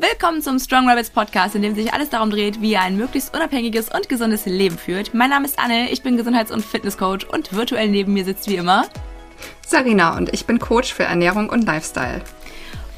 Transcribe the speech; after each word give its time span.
Willkommen 0.00 0.40
zum 0.42 0.60
Strong 0.60 0.88
Rabbits 0.88 1.10
Podcast, 1.10 1.56
in 1.56 1.62
dem 1.62 1.74
sich 1.74 1.92
alles 1.92 2.08
darum 2.08 2.30
dreht, 2.30 2.60
wie 2.60 2.70
ihr 2.70 2.80
ein 2.80 2.96
möglichst 2.96 3.34
unabhängiges 3.34 3.88
und 3.88 4.08
gesundes 4.08 4.46
Leben 4.46 4.78
führt. 4.78 5.12
Mein 5.12 5.30
Name 5.30 5.44
ist 5.44 5.58
Anne, 5.58 5.90
ich 5.90 6.02
bin 6.02 6.16
Gesundheits- 6.16 6.52
und 6.52 6.64
Fitnesscoach 6.64 7.28
und 7.28 7.52
virtuell 7.52 7.88
neben 7.88 8.12
mir 8.12 8.24
sitzt 8.24 8.48
wie 8.48 8.54
immer 8.54 8.84
Sarina 9.66 10.16
und 10.16 10.32
ich 10.32 10.46
bin 10.46 10.60
Coach 10.60 10.94
für 10.94 11.02
Ernährung 11.02 11.48
und 11.50 11.66
Lifestyle. 11.66 12.22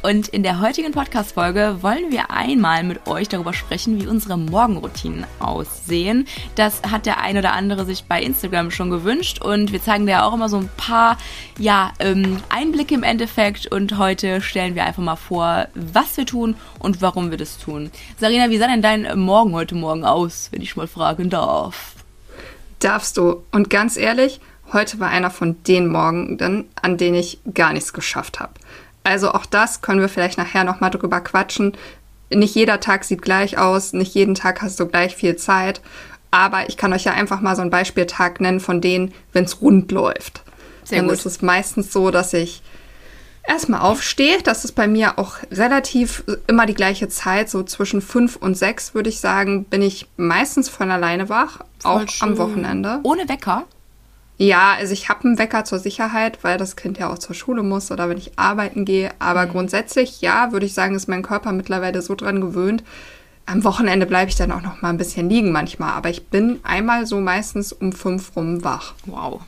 Und 0.02 0.28
in 0.28 0.42
der 0.42 0.60
heutigen 0.60 0.92
Podcast-Folge 0.92 1.78
wollen 1.82 2.10
wir 2.10 2.30
einmal 2.30 2.84
mit 2.84 3.06
euch 3.06 3.28
darüber 3.28 3.52
sprechen, 3.52 4.00
wie 4.00 4.06
unsere 4.06 4.38
Morgenroutinen 4.38 5.26
aussehen. 5.40 6.26
Das 6.54 6.80
hat 6.90 7.04
der 7.04 7.20
ein 7.20 7.36
oder 7.36 7.52
andere 7.52 7.84
sich 7.84 8.04
bei 8.04 8.22
Instagram 8.22 8.70
schon 8.70 8.88
gewünscht 8.88 9.42
und 9.42 9.72
wir 9.72 9.82
zeigen 9.82 10.06
da 10.06 10.22
auch 10.22 10.32
immer 10.32 10.48
so 10.48 10.56
ein 10.56 10.70
paar 10.78 11.18
ja, 11.58 11.92
ähm, 11.98 12.38
Einblicke 12.48 12.94
im 12.94 13.02
Endeffekt. 13.02 13.66
Und 13.66 13.98
heute 13.98 14.40
stellen 14.40 14.74
wir 14.74 14.86
einfach 14.86 15.02
mal 15.02 15.16
vor, 15.16 15.68
was 15.74 16.16
wir 16.16 16.24
tun 16.24 16.56
und 16.78 17.02
warum 17.02 17.30
wir 17.30 17.36
das 17.36 17.58
tun. 17.58 17.90
Sarina, 18.18 18.48
wie 18.48 18.56
sah 18.56 18.68
denn 18.68 18.80
dein 18.82 19.18
Morgen 19.18 19.52
heute 19.52 19.74
Morgen 19.74 20.06
aus, 20.06 20.48
wenn 20.50 20.62
ich 20.62 20.76
mal 20.76 20.86
fragen 20.86 21.28
darf? 21.28 21.94
Darfst 22.78 23.18
du. 23.18 23.44
Und 23.52 23.68
ganz 23.68 23.98
ehrlich, 23.98 24.40
heute 24.72 24.98
war 24.98 25.10
einer 25.10 25.30
von 25.30 25.62
den 25.64 25.88
Morgen, 25.88 26.66
an 26.80 26.96
denen 26.96 27.16
ich 27.16 27.38
gar 27.52 27.74
nichts 27.74 27.92
geschafft 27.92 28.40
habe. 28.40 28.54
Also 29.04 29.32
auch 29.32 29.46
das 29.46 29.82
können 29.82 30.00
wir 30.00 30.08
vielleicht 30.08 30.38
nachher 30.38 30.64
nochmal 30.64 30.90
drüber 30.90 31.20
quatschen. 31.20 31.76
Nicht 32.32 32.54
jeder 32.54 32.80
Tag 32.80 33.04
sieht 33.04 33.22
gleich 33.22 33.58
aus, 33.58 33.92
nicht 33.92 34.14
jeden 34.14 34.34
Tag 34.34 34.62
hast 34.62 34.78
du 34.78 34.86
gleich 34.86 35.16
viel 35.16 35.36
Zeit. 35.36 35.80
Aber 36.30 36.68
ich 36.68 36.76
kann 36.76 36.92
euch 36.92 37.04
ja 37.04 37.12
einfach 37.12 37.40
mal 37.40 37.56
so 37.56 37.62
einen 37.62 37.70
Beispieltag 37.70 38.40
nennen 38.40 38.60
von 38.60 38.80
denen, 38.80 39.12
wenn 39.32 39.44
es 39.44 39.60
rund 39.60 39.90
läuft. 39.90 40.42
Sehr 40.84 40.98
Dann 40.98 41.08
gut. 41.08 41.16
ist 41.16 41.26
es 41.26 41.42
meistens 41.42 41.92
so, 41.92 42.10
dass 42.10 42.32
ich 42.32 42.62
erstmal 43.46 43.80
aufstehe. 43.80 44.38
Das 44.42 44.64
ist 44.64 44.72
bei 44.72 44.86
mir 44.86 45.18
auch 45.18 45.36
relativ 45.50 46.24
immer 46.46 46.66
die 46.66 46.74
gleiche 46.74 47.08
Zeit. 47.08 47.50
So 47.50 47.62
zwischen 47.64 48.00
fünf 48.00 48.36
und 48.36 48.56
sechs 48.56 48.94
würde 48.94 49.08
ich 49.08 49.20
sagen, 49.20 49.64
bin 49.64 49.82
ich 49.82 50.06
meistens 50.16 50.68
von 50.68 50.90
alleine 50.90 51.28
wach. 51.28 51.60
Voll 51.80 52.04
auch 52.04 52.08
schön. 52.08 52.28
am 52.28 52.38
Wochenende. 52.38 53.00
Ohne 53.02 53.28
Wecker? 53.28 53.64
Ja, 54.42 54.72
also 54.78 54.94
ich 54.94 55.10
habe 55.10 55.24
einen 55.24 55.38
Wecker 55.38 55.66
zur 55.66 55.78
Sicherheit, 55.78 56.38
weil 56.40 56.56
das 56.56 56.74
Kind 56.74 56.96
ja 56.96 57.12
auch 57.12 57.18
zur 57.18 57.34
Schule 57.34 57.62
muss 57.62 57.90
oder 57.90 58.08
wenn 58.08 58.16
ich 58.16 58.38
arbeiten 58.38 58.86
gehe. 58.86 59.10
Aber 59.18 59.44
mhm. 59.44 59.50
grundsätzlich, 59.50 60.22
ja, 60.22 60.50
würde 60.50 60.64
ich 60.64 60.72
sagen, 60.72 60.94
ist 60.94 61.08
mein 61.08 61.20
Körper 61.22 61.52
mittlerweile 61.52 62.00
so 62.00 62.14
dran 62.14 62.40
gewöhnt. 62.40 62.82
Am 63.44 63.64
Wochenende 63.64 64.06
bleibe 64.06 64.30
ich 64.30 64.36
dann 64.36 64.50
auch 64.50 64.62
noch 64.62 64.80
mal 64.80 64.88
ein 64.88 64.96
bisschen 64.96 65.28
liegen 65.28 65.52
manchmal. 65.52 65.92
Aber 65.92 66.08
ich 66.08 66.28
bin 66.28 66.58
einmal 66.62 67.04
so 67.04 67.20
meistens 67.20 67.70
um 67.70 67.92
fünf 67.92 68.34
rum 68.34 68.64
wach. 68.64 68.94
Wow. 69.04 69.42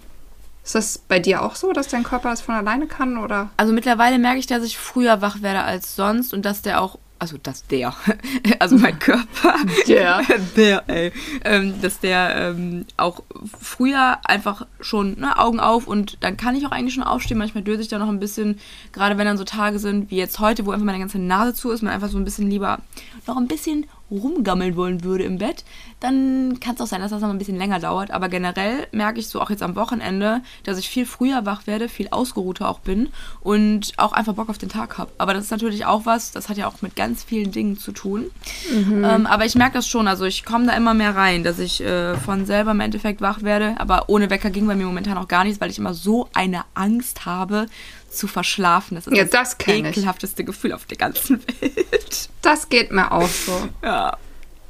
Ist 0.62 0.74
das 0.74 0.98
bei 0.98 1.18
dir 1.18 1.40
auch 1.40 1.54
so, 1.54 1.72
dass 1.72 1.88
dein 1.88 2.02
Körper 2.02 2.28
das 2.28 2.42
von 2.42 2.54
alleine 2.54 2.86
kann, 2.86 3.16
oder? 3.16 3.48
Also 3.56 3.72
mittlerweile 3.72 4.18
merke 4.18 4.40
ich, 4.40 4.46
dass 4.46 4.62
ich 4.62 4.76
früher 4.76 5.22
wach 5.22 5.40
werde 5.40 5.62
als 5.62 5.96
sonst 5.96 6.34
und 6.34 6.44
dass 6.44 6.60
der 6.60 6.82
auch 6.82 6.98
also 7.22 7.38
dass 7.40 7.64
der, 7.68 7.94
also 8.58 8.76
mein 8.76 8.98
Körper, 8.98 9.54
der, 9.86 10.22
der, 10.56 10.82
ey, 10.88 11.12
ähm, 11.44 11.80
dass 11.80 12.00
der 12.00 12.34
ähm, 12.34 12.84
auch 12.96 13.22
früher 13.60 14.18
einfach 14.24 14.66
schon 14.80 15.20
ne, 15.20 15.38
Augen 15.38 15.60
auf 15.60 15.86
und 15.86 16.18
dann 16.24 16.36
kann 16.36 16.56
ich 16.56 16.66
auch 16.66 16.72
eigentlich 16.72 16.94
schon 16.94 17.04
aufstehen. 17.04 17.38
Manchmal 17.38 17.62
döse 17.62 17.80
ich 17.80 17.86
da 17.86 18.00
noch 18.00 18.08
ein 18.08 18.18
bisschen, 18.18 18.58
gerade 18.90 19.18
wenn 19.18 19.26
dann 19.26 19.38
so 19.38 19.44
Tage 19.44 19.78
sind 19.78 20.10
wie 20.10 20.16
jetzt 20.16 20.40
heute, 20.40 20.66
wo 20.66 20.72
einfach 20.72 20.84
meine 20.84 20.98
ganze 20.98 21.20
Nase 21.20 21.54
zu 21.54 21.70
ist, 21.70 21.82
man 21.82 21.92
einfach 21.92 22.08
so 22.08 22.18
ein 22.18 22.24
bisschen 22.24 22.50
lieber 22.50 22.80
noch 23.28 23.36
ein 23.36 23.46
bisschen 23.46 23.86
rumgammeln 24.12 24.76
wollen 24.76 25.04
würde 25.04 25.24
im 25.24 25.38
Bett, 25.38 25.64
dann 26.00 26.58
kann 26.60 26.74
es 26.74 26.80
auch 26.80 26.86
sein, 26.86 27.00
dass 27.00 27.10
das 27.10 27.20
noch 27.20 27.30
ein 27.30 27.38
bisschen 27.38 27.56
länger 27.56 27.78
dauert. 27.80 28.10
Aber 28.10 28.28
generell 28.28 28.86
merke 28.92 29.20
ich 29.20 29.28
so 29.28 29.40
auch 29.40 29.50
jetzt 29.50 29.62
am 29.62 29.76
Wochenende, 29.76 30.42
dass 30.64 30.78
ich 30.78 30.88
viel 30.88 31.06
früher 31.06 31.46
wach 31.46 31.66
werde, 31.66 31.88
viel 31.88 32.08
ausgeruhter 32.10 32.68
auch 32.68 32.80
bin 32.80 33.08
und 33.40 33.92
auch 33.96 34.12
einfach 34.12 34.34
Bock 34.34 34.48
auf 34.48 34.58
den 34.58 34.68
Tag 34.68 34.98
habe. 34.98 35.10
Aber 35.18 35.34
das 35.34 35.44
ist 35.44 35.50
natürlich 35.50 35.84
auch 35.86 36.06
was, 36.06 36.32
das 36.32 36.48
hat 36.48 36.56
ja 36.56 36.66
auch 36.66 36.82
mit 36.82 36.96
ganz 36.96 37.22
vielen 37.22 37.52
Dingen 37.52 37.78
zu 37.78 37.92
tun. 37.92 38.30
Mhm. 38.70 39.04
Ähm, 39.04 39.26
aber 39.26 39.44
ich 39.44 39.54
merke 39.54 39.74
das 39.74 39.88
schon, 39.88 40.08
also 40.08 40.24
ich 40.24 40.44
komme 40.44 40.66
da 40.66 40.72
immer 40.72 40.94
mehr 40.94 41.14
rein, 41.14 41.44
dass 41.44 41.58
ich 41.58 41.80
äh, 41.80 42.16
von 42.16 42.46
selber 42.46 42.72
im 42.72 42.80
Endeffekt 42.80 43.20
wach 43.20 43.42
werde. 43.42 43.74
Aber 43.78 44.08
ohne 44.08 44.30
Wecker 44.30 44.50
ging 44.50 44.66
bei 44.66 44.74
mir 44.74 44.86
momentan 44.86 45.18
auch 45.18 45.28
gar 45.28 45.44
nichts, 45.44 45.60
weil 45.60 45.70
ich 45.70 45.78
immer 45.78 45.94
so 45.94 46.28
eine 46.34 46.64
Angst 46.74 47.26
habe, 47.26 47.66
zu 48.12 48.26
verschlafen. 48.26 48.94
Das 48.94 49.06
ist 49.06 49.16
ja, 49.16 49.24
das, 49.24 49.56
das 49.56 49.68
ekelhafteste 49.68 50.42
ich. 50.42 50.46
Gefühl 50.46 50.72
auf 50.72 50.84
der 50.86 50.98
ganzen 50.98 51.42
Welt. 51.60 52.28
Das 52.42 52.68
geht 52.68 52.92
mir 52.92 53.12
auch 53.12 53.28
so. 53.28 53.68
Ja. 53.82 54.16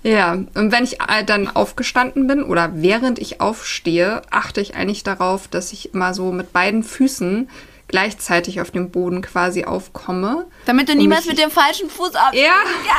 Ja, 0.04 0.32
und 0.32 0.72
wenn 0.72 0.82
ich 0.82 1.00
äh, 1.00 1.24
dann 1.24 1.48
aufgestanden 1.48 2.26
bin 2.26 2.42
oder 2.42 2.72
während 2.74 3.20
ich 3.20 3.40
aufstehe, 3.40 4.22
achte 4.30 4.60
ich 4.60 4.74
eigentlich 4.74 5.04
darauf, 5.04 5.46
dass 5.46 5.72
ich 5.72 5.94
immer 5.94 6.12
so 6.12 6.32
mit 6.32 6.52
beiden 6.52 6.82
Füßen 6.82 7.48
gleichzeitig 7.86 8.60
auf 8.60 8.72
dem 8.72 8.90
Boden 8.90 9.22
quasi 9.22 9.64
aufkomme. 9.64 10.46
Damit 10.64 10.88
du 10.88 10.96
niemals 10.96 11.26
mit 11.26 11.38
dem 11.38 11.50
falschen 11.50 11.88
Fuß 11.88 12.16
ab. 12.16 12.32
Ja, 12.32 12.54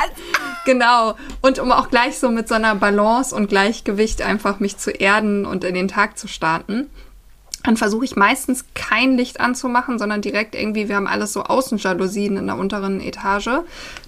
genau. 0.65 1.17
Und 1.41 1.59
um 1.59 1.71
auch 1.73 1.89
gleich 1.89 2.19
so 2.19 2.29
mit 2.29 2.47
so 2.47 2.53
einer 2.53 2.75
Balance 2.75 3.35
und 3.35 3.49
Gleichgewicht 3.49 4.21
einfach 4.21 4.59
mich 4.59 4.77
zu 4.77 4.91
erden 4.91 5.45
und 5.45 5.65
in 5.65 5.73
den 5.75 5.89
Tag 5.89 6.17
zu 6.17 6.27
starten 6.27 6.89
dann 7.63 7.77
versuche 7.77 8.05
ich 8.05 8.15
meistens 8.15 8.65
kein 8.75 9.17
Licht 9.17 9.39
anzumachen, 9.39 9.97
sondern 9.97 10.21
direkt 10.21 10.53
irgendwie, 10.53 10.89
wir 10.89 10.97
haben 10.97 11.07
alles 11.07 11.33
so 11.33 11.43
Außenjalousien 11.43 12.37
in 12.37 12.47
der 12.47 12.57
unteren 12.57 12.99
Etage, 12.99 13.49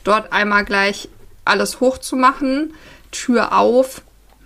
dort 0.03 0.31
einmal 0.33 0.65
gleich 0.65 1.09
alles 1.45 1.79
hochzumachen, 1.79 2.73
Tür 3.11 3.57
auf. 3.57 4.01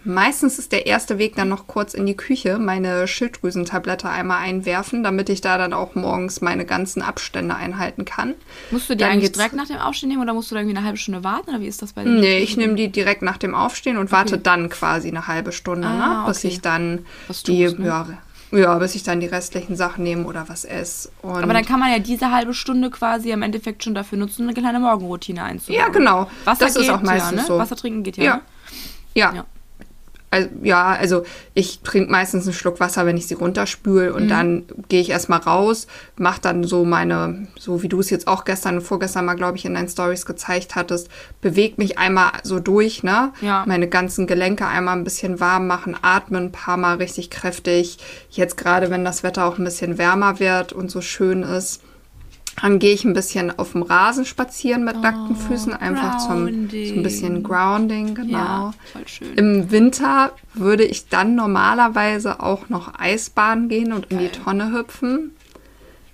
Meistens 0.06 0.60
ist 0.60 0.72
der 0.72 0.86
erste 0.86 1.18
Weg 1.18 1.36
dann 1.36 1.50
noch 1.50 1.68
kurz 1.68 1.94
in 1.94 2.06
die 2.06 2.16
Küche, 2.16 2.58
meine 2.58 3.06
Schilddrüsentablette 3.06 4.08
einmal 4.08 4.38
einwerfen, 4.38 5.04
damit 5.04 5.28
ich 5.28 5.42
da 5.42 5.58
dann 5.58 5.74
auch 5.74 5.94
morgens 5.96 6.40
meine 6.40 6.66
ganzen 6.66 7.02
Abstände 7.02 7.56
einhalten 7.56 8.06
kann. 8.06 8.34
Musst 8.72 8.90
du 8.90 8.94
die 8.94 9.00
dann 9.00 9.12
eigentlich 9.12 9.34
direkt 9.34 9.56
nach 9.56 9.68
dem 9.68 9.78
Aufstehen 9.78 10.10
nehmen 10.10 10.22
oder 10.22 10.34
musst 10.34 10.52
du 10.52 10.56
da 10.56 10.62
irgendwie 10.62 10.78
eine 10.78 10.86
halbe 10.86 10.98
Stunde 10.98 11.24
warten 11.26 11.50
oder 11.50 11.60
wie 11.60 11.68
ist 11.68 11.82
das 11.82 11.94
bei 11.94 12.04
dir? 12.04 12.12
Nee, 12.12 12.38
ich 12.38 12.56
nehme 12.56 12.76
die 12.76 12.90
direkt 12.90 13.24
nach 13.24 13.38
dem 13.38 13.54
Aufstehen 13.54 13.98
und 13.98 14.04
okay. 14.04 14.14
warte 14.14 14.38
dann 14.38 14.70
quasi 14.70 15.10
eine 15.10 15.28
halbe 15.28 15.52
Stunde, 15.52 15.88
ah, 15.88 16.22
ne, 16.22 16.28
bis 16.28 16.40
okay. 16.40 16.48
ich 16.48 16.62
dann 16.62 17.06
die 17.46 17.66
tust, 17.66 17.80
ne? 17.80 17.88
ja, 17.88 18.08
ja, 18.52 18.78
bis 18.78 18.96
ich 18.96 19.04
dann 19.04 19.20
die 19.20 19.28
restlichen 19.28 19.76
Sachen 19.76 20.04
nehme 20.04 20.26
oder 20.26 20.50
was 20.50 20.66
esse. 20.66 21.10
Und 21.22 21.44
Aber 21.44 21.54
dann 21.54 21.66
kann 21.66 21.80
man 21.80 21.92
ja 21.92 22.00
diese 22.00 22.32
halbe 22.32 22.54
Stunde 22.54 22.90
quasi 22.90 23.32
im 23.32 23.42
Endeffekt 23.42 23.84
schon 23.84 23.94
dafür 23.94 24.18
nutzen, 24.18 24.44
eine 24.44 24.54
kleine 24.54 24.80
Morgenroutine 24.80 25.44
einzubauen. 25.44 25.80
Ja, 25.80 25.90
genau. 25.90 26.30
Wasser 26.46 26.66
das 26.66 26.76
ist 26.76 26.90
auch 26.90 27.02
meistens 27.02 27.32
ja, 27.32 27.42
ne? 27.42 27.48
so. 27.48 27.58
Wasser 27.58 27.76
trinken 27.76 28.04
geht 28.04 28.18
ja. 28.18 28.24
Ja. 28.24 28.36
Ne? 28.36 28.42
ja. 29.14 29.34
ja 29.34 29.46
also, 30.32 30.50
ja, 30.62 30.90
also 30.90 31.24
ich 31.54 31.80
trinke 31.82 32.12
meistens 32.12 32.46
einen 32.46 32.54
Schluck 32.54 32.80
Wasser, 32.80 33.06
wenn 33.06 33.18
ich 33.18 33.28
sie 33.28 33.34
runterspüle 33.34 34.14
und 34.14 34.26
mhm. 34.26 34.30
dann 34.30 34.66
gehe 34.88 35.02
ich 35.02 35.10
erstmal 35.10 35.40
raus, 35.40 35.88
mache 36.18 36.42
dann 36.42 36.64
so 36.64 36.86
meine, 36.86 37.48
so 37.58 37.82
wie 37.82 37.90
du 37.90 38.00
es 38.00 38.10
jetzt 38.10 38.28
auch 38.28 38.46
gestern 38.46 38.76
und 38.76 38.82
vorgestern 38.82 39.26
mal, 39.26 39.36
glaube 39.36 39.58
ich, 39.58 39.66
in 39.66 39.74
deinen 39.74 39.90
Stories 39.90 40.26
gezeigt 40.26 40.76
hattest, 40.76 41.10
bewege 41.42 41.76
mich 41.78 41.98
einmal 41.98 42.32
so 42.44 42.60
durch, 42.60 43.02
ne? 43.04 43.34
Ja. 43.42 43.64
Meine 43.66 43.88
ganzen 43.88 44.28
Gelenke 44.28 44.68
einmal 44.68 44.98
ein 44.98 45.04
bisschen 45.04 45.40
warm 45.40 45.66
machen, 45.66 45.98
atmen 46.02 46.46
ein 46.46 46.52
paar 46.52 46.78
Mal 46.78 46.98
richtig 46.98 47.30
kräftig. 47.30 47.98
Jetzt 48.30 48.58
gerade, 48.58 48.92
wenn 48.92 49.04
das 49.04 49.24
Wetter 49.24 49.46
auch 49.46 49.58
ein 49.58 49.64
bisschen 49.64 49.98
wärmer 49.98 50.40
wird 50.40 50.74
und 50.74 50.92
so 50.92 51.02
schön 51.02 51.44
ist 51.44 51.82
dann 52.62 52.80
gehe 52.80 52.94
ich 52.94 53.06
ein 53.06 53.14
bisschen 53.14 53.58
auf 53.58 53.72
dem 53.74 53.84
Rasen 53.84 54.26
spazieren 54.26 54.84
mit 54.84 54.98
oh, 54.98 55.02
nackten 55.02 55.36
Füßen, 55.36 55.74
einfach 55.74 56.18
zum 56.20 56.46
so 56.70 56.94
ein 56.96 57.04
bisschen 57.04 57.44
Grounding, 57.44 58.16
genau. 58.16 58.38
Ja, 58.38 58.74
voll 58.92 59.08
schön. 59.08 59.34
Im 59.36 59.72
Winter 59.72 60.34
würde 60.54 60.84
ich 60.84 61.08
dann 61.08 61.36
normalerweise 61.36 62.42
auch 62.42 62.70
noch 62.70 63.00
Eisbahnen 63.00 63.70
gehen 63.70 63.94
und 63.94 64.10
Geil. 64.10 64.20
in 64.20 64.26
die 64.26 64.32
Tonne 64.32 64.74
hüpfen. 64.74 65.32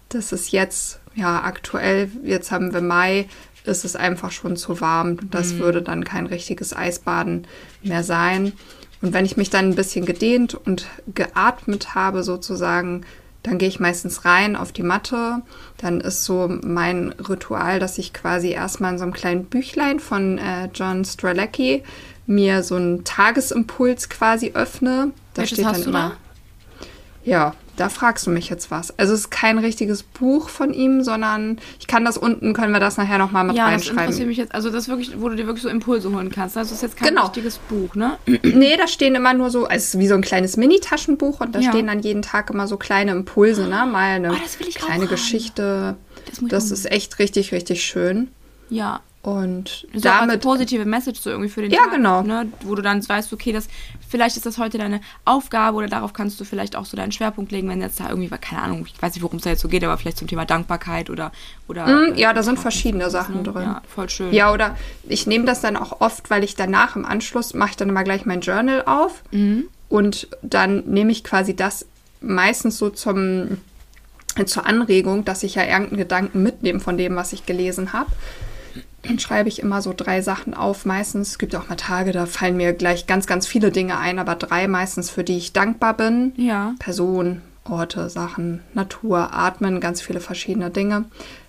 Das 0.09 0.31
ist 0.31 0.51
jetzt, 0.51 0.99
ja, 1.15 1.43
aktuell, 1.43 2.11
jetzt 2.23 2.51
haben 2.51 2.73
wir 2.73 2.81
Mai, 2.81 3.27
ist 3.63 3.85
es 3.85 3.95
einfach 3.95 4.31
schon 4.31 4.55
zu 4.55 4.79
warm. 4.81 5.29
Das 5.31 5.53
mhm. 5.53 5.59
würde 5.59 5.81
dann 5.81 6.03
kein 6.03 6.27
richtiges 6.27 6.75
Eisbaden 6.75 7.47
mehr 7.81 8.03
sein. 8.03 8.53
Und 9.01 9.13
wenn 9.13 9.25
ich 9.25 9.37
mich 9.37 9.49
dann 9.49 9.69
ein 9.69 9.75
bisschen 9.75 10.05
gedehnt 10.05 10.53
und 10.53 10.87
geatmet 11.13 11.95
habe, 11.95 12.23
sozusagen, 12.23 13.01
dann 13.45 13.59
gehe 13.59 13.69
ich 13.69 13.79
meistens 13.79 14.25
rein 14.25 14.55
auf 14.55 14.71
die 14.71 14.81
Matte. 14.81 15.43
Dann 15.77 16.01
ist 16.01 16.25
so 16.25 16.49
mein 16.63 17.11
Ritual, 17.11 17.79
dass 17.79 17.99
ich 17.99 18.11
quasi 18.11 18.49
erstmal 18.49 18.93
in 18.93 18.97
so 18.97 19.03
einem 19.03 19.13
kleinen 19.13 19.45
Büchlein 19.45 19.99
von 19.99 20.39
äh, 20.39 20.67
John 20.73 21.05
Stralecki 21.05 21.83
mir 22.25 22.63
so 22.63 22.75
einen 22.75 23.03
Tagesimpuls 23.03 24.09
quasi 24.09 24.53
öffne. 24.55 25.11
Da 25.35 25.43
Welches 25.43 25.59
steht 25.59 25.67
dann 25.67 25.83
immer. 25.83 26.09
Da? 26.09 26.87
Ja, 27.23 27.53
da 27.75 27.89
fragst 27.89 28.25
du 28.25 28.31
mich 28.31 28.49
jetzt 28.49 28.71
was. 28.71 28.97
Also 28.97 29.13
es 29.13 29.21
ist 29.21 29.29
kein 29.29 29.57
richtiges 29.57 30.03
Buch 30.03 30.49
von 30.49 30.73
ihm, 30.73 31.03
sondern 31.03 31.59
ich 31.79 31.87
kann 31.87 32.05
das 32.05 32.17
unten, 32.17 32.53
können 32.53 32.73
wir 32.73 32.79
das 32.79 32.97
nachher 32.97 33.17
nochmal 33.17 33.43
mit 33.43 33.55
ja, 33.55 33.65
reinschreiben. 33.65 33.97
Ja, 33.97 34.05
das 34.05 34.05
interessiert 34.05 34.27
mich 34.27 34.37
jetzt. 34.37 34.55
Also 34.55 34.69
das 34.69 34.87
wirklich, 34.87 35.19
wo 35.19 35.29
du 35.29 35.35
dir 35.35 35.45
wirklich 35.45 35.63
so 35.63 35.69
Impulse 35.69 36.11
holen 36.11 36.31
kannst. 36.31 36.57
Also 36.57 36.69
das 36.69 36.77
ist 36.77 36.83
jetzt 36.83 36.97
kein 36.97 37.09
genau. 37.09 37.23
richtiges 37.23 37.57
Buch, 37.57 37.95
ne? 37.95 38.17
nee, 38.25 38.77
da 38.77 38.87
stehen 38.87 39.15
immer 39.15 39.33
nur 39.33 39.49
so, 39.49 39.65
also 39.65 39.75
es 39.75 39.93
ist 39.93 39.99
wie 39.99 40.07
so 40.07 40.15
ein 40.15 40.21
kleines 40.21 40.57
Mini-Taschenbuch 40.57 41.41
und 41.41 41.55
da 41.55 41.59
ja. 41.59 41.69
stehen 41.69 41.87
dann 41.87 41.99
jeden 41.99 42.21
Tag 42.21 42.49
immer 42.49 42.67
so 42.67 42.77
kleine 42.77 43.11
Impulse, 43.11 43.63
ne? 43.63 43.85
Mal 43.85 44.15
eine 44.15 44.31
oh, 44.33 44.69
kleine 44.73 45.07
Geschichte. 45.07 45.95
Das, 46.25 46.39
das 46.47 46.71
ist 46.71 46.91
echt 46.91 47.19
richtig, 47.19 47.51
richtig 47.51 47.83
schön. 47.83 48.29
Ja. 48.69 49.01
Und 49.25 49.87
damit 49.91 50.05
damit 50.05 50.41
positive 50.41 50.85
Message 50.85 51.19
so 51.19 51.31
irgendwie 51.31 51.49
für 51.49 51.63
den 51.63 51.71
Ja, 51.71 51.85
Tag, 51.85 51.93
genau. 51.93 52.21
ne? 52.21 52.47
wo 52.61 52.75
du 52.75 52.83
dann 52.83 53.07
weißt, 53.07 53.33
okay, 53.33 53.51
das 53.51 53.67
vielleicht 54.07 54.37
ist 54.37 54.45
das 54.45 54.57
heute 54.57 54.77
deine 54.77 55.01
Aufgabe 55.25 55.77
oder 55.77 55.87
darauf 55.87 56.13
kannst 56.13 56.39
du 56.39 56.45
vielleicht 56.45 56.75
auch 56.75 56.85
so 56.85 56.95
deinen 56.97 57.11
Schwerpunkt 57.11 57.51
legen, 57.51 57.69
wenn 57.69 57.81
jetzt 57.81 57.99
da 57.99 58.09
irgendwie, 58.09 58.29
keine 58.29 58.61
Ahnung, 58.61 58.85
ich 58.87 59.01
weiß 59.01 59.13
nicht, 59.13 59.23
worum 59.23 59.37
es 59.37 59.43
da 59.43 59.49
jetzt 59.49 59.61
so 59.61 59.67
geht, 59.67 59.83
aber 59.83 59.97
vielleicht 59.97 60.17
zum 60.17 60.27
Thema 60.27 60.45
Dankbarkeit 60.45 61.09
oder 61.09 61.31
oder 61.67 61.85
Mm, 61.85 62.15
ja, 62.15 62.33
da 62.33 62.43
sind 62.43 62.59
verschiedene 62.59 63.09
Sachen 63.09 63.37
ne? 63.37 63.43
drin. 63.43 63.63
Ja, 63.63 63.81
voll 63.87 64.09
schön. 64.09 64.33
Ja, 64.33 64.51
oder 64.51 64.75
ich 65.07 65.27
nehme 65.27 65.45
das 65.45 65.61
dann 65.61 65.77
auch 65.77 66.01
oft, 66.01 66.29
weil 66.29 66.43
ich 66.43 66.55
danach 66.55 66.95
im 66.95 67.05
Anschluss 67.05 67.53
mache 67.53 67.71
ich 67.71 67.77
dann 67.77 67.89
immer 67.89 68.03
gleich 68.03 68.25
mein 68.25 68.41
Journal 68.41 68.83
auf 68.85 69.23
und 69.89 70.27
dann 70.41 70.83
nehme 70.85 71.11
ich 71.11 71.23
quasi 71.23 71.55
das 71.55 71.85
meistens 72.21 72.77
so 72.77 72.89
zum 72.89 73.57
zur 74.45 74.65
Anregung, 74.65 75.23
dass 75.23 75.43
ich 75.43 75.55
ja 75.55 75.63
irgendeinen 75.63 75.97
Gedanken 75.97 76.43
mitnehme 76.43 76.81
von 76.81 76.97
dem, 76.97 77.15
was 77.15 77.31
ich 77.31 77.45
gelesen 77.45 77.93
habe. 77.93 78.11
Dann 79.07 79.19
schreibe 79.19 79.49
ich 79.49 79.61
immer 79.61 79.81
so 79.81 79.93
drei 79.95 80.21
Sachen 80.21 80.53
auf. 80.53 80.85
Meistens, 80.85 81.29
es 81.29 81.37
gibt 81.37 81.55
auch 81.55 81.69
mal 81.69 81.75
Tage, 81.75 82.11
da 82.11 82.25
fallen 82.25 82.57
mir 82.57 82.73
gleich 82.73 83.07
ganz, 83.07 83.27
ganz 83.27 83.47
viele 83.47 83.71
Dinge 83.71 83.97
ein, 83.97 84.19
aber 84.19 84.35
drei 84.35 84.67
meistens, 84.67 85.09
für 85.09 85.23
die 85.23 85.37
ich 85.37 85.53
dankbar 85.53 85.95
bin. 85.95 86.33
Ja. 86.37 86.73
Person, 86.79 87.41
Orte, 87.63 88.09
Sachen, 88.09 88.61
Natur, 88.73 89.33
Atmen, 89.33 89.79
ganz 89.79 90.01
viele 90.01 90.19
verschiedene 90.19 90.69
Dinge. 90.69 91.05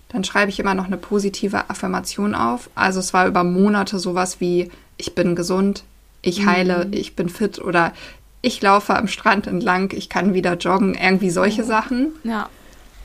Dann 0.09 0.25
schreibe 0.25 0.51
ich 0.51 0.61
immer 0.61 0.75
noch 0.75 0.87
eine 0.87 0.97
positive 0.97 1.69
Affirmation 1.69 2.35
auf. 2.35 2.71
Also 2.75 3.01
es 3.01 3.13
war 3.13 3.27
über 3.27 3.45
Monate 3.45 3.99
sowas 3.99 4.41
wie 4.41 4.71
ich 4.97 5.15
bin 5.15 5.37
gesund, 5.37 5.85
ich 6.23 6.47
heile, 6.47 6.89
ich 6.91 7.15
bin 7.17 7.29
fit 7.29 7.59
oder 7.59 7.93
ich 8.41 8.63
laufe 8.63 8.97
am 8.97 9.09
Strand 9.09 9.47
entlang, 9.47 9.93
ich 9.93 10.09
kann 10.09 10.33
wieder 10.35 10.55
joggen, 10.55 10.95
irgendwie 10.95 11.31
solche 11.31 11.65
Sachen. 11.65 12.13
Ja. 12.25 12.49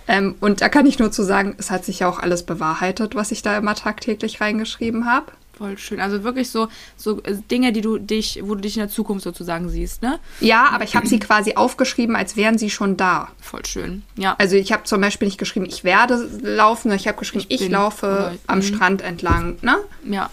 Ähm, 0.08 0.36
und 0.40 0.62
da 0.62 0.70
kann 0.70 0.86
ich 0.86 1.00
nur 1.00 1.12
zu 1.12 1.24
sagen, 1.24 1.56
es 1.58 1.72
hat 1.72 1.86
sich 1.86 2.00
ja 2.00 2.10
auch 2.10 2.20
alles 2.20 2.44
bewahrheitet, 2.44 3.16
was 3.16 3.32
ich 3.32 3.42
da 3.42 3.58
immer 3.58 3.76
tagtäglich 3.76 4.42
reingeschrieben 4.42 5.06
habe. 5.06 5.32
Voll 5.58 5.78
schön. 5.78 6.00
Also 6.02 6.24
wirklich 6.24 6.50
so, 6.50 6.70
so 6.98 7.22
äh, 7.22 7.36
Dinge, 7.52 7.72
die 7.72 7.82
du 7.82 8.00
dich, 8.00 8.40
wo 8.44 8.56
du 8.56 8.62
dich 8.62 8.78
in 8.78 8.82
der 8.82 8.90
Zukunft 8.90 9.24
sozusagen 9.24 9.70
siehst, 9.70 10.02
ne? 10.02 10.18
Ja, 10.40 10.70
aber 10.72 10.84
ich 10.86 10.96
habe 10.96 11.08
sie 11.08 11.20
quasi 11.20 11.54
aufgeschrieben, 11.54 12.16
als 12.16 12.36
wären 12.36 12.58
sie 12.58 12.72
schon 12.72 12.98
da. 12.98 13.28
Voll 13.40 13.64
schön. 13.66 14.02
Ja. 14.16 14.36
Also 14.40 14.56
ich 14.56 14.72
habe 14.74 14.86
zum 14.86 15.02
Beispiel 15.02 15.28
nicht 15.28 15.38
geschrieben, 15.38 15.68
ich 15.68 15.84
werde 15.84 16.16
laufen, 16.42 16.84
sondern 16.84 17.00
ich 17.00 17.08
habe 17.08 17.20
geschrieben, 17.20 17.46
ich, 17.48 17.60
bin- 17.60 17.72
laufe 17.74 18.40
am 18.48 18.58
mhm. 18.60 18.64
Strand 18.64 19.02
entlang. 19.04 19.58
Ne? 19.62 19.78
ja. 20.06 20.30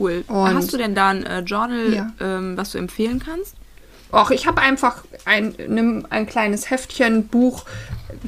Cool. 0.00 0.24
Und- 0.26 0.54
Hast 0.54 0.72
du 0.72 0.78
denn 0.78 0.94
da 0.94 1.10
ein 1.10 1.24
äh, 1.24 1.40
Journal, 1.40 1.92
Ja. 1.92 2.12
ähm, 2.20 2.56
was 2.56 2.72
du 2.72 2.78
empfehlen 2.78 3.22
kannst? 3.24 3.54
Och, 4.12 4.30
ich 4.30 4.46
habe 4.46 4.60
einfach 4.60 5.04
ein, 5.24 5.54
nimm 5.68 6.06
ein 6.10 6.26
kleines 6.26 6.70
Heftchen, 6.70 7.26
Buch. 7.28 7.64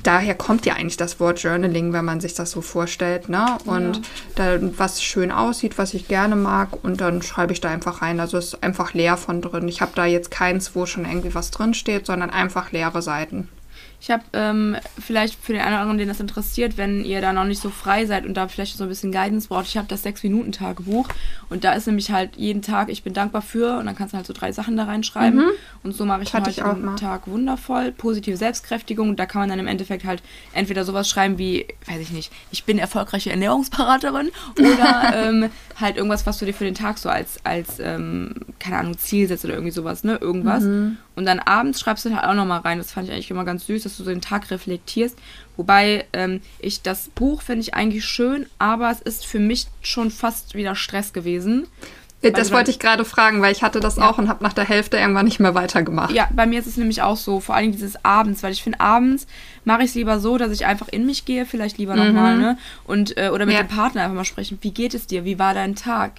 Daher 0.02 0.34
kommt 0.34 0.66
ja 0.66 0.74
eigentlich 0.74 0.96
das 0.96 1.20
Wort 1.20 1.40
Journaling, 1.42 1.92
wenn 1.92 2.04
man 2.04 2.20
sich 2.20 2.34
das 2.34 2.50
so 2.50 2.60
vorstellt. 2.60 3.28
Ne? 3.28 3.58
Und 3.64 4.02
da, 4.34 4.58
was 4.60 5.02
schön 5.02 5.30
aussieht, 5.30 5.78
was 5.78 5.94
ich 5.94 6.08
gerne 6.08 6.36
mag. 6.36 6.84
Und 6.84 7.00
dann 7.00 7.22
schreibe 7.22 7.52
ich 7.52 7.60
da 7.60 7.68
einfach 7.68 8.02
rein. 8.02 8.20
Also 8.20 8.38
es 8.38 8.54
ist 8.54 8.62
einfach 8.62 8.92
leer 8.92 9.16
von 9.16 9.40
drin. 9.40 9.68
Ich 9.68 9.80
habe 9.80 9.92
da 9.94 10.04
jetzt 10.04 10.30
keins, 10.30 10.74
wo 10.74 10.84
schon 10.84 11.04
irgendwie 11.04 11.34
was 11.34 11.50
drin 11.50 11.74
steht, 11.74 12.06
sondern 12.06 12.30
einfach 12.30 12.72
leere 12.72 13.00
Seiten. 13.00 13.48
Ich 14.00 14.12
habe 14.12 14.22
ähm, 14.32 14.76
vielleicht 14.98 15.34
für 15.42 15.52
den 15.52 15.60
einen 15.60 15.72
oder 15.72 15.80
anderen, 15.80 15.98
den 15.98 16.08
das 16.08 16.20
interessiert, 16.20 16.76
wenn 16.76 17.04
ihr 17.04 17.20
da 17.20 17.32
noch 17.32 17.44
nicht 17.44 17.60
so 17.60 17.68
frei 17.68 18.06
seid 18.06 18.26
und 18.26 18.34
da 18.34 18.46
vielleicht 18.46 18.76
so 18.76 18.84
ein 18.84 18.88
bisschen 18.88 19.10
Guidance 19.10 19.48
braucht, 19.48 19.66
ich 19.66 19.76
habe 19.76 19.88
das 19.88 20.04
6-Minuten-Tagebuch 20.04 21.08
und 21.50 21.64
da 21.64 21.72
ist 21.72 21.86
nämlich 21.86 22.12
halt 22.12 22.36
jeden 22.36 22.62
Tag, 22.62 22.90
ich 22.90 23.02
bin 23.02 23.12
dankbar 23.12 23.42
für 23.42 23.76
und 23.78 23.86
dann 23.86 23.96
kannst 23.96 24.12
du 24.12 24.16
halt 24.16 24.26
so 24.26 24.32
drei 24.32 24.52
Sachen 24.52 24.76
da 24.76 24.84
reinschreiben 24.84 25.40
und 25.82 25.96
so 25.96 26.04
mache 26.04 26.22
ich 26.22 26.32
auch 26.62 26.74
den. 26.74 26.96
Tag 26.96 27.26
wundervoll. 27.26 27.90
Positive 27.90 28.36
Selbstkräftigung, 28.36 29.16
da 29.16 29.26
kann 29.26 29.40
man 29.40 29.48
dann 29.48 29.58
im 29.58 29.66
Endeffekt 29.66 30.04
halt 30.04 30.22
entweder 30.52 30.84
sowas 30.84 31.08
schreiben 31.08 31.38
wie, 31.38 31.66
weiß 31.86 32.00
ich 32.00 32.12
nicht, 32.12 32.32
ich 32.52 32.64
bin 32.64 32.78
erfolgreiche 32.78 33.30
Ernährungsberaterin 33.30 34.30
oder 34.58 35.12
ähm, 35.14 35.50
halt 35.80 35.96
irgendwas, 35.96 36.24
was 36.24 36.38
du 36.38 36.46
dir 36.46 36.54
für 36.54 36.64
den 36.64 36.74
Tag 36.74 36.98
so 36.98 37.08
als, 37.08 37.44
als 37.44 37.80
ähm, 37.80 38.34
keine 38.60 38.76
Ahnung, 38.76 38.96
Ziel 38.96 39.26
setzt 39.26 39.44
oder 39.44 39.54
irgendwie 39.54 39.72
sowas, 39.72 40.04
ne, 40.04 40.18
irgendwas. 40.20 40.62
Und 41.18 41.26
dann 41.26 41.40
abends 41.40 41.80
schreibst 41.80 42.04
du 42.04 42.14
halt 42.14 42.22
auch 42.22 42.34
nochmal 42.34 42.60
rein, 42.60 42.78
das 42.78 42.92
fand 42.92 43.08
ich 43.08 43.12
eigentlich 43.12 43.32
immer 43.32 43.44
ganz 43.44 43.66
süß, 43.66 43.82
dass 43.82 43.96
du 43.96 44.04
so 44.04 44.10
den 44.10 44.20
Tag 44.20 44.52
reflektierst. 44.52 45.18
Wobei 45.56 46.06
ähm, 46.12 46.40
ich 46.60 46.82
das 46.82 47.08
Buch 47.08 47.42
finde 47.42 47.62
ich 47.62 47.74
eigentlich 47.74 48.04
schön, 48.04 48.46
aber 48.60 48.88
es 48.92 49.00
ist 49.00 49.26
für 49.26 49.40
mich 49.40 49.66
schon 49.82 50.12
fast 50.12 50.54
wieder 50.54 50.76
Stress 50.76 51.12
gewesen. 51.12 51.66
Äh, 52.20 52.32
Das 52.32 52.48
dann- 52.48 52.56
wollte 52.58 52.70
ich 52.72 52.78
gerade 52.80 53.04
fragen, 53.04 53.40
weil 53.42 53.52
ich 53.52 53.62
hatte 53.62 53.78
das 53.78 53.96
auch 53.98 54.18
und 54.18 54.28
habe 54.28 54.42
nach 54.42 54.52
der 54.52 54.64
Hälfte 54.64 54.96
irgendwann 54.96 55.24
nicht 55.24 55.38
mehr 55.38 55.54
weitergemacht. 55.54 56.10
Ja, 56.12 56.28
bei 56.34 56.46
mir 56.46 56.58
ist 56.58 56.66
es 56.66 56.76
nämlich 56.76 57.00
auch 57.02 57.16
so, 57.16 57.38
vor 57.38 57.54
allem 57.54 57.70
dieses 57.70 58.04
Abends, 58.04 58.42
weil 58.42 58.52
ich 58.52 58.62
finde, 58.62 58.80
abends 58.80 59.26
mache 59.64 59.82
ich 59.82 59.90
es 59.90 59.94
lieber 59.94 60.18
so, 60.18 60.36
dass 60.36 60.50
ich 60.50 60.66
einfach 60.66 60.88
in 60.88 61.06
mich 61.06 61.24
gehe, 61.26 61.46
vielleicht 61.46 61.78
lieber 61.78 61.94
nochmal, 61.94 62.36
ne? 62.36 62.58
Und, 62.84 63.16
äh, 63.16 63.30
oder 63.30 63.46
mit 63.46 63.54
Ja. 63.54 63.62
dem 63.62 63.68
Partner 63.68 64.02
einfach 64.02 64.16
mal 64.16 64.24
sprechen, 64.24 64.58
wie 64.62 64.72
geht 64.72 64.94
es 64.94 65.06
dir, 65.06 65.24
wie 65.24 65.38
war 65.38 65.54
dein 65.54 65.76
Tag? 65.76 66.12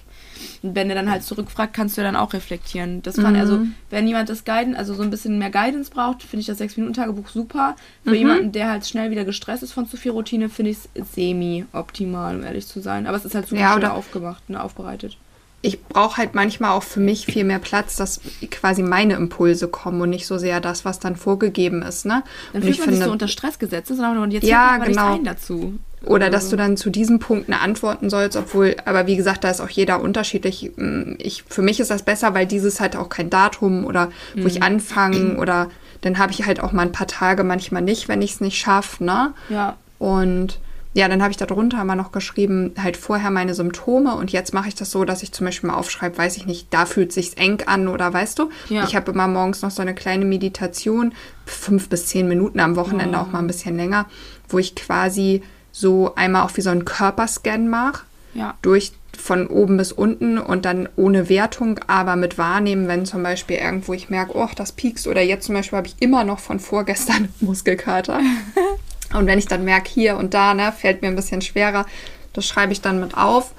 Und 0.62 0.74
wenn 0.74 0.88
er 0.88 0.94
dann 0.96 1.10
halt 1.10 1.22
zurückfragt, 1.22 1.74
kannst 1.74 1.98
du 1.98 2.00
ja 2.00 2.06
dann 2.06 2.16
auch 2.16 2.32
reflektieren. 2.32 3.02
Das 3.02 3.16
fand, 3.16 3.36
also, 3.36 3.60
wenn 3.90 4.06
jemand 4.08 4.30
das 4.30 4.44
Guidance, 4.46 4.78
also 4.78 4.94
so 4.94 5.02
ein 5.02 5.10
bisschen 5.10 5.38
mehr 5.38 5.50
Guidance 5.50 5.90
braucht, 5.90 6.22
finde 6.22 6.40
ich 6.40 6.46
das 6.46 6.56
6-Minuten-Tagebuch 6.58 7.28
super. 7.28 7.76
Für 8.04 8.14
jemanden, 8.16 8.52
der 8.52 8.70
halt 8.70 8.86
schnell 8.86 9.10
wieder 9.10 9.26
gestresst 9.26 9.62
ist 9.62 9.72
von 9.72 9.86
zu 9.86 9.98
viel 9.98 10.12
Routine, 10.12 10.48
finde 10.48 10.70
ich 10.70 10.78
es 10.94 11.12
semi-optimal, 11.14 12.36
um 12.36 12.42
ehrlich 12.44 12.66
zu 12.66 12.80
sein. 12.80 13.06
Aber 13.06 13.18
es 13.18 13.26
ist 13.26 13.34
halt 13.34 13.48
super 13.48 13.60
Ja, 13.60 13.74
schön 13.74 13.84
aufgemacht, 13.84 14.48
ne, 14.48 14.62
aufbereitet. 14.62 15.18
Ich 15.62 15.82
brauche 15.84 16.16
halt 16.16 16.34
manchmal 16.34 16.70
auch 16.70 16.82
für 16.82 17.00
mich 17.00 17.26
viel 17.26 17.44
mehr 17.44 17.58
Platz, 17.58 17.96
dass 17.96 18.20
quasi 18.50 18.82
meine 18.82 19.14
Impulse 19.14 19.68
kommen 19.68 20.00
und 20.00 20.08
nicht 20.10 20.26
so 20.26 20.38
sehr 20.38 20.60
das, 20.60 20.84
was 20.86 21.00
dann 21.00 21.16
vorgegeben 21.16 21.82
ist. 21.82 22.06
Ne? 22.06 22.22
Dann 22.52 22.62
und 22.62 22.68
fühlt 22.68 22.86
man 22.86 22.94
sich 22.94 23.04
so 23.04 23.10
unter 23.12 23.28
Stress 23.28 23.58
gesetzt, 23.58 23.88
sondern 23.88 24.18
und 24.18 24.30
jetzt 24.30 24.46
Ja, 24.46 24.76
aber 24.76 24.86
genau. 24.86 25.14
ein 25.16 25.24
dazu. 25.24 25.74
oder 26.06 26.30
dass 26.30 26.48
du 26.48 26.56
dann 26.56 26.78
zu 26.78 26.88
diesem 26.88 27.18
Punkt 27.18 27.48
eine 27.50 27.60
antworten 27.60 28.08
sollst, 28.08 28.38
obwohl, 28.38 28.74
aber 28.86 29.06
wie 29.06 29.16
gesagt, 29.16 29.44
da 29.44 29.50
ist 29.50 29.60
auch 29.60 29.68
jeder 29.68 30.00
unterschiedlich. 30.00 30.70
Mm, 30.76 31.16
Ich, 31.18 31.44
für 31.46 31.60
mich 31.60 31.78
ist 31.78 31.90
das 31.90 32.04
besser, 32.04 32.32
weil 32.32 32.46
dieses 32.46 32.80
halt 32.80 32.96
auch 32.96 33.10
kein 33.10 33.28
Datum 33.28 33.84
oder 33.84 34.08
wo 34.34 34.40
Mhm. 34.40 34.46
ich 34.46 34.62
anfange 34.62 35.36
oder 35.38 35.68
dann 36.00 36.16
habe 36.16 36.32
ich 36.32 36.46
halt 36.46 36.60
auch 36.60 36.72
mal 36.72 36.82
ein 36.86 36.92
paar 36.92 37.06
Tage 37.06 37.44
manchmal 37.44 37.82
nicht, 37.82 38.08
wenn 38.08 38.22
ich 38.22 38.32
es 38.32 38.40
nicht 38.40 38.56
schaffe. 38.58 39.04
Ne? 39.04 39.34
Ja. 39.50 39.76
Und 39.98 40.58
ja, 40.92 41.06
dann 41.08 41.22
habe 41.22 41.30
ich 41.30 41.36
da 41.36 41.46
drunter 41.46 41.84
mal 41.84 41.94
noch 41.94 42.10
geschrieben, 42.12 42.72
halt 42.82 42.96
vorher 42.96 43.30
meine 43.30 43.54
Symptome 43.54 44.14
und 44.16 44.32
jetzt 44.32 44.52
mache 44.52 44.68
ich 44.68 44.74
das 44.74 44.90
so, 44.90 45.04
dass 45.04 45.22
ich 45.22 45.30
zum 45.32 45.44
Beispiel 45.46 45.70
mal 45.70 45.76
aufschreibe, 45.76 46.18
weiß 46.18 46.36
ich 46.36 46.46
nicht, 46.46 46.66
da 46.70 46.84
fühlt 46.84 47.12
sich's 47.12 47.34
eng 47.34 47.62
an 47.66 47.86
oder 47.88 48.12
weißt 48.12 48.38
du? 48.40 48.50
Ja. 48.68 48.84
Ich 48.84 48.96
habe 48.96 49.12
immer 49.12 49.28
morgens 49.28 49.62
noch 49.62 49.70
so 49.70 49.82
eine 49.82 49.94
kleine 49.94 50.24
Meditation, 50.24 51.12
fünf 51.46 51.88
bis 51.88 52.06
zehn 52.06 52.26
Minuten 52.28 52.58
am 52.60 52.74
Wochenende 52.76 53.20
auch 53.20 53.28
mal 53.30 53.38
ein 53.38 53.46
bisschen 53.46 53.76
länger, 53.76 54.06
wo 54.48 54.58
ich 54.58 54.74
quasi 54.74 55.42
so 55.72 56.14
einmal 56.16 56.42
auch 56.42 56.56
wie 56.56 56.60
so 56.62 56.70
einen 56.70 56.84
Körperscan 56.84 57.68
mache, 57.68 58.02
Ja. 58.34 58.54
durch 58.62 58.92
von 59.16 59.48
oben 59.48 59.76
bis 59.76 59.92
unten 59.92 60.38
und 60.38 60.64
dann 60.64 60.88
ohne 60.96 61.28
Wertung, 61.28 61.78
aber 61.88 62.16
mit 62.16 62.38
Wahrnehmen, 62.38 62.88
wenn 62.88 63.04
zum 63.06 63.22
Beispiel 63.22 63.56
irgendwo 63.56 63.92
ich 63.92 64.08
merke, 64.08 64.36
oh, 64.36 64.48
das 64.56 64.72
piekst 64.72 65.06
oder 65.06 65.20
jetzt 65.20 65.46
zum 65.46 65.54
Beispiel 65.54 65.76
habe 65.76 65.88
ich 65.88 65.96
immer 66.00 66.24
noch 66.24 66.38
von 66.38 66.58
vorgestern 66.58 67.28
Muskelkater. 67.40 68.20
Und 69.14 69.26
wenn 69.26 69.38
ich 69.38 69.46
dann 69.46 69.64
merke, 69.64 69.90
hier 69.90 70.16
und 70.16 70.34
da, 70.34 70.54
ne, 70.54 70.72
fällt 70.72 71.02
mir 71.02 71.08
ein 71.08 71.16
bisschen 71.16 71.42
schwerer, 71.42 71.86
das 72.32 72.46
schreibe 72.46 72.72
ich 72.72 72.80
dann 72.80 73.00
mit 73.00 73.16
auf. 73.16 73.52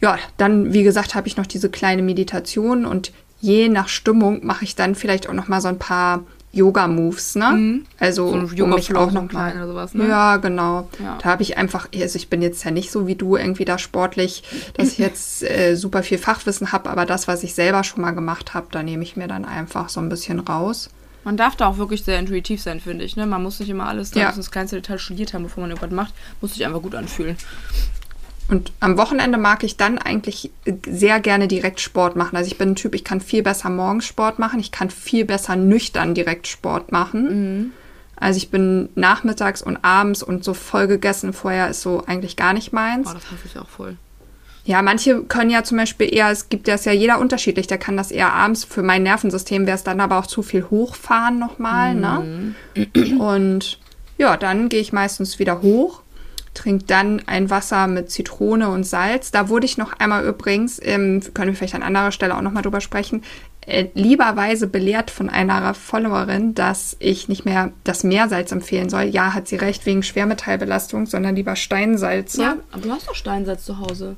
Ja, 0.00 0.18
dann, 0.36 0.72
wie 0.72 0.82
gesagt, 0.82 1.14
habe 1.14 1.28
ich 1.28 1.36
noch 1.36 1.46
diese 1.46 1.70
kleine 1.70 2.02
Meditation 2.02 2.84
und 2.84 3.12
je 3.40 3.68
nach 3.68 3.88
Stimmung 3.88 4.44
mache 4.44 4.64
ich 4.64 4.74
dann 4.76 4.94
vielleicht 4.94 5.28
auch 5.28 5.32
noch 5.34 5.48
mal 5.48 5.60
so 5.60 5.68
ein 5.68 5.78
paar 5.78 6.24
Yoga-Moves, 6.52 7.34
ne? 7.36 7.82
Also, 7.98 8.26
Mhm. 8.26 8.48
So 8.48 8.56
ein 8.56 8.62
um 8.62 8.70
mich 8.70 8.94
auch 8.94 9.10
so 9.10 9.20
noch 9.20 9.32
mal, 9.32 9.52
oder 9.54 9.66
sowas, 9.66 9.94
ne? 9.94 10.08
Ja, 10.08 10.36
genau. 10.38 10.88
Ja. 11.02 11.18
Da 11.22 11.28
habe 11.30 11.42
ich 11.42 11.58
einfach, 11.58 11.88
also 11.94 12.16
ich 12.16 12.28
bin 12.28 12.40
jetzt 12.42 12.64
ja 12.64 12.70
nicht 12.70 12.90
so 12.90 13.06
wie 13.06 13.14
du 13.14 13.36
irgendwie 13.36 13.64
da 13.64 13.78
sportlich, 13.78 14.42
dass 14.74 14.92
ich 14.92 14.98
jetzt 14.98 15.42
äh, 15.50 15.74
super 15.76 16.02
viel 16.02 16.18
Fachwissen 16.18 16.72
habe, 16.72 16.88
aber 16.90 17.04
das, 17.06 17.28
was 17.28 17.42
ich 17.42 17.54
selber 17.54 17.84
schon 17.84 18.00
mal 18.02 18.12
gemacht 18.12 18.54
habe, 18.54 18.66
da 18.70 18.82
nehme 18.82 19.02
ich 19.02 19.16
mir 19.16 19.28
dann 19.28 19.44
einfach 19.44 19.88
so 19.90 20.00
ein 20.00 20.08
bisschen 20.08 20.40
raus. 20.40 20.88
Man 21.26 21.36
darf 21.36 21.56
da 21.56 21.66
auch 21.66 21.76
wirklich 21.76 22.04
sehr 22.04 22.20
intuitiv 22.20 22.62
sein, 22.62 22.78
finde 22.78 23.04
ich. 23.04 23.16
Ne? 23.16 23.26
Man 23.26 23.42
muss 23.42 23.58
nicht 23.58 23.68
immer 23.68 23.88
alles 23.88 24.14
Ja. 24.14 24.30
ins 24.30 24.52
kleinste 24.52 24.76
Detail 24.76 24.98
studiert 24.98 25.34
haben, 25.34 25.42
bevor 25.42 25.60
man 25.62 25.70
irgendwas 25.72 25.90
macht. 25.90 26.14
Muss 26.40 26.54
sich 26.54 26.64
einfach 26.64 26.80
gut 26.80 26.94
anfühlen. 26.94 27.36
Und 28.46 28.70
am 28.78 28.96
Wochenende 28.96 29.36
mag 29.36 29.64
ich 29.64 29.76
dann 29.76 29.98
eigentlich 29.98 30.52
sehr 30.86 31.18
gerne 31.18 31.48
direkt 31.48 31.80
Sport 31.80 32.14
machen. 32.14 32.36
Also 32.36 32.48
ich 32.48 32.58
bin 32.58 32.70
ein 32.70 32.76
Typ, 32.76 32.94
ich 32.94 33.02
kann 33.02 33.20
viel 33.20 33.42
besser 33.42 33.70
morgens 33.70 34.04
Sport 34.06 34.38
machen, 34.38 34.60
ich 34.60 34.70
kann 34.70 34.88
viel 34.88 35.24
besser 35.24 35.56
nüchtern 35.56 36.14
direkt 36.14 36.46
Sport 36.46 36.92
machen. 36.92 37.72
Also 38.14 38.36
ich 38.36 38.50
bin 38.52 38.88
nachmittags 38.94 39.62
und 39.62 39.78
abends 39.84 40.22
und 40.22 40.44
so 40.44 40.54
voll 40.54 40.86
gegessen 40.86 41.32
vorher 41.32 41.68
ist 41.68 41.82
so 41.82 42.04
eigentlich 42.06 42.36
gar 42.36 42.52
nicht 42.52 42.72
meins. 42.72 43.08
Boah, 43.08 43.14
das 43.14 43.24
hasse 43.32 43.46
ich 43.46 43.58
auch 43.58 43.68
voll. 43.68 43.96
Ja, 44.66 44.82
manche 44.82 45.22
können 45.22 45.50
ja 45.50 45.62
zum 45.62 45.78
Beispiel 45.78 46.12
eher, 46.12 46.28
es 46.30 46.48
gibt 46.48 46.66
ja 46.66 46.74
ist 46.74 46.86
ja 46.86 46.92
jeder 46.92 47.20
unterschiedlich, 47.20 47.68
der 47.68 47.78
kann 47.78 47.96
das 47.96 48.10
eher 48.10 48.32
abends, 48.32 48.64
für 48.64 48.82
mein 48.82 49.04
Nervensystem 49.04 49.64
wäre 49.64 49.76
es 49.76 49.84
dann 49.84 50.00
aber 50.00 50.18
auch 50.18 50.26
zu 50.26 50.42
viel 50.42 50.64
hochfahren 50.68 51.38
nochmal, 51.38 51.94
ne? 51.94 52.54
Und 53.18 53.78
ja, 54.18 54.36
dann 54.36 54.68
gehe 54.68 54.80
ich 54.80 54.92
meistens 54.92 55.38
wieder 55.38 55.62
hoch, 55.62 56.02
trinke 56.52 56.84
dann 56.84 57.22
ein 57.26 57.48
Wasser 57.48 57.86
mit 57.86 58.10
Zitrone 58.10 58.68
und 58.68 58.84
Salz. 58.84 59.30
Da 59.30 59.48
wurde 59.48 59.66
ich 59.66 59.78
noch 59.78 59.92
einmal 60.00 60.24
übrigens, 60.24 60.80
ähm, 60.82 61.22
können 61.32 61.52
wir 61.52 61.56
vielleicht 61.56 61.76
an 61.76 61.84
anderer 61.84 62.10
Stelle 62.10 62.36
auch 62.36 62.42
nochmal 62.42 62.64
drüber 62.64 62.80
sprechen, 62.80 63.22
äh, 63.60 63.86
lieberweise 63.94 64.66
belehrt 64.66 65.12
von 65.12 65.28
einer 65.28 65.74
Followerin, 65.74 66.54
dass 66.54 66.96
ich 66.98 67.28
nicht 67.28 67.44
mehr 67.44 67.70
das 67.84 68.02
Meersalz 68.02 68.50
empfehlen 68.50 68.88
soll. 68.88 69.04
Ja, 69.04 69.32
hat 69.32 69.46
sie 69.46 69.56
recht, 69.56 69.86
wegen 69.86 70.02
Schwermetallbelastung, 70.02 71.06
sondern 71.06 71.36
lieber 71.36 71.54
Steinsalze. 71.54 72.42
Ja, 72.42 72.56
aber 72.72 72.82
du 72.82 72.90
hast 72.90 73.08
doch 73.08 73.14
Steinsalz 73.14 73.64
zu 73.64 73.78
Hause. 73.78 74.16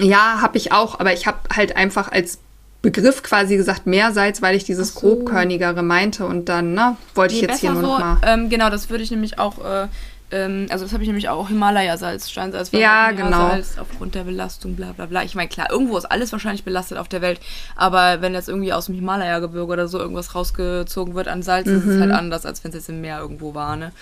Ja, 0.00 0.40
habe 0.40 0.56
ich 0.58 0.72
auch, 0.72 0.98
aber 1.00 1.12
ich 1.12 1.26
habe 1.26 1.38
halt 1.54 1.76
einfach 1.76 2.10
als 2.10 2.38
Begriff 2.82 3.22
quasi 3.22 3.56
gesagt 3.56 3.86
Meersalz, 3.86 4.40
weil 4.42 4.56
ich 4.56 4.64
dieses 4.64 4.94
so. 4.94 5.00
grobkörnigere 5.00 5.82
meinte 5.82 6.24
und 6.26 6.48
dann, 6.48 6.72
ne, 6.74 6.96
wollte 7.14 7.34
ich 7.34 7.42
Nee, 7.42 7.48
jetzt 7.48 7.60
hier 7.60 7.72
nur 7.72 7.82
so, 7.82 7.88
mal. 7.98 8.16
ähm, 8.24 8.48
genau, 8.48 8.70
das 8.70 8.88
würde 8.88 9.04
ich 9.04 9.10
nämlich 9.10 9.38
auch, 9.38 9.62
äh, 9.62 9.86
ähm, 10.32 10.66
also 10.70 10.84
das 10.84 10.94
habe 10.94 11.02
ich 11.02 11.08
nämlich 11.08 11.28
auch 11.28 11.48
Himalaya-Salz, 11.48 12.30
Steinsalz, 12.30 12.70
Ja, 12.72 13.06
halt 13.06 13.16
genau. 13.18 13.50
Aufgrund 13.82 14.14
der 14.14 14.22
Belastung, 14.24 14.76
bla 14.76 14.92
bla 14.92 15.04
bla. 15.06 15.24
Ich 15.24 15.34
meine, 15.34 15.48
klar, 15.48 15.70
irgendwo 15.70 15.98
ist 15.98 16.04
alles 16.06 16.32
wahrscheinlich 16.32 16.64
belastet 16.64 16.96
auf 16.98 17.08
der 17.08 17.20
Welt, 17.20 17.40
aber 17.76 18.22
wenn 18.22 18.32
jetzt 18.32 18.48
irgendwie 18.48 18.72
aus 18.72 18.86
dem 18.86 18.94
Himalaya-Gebirge 18.94 19.70
oder 19.72 19.88
so 19.88 19.98
irgendwas 19.98 20.34
rausgezogen 20.34 21.14
wird 21.14 21.28
an 21.28 21.42
Salz, 21.42 21.66
ist 21.66 21.84
es 21.84 22.00
halt 22.00 22.12
anders, 22.12 22.46
als 22.46 22.64
wenn 22.64 22.70
es 22.70 22.76
jetzt 22.76 22.88
im 22.88 23.00
Meer 23.02 23.18
irgendwo 23.18 23.54
war, 23.54 23.76
ne? 23.76 23.92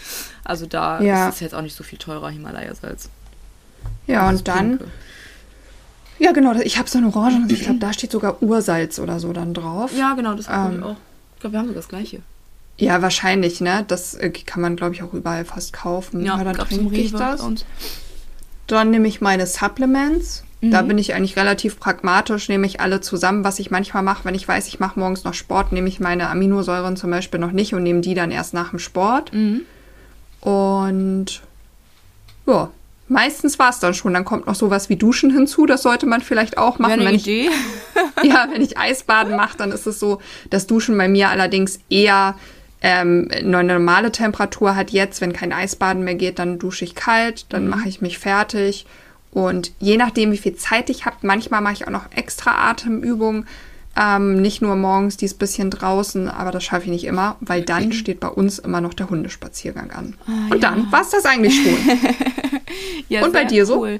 Also 0.44 0.66
da 0.66 1.00
Mhm. 1.00 1.06
Ja. 1.06 1.28
ist 1.28 1.34
es 1.36 1.40
jetzt 1.40 1.54
auch 1.54 1.62
nicht 1.62 1.74
so 1.74 1.82
viel 1.82 1.98
teurer, 1.98 2.28
Himalaya-Salz. 2.30 3.08
Ja, 4.06 4.28
und 4.28 4.46
dann, 4.46 4.78
Pinke. 4.78 4.84
Ja 6.18 6.32
genau, 6.32 6.52
ich 6.54 6.78
habe 6.78 6.88
so 6.88 6.98
ein 6.98 7.04
Orangen, 7.04 7.48
ich 7.50 7.62
glaube, 7.62 7.78
da 7.78 7.92
steht 7.92 8.12
sogar 8.12 8.42
Ursalz 8.42 8.98
oder 8.98 9.20
so 9.20 9.32
dann 9.32 9.54
drauf. 9.54 9.96
Ja, 9.96 10.14
genau, 10.14 10.34
das 10.34 10.48
habe 10.48 10.74
Ähm. 10.74 10.78
ich 10.80 10.84
auch. 10.86 10.96
Ich 11.34 11.40
glaube, 11.40 11.52
wir 11.54 11.58
haben 11.60 11.66
sogar 11.68 11.80
das 11.82 11.88
gleiche. 11.88 12.20
Ja, 12.76 13.02
wahrscheinlich, 13.02 13.60
ne? 13.60 13.84
Das 13.88 14.14
äh, 14.14 14.30
kann 14.30 14.60
man, 14.62 14.76
glaube 14.76 14.94
ich, 14.94 15.02
auch 15.02 15.12
überall 15.12 15.44
fast 15.44 15.72
kaufen. 15.72 16.24
Ja, 16.24 16.42
dann 16.42 16.56
trinke 16.56 16.96
ich 16.96 17.12
das. 17.12 17.42
Dann 18.66 18.90
nehme 18.90 19.08
ich 19.08 19.20
meine 19.20 19.46
Supplements. 19.46 20.44
Da 20.60 20.82
Mhm. 20.82 20.88
bin 20.88 20.98
ich 20.98 21.14
eigentlich 21.14 21.36
relativ 21.36 21.78
pragmatisch, 21.78 22.48
nehme 22.48 22.66
ich 22.66 22.80
alle 22.80 23.00
zusammen. 23.00 23.44
Was 23.44 23.60
ich 23.60 23.70
manchmal 23.70 24.02
mache, 24.02 24.24
wenn 24.24 24.34
ich 24.34 24.46
weiß, 24.48 24.66
ich 24.66 24.80
mache 24.80 24.98
morgens 24.98 25.22
noch 25.22 25.34
Sport, 25.34 25.70
nehme 25.70 25.86
ich 25.88 26.00
meine 26.00 26.28
Aminosäuren 26.28 26.96
zum 26.96 27.10
Beispiel 27.12 27.38
noch 27.38 27.52
nicht 27.52 27.74
und 27.74 27.84
nehme 27.84 28.00
die 28.00 28.14
dann 28.14 28.32
erst 28.32 28.54
nach 28.54 28.70
dem 28.70 28.80
Sport. 28.80 29.32
Mhm. 29.32 29.60
Und 30.40 31.42
ja, 32.46 32.70
meistens 33.08 33.58
war 33.58 33.70
es 33.70 33.78
dann 33.78 33.94
schon. 33.94 34.14
Dann 34.14 34.24
kommt 34.24 34.46
noch 34.46 34.54
sowas 34.54 34.88
wie 34.88 34.96
Duschen 34.96 35.30
hinzu. 35.32 35.66
Das 35.66 35.82
sollte 35.82 36.06
man 36.06 36.20
vielleicht 36.20 36.58
auch 36.58 36.78
machen. 36.78 36.92
Eine 36.92 37.06
wenn 37.06 37.14
ich, 37.14 37.26
Idee. 37.26 37.50
ja, 38.22 38.48
wenn 38.52 38.62
ich 38.62 38.78
Eisbaden 38.78 39.36
mache, 39.36 39.56
dann 39.58 39.72
ist 39.72 39.86
es 39.86 39.98
so, 40.00 40.20
dass 40.50 40.66
Duschen 40.66 40.96
bei 40.96 41.08
mir 41.08 41.28
allerdings 41.30 41.80
eher 41.90 42.34
ähm, 42.80 43.28
eine 43.32 43.64
normale 43.64 44.12
Temperatur 44.12 44.76
hat 44.76 44.90
jetzt. 44.90 45.20
Wenn 45.20 45.32
kein 45.32 45.52
Eisbaden 45.52 46.04
mehr 46.04 46.14
geht, 46.14 46.38
dann 46.38 46.58
dusche 46.58 46.84
ich 46.84 46.94
kalt, 46.94 47.46
dann 47.48 47.64
Mhm. 47.64 47.70
mache 47.70 47.88
ich 47.88 48.00
mich 48.00 48.18
fertig. 48.18 48.86
Und 49.30 49.72
je 49.78 49.96
nachdem, 49.96 50.32
wie 50.32 50.38
viel 50.38 50.54
Zeit 50.56 50.88
ich 50.88 51.04
habe, 51.04 51.16
manchmal 51.22 51.60
mache 51.60 51.74
ich 51.74 51.86
auch 51.86 51.90
noch 51.92 52.10
extra 52.14 52.70
Atemübungen. 52.70 53.46
Ähm, 54.00 54.40
nicht 54.40 54.62
nur 54.62 54.76
morgens 54.76 55.16
dieses 55.16 55.36
bisschen 55.36 55.70
draußen, 55.70 56.28
aber 56.28 56.52
das 56.52 56.62
schaffe 56.62 56.84
ich 56.84 56.90
nicht 56.90 57.04
immer, 57.04 57.36
weil 57.40 57.62
dann 57.62 57.92
steht 57.92 58.20
bei 58.20 58.28
uns 58.28 58.58
immer 58.60 58.80
noch 58.80 58.94
der 58.94 59.10
Hundespaziergang 59.10 59.90
an. 59.90 60.14
Ah, 60.26 60.52
Und 60.54 60.62
dann 60.62 60.90
war 60.92 61.00
es 61.02 61.10
das 61.10 61.24
eigentlich 61.24 61.54
schon. 61.62 61.98
Ja, 63.08 63.24
Und 63.24 63.32
bei 63.32 63.44
dir 63.44 63.64
so? 63.64 63.80
cool. 63.80 63.98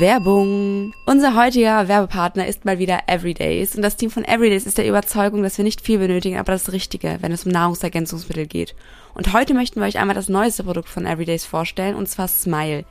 Werbung. 0.00 0.92
Unser 1.06 1.36
heutiger 1.36 1.86
Werbepartner 1.86 2.46
ist 2.46 2.64
mal 2.64 2.80
wieder 2.80 3.02
Everydays. 3.06 3.76
Und 3.76 3.82
das 3.82 3.96
Team 3.96 4.10
von 4.10 4.24
Everydays 4.24 4.66
ist 4.66 4.78
der 4.78 4.88
Überzeugung, 4.88 5.42
dass 5.44 5.56
wir 5.56 5.64
nicht 5.64 5.80
viel 5.80 5.98
benötigen, 5.98 6.38
aber 6.38 6.52
das 6.52 6.72
Richtige, 6.72 7.18
wenn 7.20 7.30
es 7.30 7.46
um 7.46 7.52
Nahrungsergänzungsmittel 7.52 8.46
geht. 8.46 8.74
Und 9.14 9.32
heute 9.32 9.54
möchten 9.54 9.80
wir 9.80 9.86
euch 9.86 9.98
einmal 9.98 10.16
das 10.16 10.28
neueste 10.28 10.64
Produkt 10.64 10.88
von 10.88 11.06
Everydays 11.06 11.44
vorstellen, 11.44 11.94
und 11.94 12.08
zwar 12.08 12.26
Smile. 12.26 12.84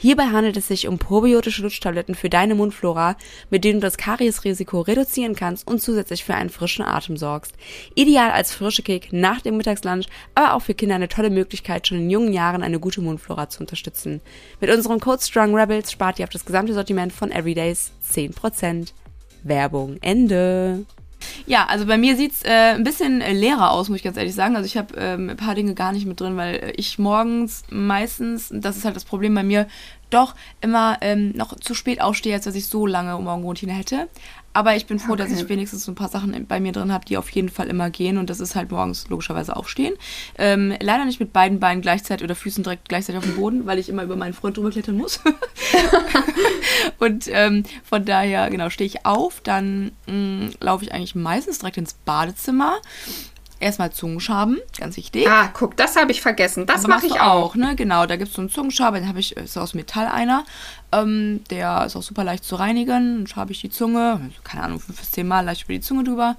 Hierbei 0.00 0.26
handelt 0.26 0.56
es 0.56 0.68
sich 0.68 0.86
um 0.86 0.98
probiotische 0.98 1.60
Lutschtabletten 1.62 2.14
für 2.14 2.30
deine 2.30 2.54
Mundflora, 2.54 3.16
mit 3.50 3.64
denen 3.64 3.80
du 3.80 3.86
das 3.86 3.96
Kariesrisiko 3.96 4.80
reduzieren 4.80 5.34
kannst 5.34 5.66
und 5.66 5.82
zusätzlich 5.82 6.22
für 6.22 6.36
einen 6.36 6.50
frischen 6.50 6.84
Atem 6.84 7.16
sorgst. 7.16 7.52
Ideal 7.96 8.30
als 8.30 8.54
frische 8.54 8.84
Kick 8.84 9.12
nach 9.12 9.40
dem 9.40 9.56
Mittagslunch, 9.56 10.06
aber 10.36 10.54
auch 10.54 10.62
für 10.62 10.74
Kinder 10.74 10.94
eine 10.94 11.08
tolle 11.08 11.30
Möglichkeit, 11.30 11.88
schon 11.88 11.98
in 11.98 12.10
jungen 12.10 12.32
Jahren 12.32 12.62
eine 12.62 12.78
gute 12.78 13.00
Mundflora 13.00 13.48
zu 13.48 13.58
unterstützen. 13.58 14.20
Mit 14.60 14.70
unserem 14.70 15.00
Code 15.00 15.20
Strong 15.20 15.56
Rebels 15.56 15.90
spart 15.90 16.20
ihr 16.20 16.24
auf 16.24 16.30
das 16.30 16.44
gesamte 16.44 16.74
Sortiment 16.74 17.12
von 17.12 17.32
Everydays 17.32 17.90
10%. 18.08 18.92
Werbung 19.42 19.98
Ende. 20.00 20.84
Ja, 21.46 21.66
also 21.66 21.86
bei 21.86 21.98
mir 21.98 22.16
sieht's 22.16 22.42
äh, 22.42 22.74
ein 22.74 22.84
bisschen 22.84 23.20
leerer 23.20 23.72
aus, 23.72 23.88
muss 23.88 23.96
ich 23.96 24.04
ganz 24.04 24.16
ehrlich 24.16 24.34
sagen. 24.34 24.56
Also 24.56 24.66
ich 24.66 24.76
habe 24.76 24.94
ähm, 24.96 25.30
ein 25.30 25.36
paar 25.36 25.54
Dinge 25.54 25.74
gar 25.74 25.92
nicht 25.92 26.06
mit 26.06 26.20
drin, 26.20 26.36
weil 26.36 26.56
äh, 26.56 26.72
ich 26.76 26.98
morgens 26.98 27.64
meistens, 27.70 28.50
das 28.52 28.76
ist 28.76 28.84
halt 28.84 28.96
das 28.96 29.04
Problem 29.04 29.34
bei 29.34 29.42
mir, 29.42 29.66
doch 30.10 30.34
immer 30.60 30.98
ähm, 31.00 31.32
noch 31.32 31.54
zu 31.56 31.74
spät 31.74 32.00
aufstehe, 32.00 32.34
als 32.34 32.44
dass 32.44 32.54
ich 32.54 32.66
so 32.66 32.86
lange 32.86 33.18
Morgenroutine 33.18 33.72
hätte. 33.72 34.08
Aber 34.58 34.74
ich 34.74 34.86
bin 34.86 34.98
froh, 34.98 35.14
dass 35.14 35.30
Okay. 35.30 35.40
ich 35.42 35.48
wenigstens 35.48 35.84
so 35.84 35.92
ein 35.92 35.94
paar 35.94 36.08
Sachen 36.08 36.46
bei 36.48 36.58
mir 36.58 36.72
drin 36.72 36.92
habe, 36.92 37.04
die 37.04 37.16
auf 37.16 37.30
jeden 37.30 37.48
Fall 37.48 37.68
immer 37.68 37.90
gehen. 37.90 38.18
Und 38.18 38.28
das 38.28 38.40
ist 38.40 38.56
halt 38.56 38.72
morgens 38.72 39.08
logischerweise 39.08 39.54
aufstehen. 39.54 39.94
Ähm, 40.36 40.74
leider 40.80 41.04
nicht 41.04 41.20
mit 41.20 41.32
beiden 41.32 41.60
Beinen 41.60 41.80
gleichzeitig 41.80 42.24
oder 42.24 42.34
Füßen 42.34 42.64
direkt 42.64 42.88
gleichzeitig 42.88 43.18
auf 43.20 43.24
dem 43.24 43.36
Boden, 43.36 43.66
weil 43.66 43.78
ich 43.78 43.88
immer 43.88 44.02
über 44.02 44.16
meinen 44.16 44.32
Freund 44.34 44.56
drüber 44.56 44.70
klettern 44.70 44.96
muss. 44.96 45.20
Und 46.98 47.26
ähm, 47.30 47.62
von 47.84 48.04
daher, 48.04 48.50
genau, 48.50 48.68
stehe 48.70 48.86
ich 48.88 49.06
auf, 49.06 49.40
dann 49.42 49.92
mh, 50.06 50.50
laufe 50.60 50.84
ich 50.84 50.92
eigentlich 50.92 51.14
meistens 51.14 51.60
direkt 51.60 51.76
ins 51.76 51.94
Badezimmer. 51.94 52.78
Erstmal 53.60 53.90
Zungenschaben, 53.90 54.58
ganz 54.78 54.96
wichtig. 54.96 55.28
ah, 55.28 55.50
guck, 55.52 55.76
das 55.76 55.96
habe 55.96 56.12
ich 56.12 56.20
vergessen. 56.20 56.66
Das 56.66 56.86
mache 56.86 57.06
ich 57.06 57.14
du 57.14 57.22
auch. 57.22 57.54
ne? 57.56 57.74
Genau, 57.74 58.06
da 58.06 58.16
gibt 58.16 58.28
es 58.28 58.34
so 58.36 58.42
einen 58.42 58.50
Zungenschaber, 58.50 59.00
den 59.00 59.08
habe 59.08 59.18
ich, 59.18 59.36
ist 59.36 59.56
aus 59.58 59.74
Metall 59.74 60.06
einer. 60.06 60.44
Ähm, 60.92 61.40
der 61.50 61.84
ist 61.86 61.96
auch 61.96 62.02
super 62.02 62.22
leicht 62.24 62.44
zu 62.44 62.56
reinigen. 62.56 63.18
Dann 63.18 63.26
schabe 63.26 63.52
ich 63.52 63.60
die 63.60 63.70
Zunge, 63.70 64.30
keine 64.44 64.62
Ahnung, 64.62 64.80
fünf 64.80 64.98
bis 65.00 65.10
zehn 65.10 65.26
Mal 65.26 65.44
leicht 65.44 65.64
über 65.64 65.74
die 65.74 65.80
Zunge 65.80 66.04
drüber. 66.04 66.36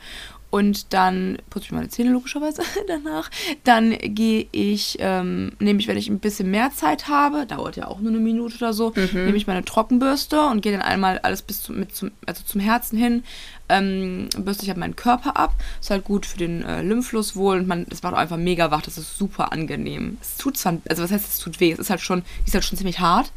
Und 0.52 0.94
dann 0.94 1.38
putze 1.52 1.66
ich 1.66 1.72
meine 1.72 1.90
Zähne 1.90 2.10
logischerweise 2.10 2.64
danach. 2.88 3.30
Dann 3.66 3.96
gehe 4.00 4.48
ich, 4.52 4.98
ähm, 5.00 5.52
nehme 5.60 5.80
ich, 5.80 5.88
wenn 5.88 5.98
ich 5.98 6.10
ein 6.10 6.20
bisschen 6.20 6.50
mehr 6.50 6.72
Zeit 6.72 7.08
habe, 7.08 7.46
dauert 7.46 7.76
ja 7.76 7.88
auch 7.88 8.00
nur 8.00 8.12
eine 8.12 8.20
Minute 8.20 8.56
oder 8.58 8.74
so, 8.74 8.92
nehme 9.14 9.36
ich 9.38 9.46
meine 9.46 9.64
Trockenbürste 9.64 10.42
und 10.48 10.62
gehe 10.62 10.72
dann 10.72 10.82
einmal 10.82 11.20
alles 11.20 11.44
bis 11.44 11.62
zum, 11.62 11.80
mit 11.80 11.96
zum, 11.96 12.10
also 12.26 12.44
zum 12.44 12.62
Herzen 12.62 12.98
hin, 12.98 13.24
ähm, 13.70 14.30
bürste 14.38 14.64
ich 14.64 14.70
halt 14.70 14.78
meinen 14.78 14.96
Körper 14.96 15.38
ab. 15.38 15.54
Ist 15.80 15.90
halt 15.90 16.04
gut 16.04 16.26
für 16.26 16.38
den 16.38 16.64
äh, 16.64 16.82
Lymphfluss 16.82 17.36
wohl 17.36 17.60
und 17.60 17.68
man, 17.68 17.86
es 17.90 18.04
macht 18.04 18.14
auch 18.14 18.18
einfach 18.20 18.38
mega 18.38 18.72
wach. 18.72 18.82
Das 18.82 18.98
ist 18.98 19.18
super 19.18 19.52
angenehm. 19.52 20.18
Es 20.22 20.38
tut 20.38 20.58
zwar, 20.58 20.78
also 20.90 21.04
was 21.04 21.12
heißt, 21.12 21.28
es 21.28 21.38
tut 21.40 21.60
weh? 21.60 21.72
Es 21.72 21.80
ist 21.80 21.90
halt 21.90 22.02
schon, 22.02 22.24
ist 22.46 22.54
halt 22.54 22.66
schon 22.66 22.78
ziemlich 22.78 23.00
hart, 23.00 23.32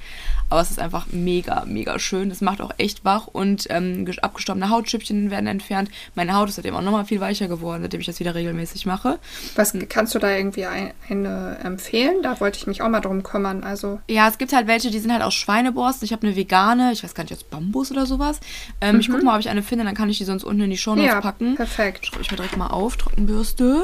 aber 0.51 0.61
es 0.61 0.71
ist 0.71 0.79
einfach 0.79 1.07
mega, 1.13 1.65
mega 1.67 1.99
schön. 1.99 2.29
Das 2.29 2.41
macht 2.41 2.61
auch 2.61 2.73
echt 2.79 3.05
wach 3.05 3.27
und 3.27 3.67
ähm, 3.71 4.07
abgestorbene 4.23 4.71
Hautschüppchen 4.71 5.31
werden 5.31 5.47
entfernt. 5.47 5.91
Meine 6.15 6.35
Haut 6.35 6.49
ist 6.49 6.57
seitdem 6.57 6.75
auch 6.75 6.83
nochmal 6.83 7.05
viel 7.05 7.21
weicher 7.21 7.49
geworden, 7.49 7.83
seitdem 7.83 8.01
ich 8.01 8.07
das 8.07 8.21
wieder 8.21 8.35
regelmäßig 8.35 8.87
mache. 8.87 9.19
Was 9.55 9.75
kannst 9.89 10.15
du 10.15 10.19
da 10.19 10.31
irgendwie 10.31 10.67
ein, 10.67 10.93
eine 11.09 11.59
empfehlen? 11.63 12.23
Da 12.23 12.41
wollte 12.41 12.59
ich 12.59 12.67
mich 12.67 12.83
auch 12.83 12.89
mal 12.89 13.01
drum 13.01 13.23
kümmern. 13.23 13.65
Also, 13.65 14.01
Ja, 14.09 14.29
es 14.29 14.39
gibt 14.39 14.53
halt 14.53 14.67
welche, 14.67 14.91
die 14.91 14.99
sind 14.99 15.13
halt 15.13 15.23
aus 15.23 15.35
Schweineborsten. 15.35 16.05
Ich 16.07 16.13
habe 16.13 16.27
eine 16.27 16.37
vegane, 16.37 16.93
ich 16.93 17.03
weiß 17.05 17.15
gar 17.15 17.25
nicht, 17.25 17.33
aus 17.33 17.45
Bambus 17.45 17.91
oder 17.91 18.07
sowas. 18.07 18.41
Ähm, 18.81 19.01
Ich 19.01 19.11
gucke 19.11 19.25
mal, 19.25 19.35
ob 19.35 19.41
ich 19.41 19.49
eine 19.49 19.63
finde, 19.63 19.85
dann 19.85 19.95
kann 19.95 20.09
ich 20.11 20.22
die 20.23 20.27
sonst 20.27 20.45
unten 20.45 20.63
in 20.63 20.71
die 20.71 20.79
Show 20.79 20.95
ja, 20.95 21.21
packen. 21.21 21.57
perfekt. 21.57 22.07
Schreibe 22.07 22.23
ich 22.23 22.31
mir 22.31 22.37
direkt 22.37 22.57
mal 22.57 22.69
auf, 22.69 22.97
Trockenbürste. 22.97 23.83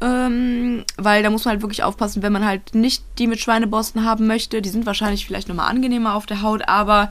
Ähm, 0.00 0.84
weil 0.96 1.22
da 1.22 1.30
muss 1.30 1.44
man 1.44 1.52
halt 1.52 1.62
wirklich 1.62 1.82
aufpassen, 1.82 2.22
wenn 2.22 2.32
man 2.32 2.44
halt 2.44 2.74
nicht 2.74 3.04
die 3.18 3.26
mit 3.26 3.38
Schweineborsten 3.40 4.04
haben 4.04 4.26
möchte. 4.26 4.62
Die 4.62 4.68
sind 4.70 4.86
wahrscheinlich 4.86 5.26
vielleicht 5.26 5.48
nochmal 5.48 5.70
angenehmer 5.70 6.14
auf 6.14 6.26
der 6.26 6.42
Haut, 6.42 6.66
aber 6.66 7.10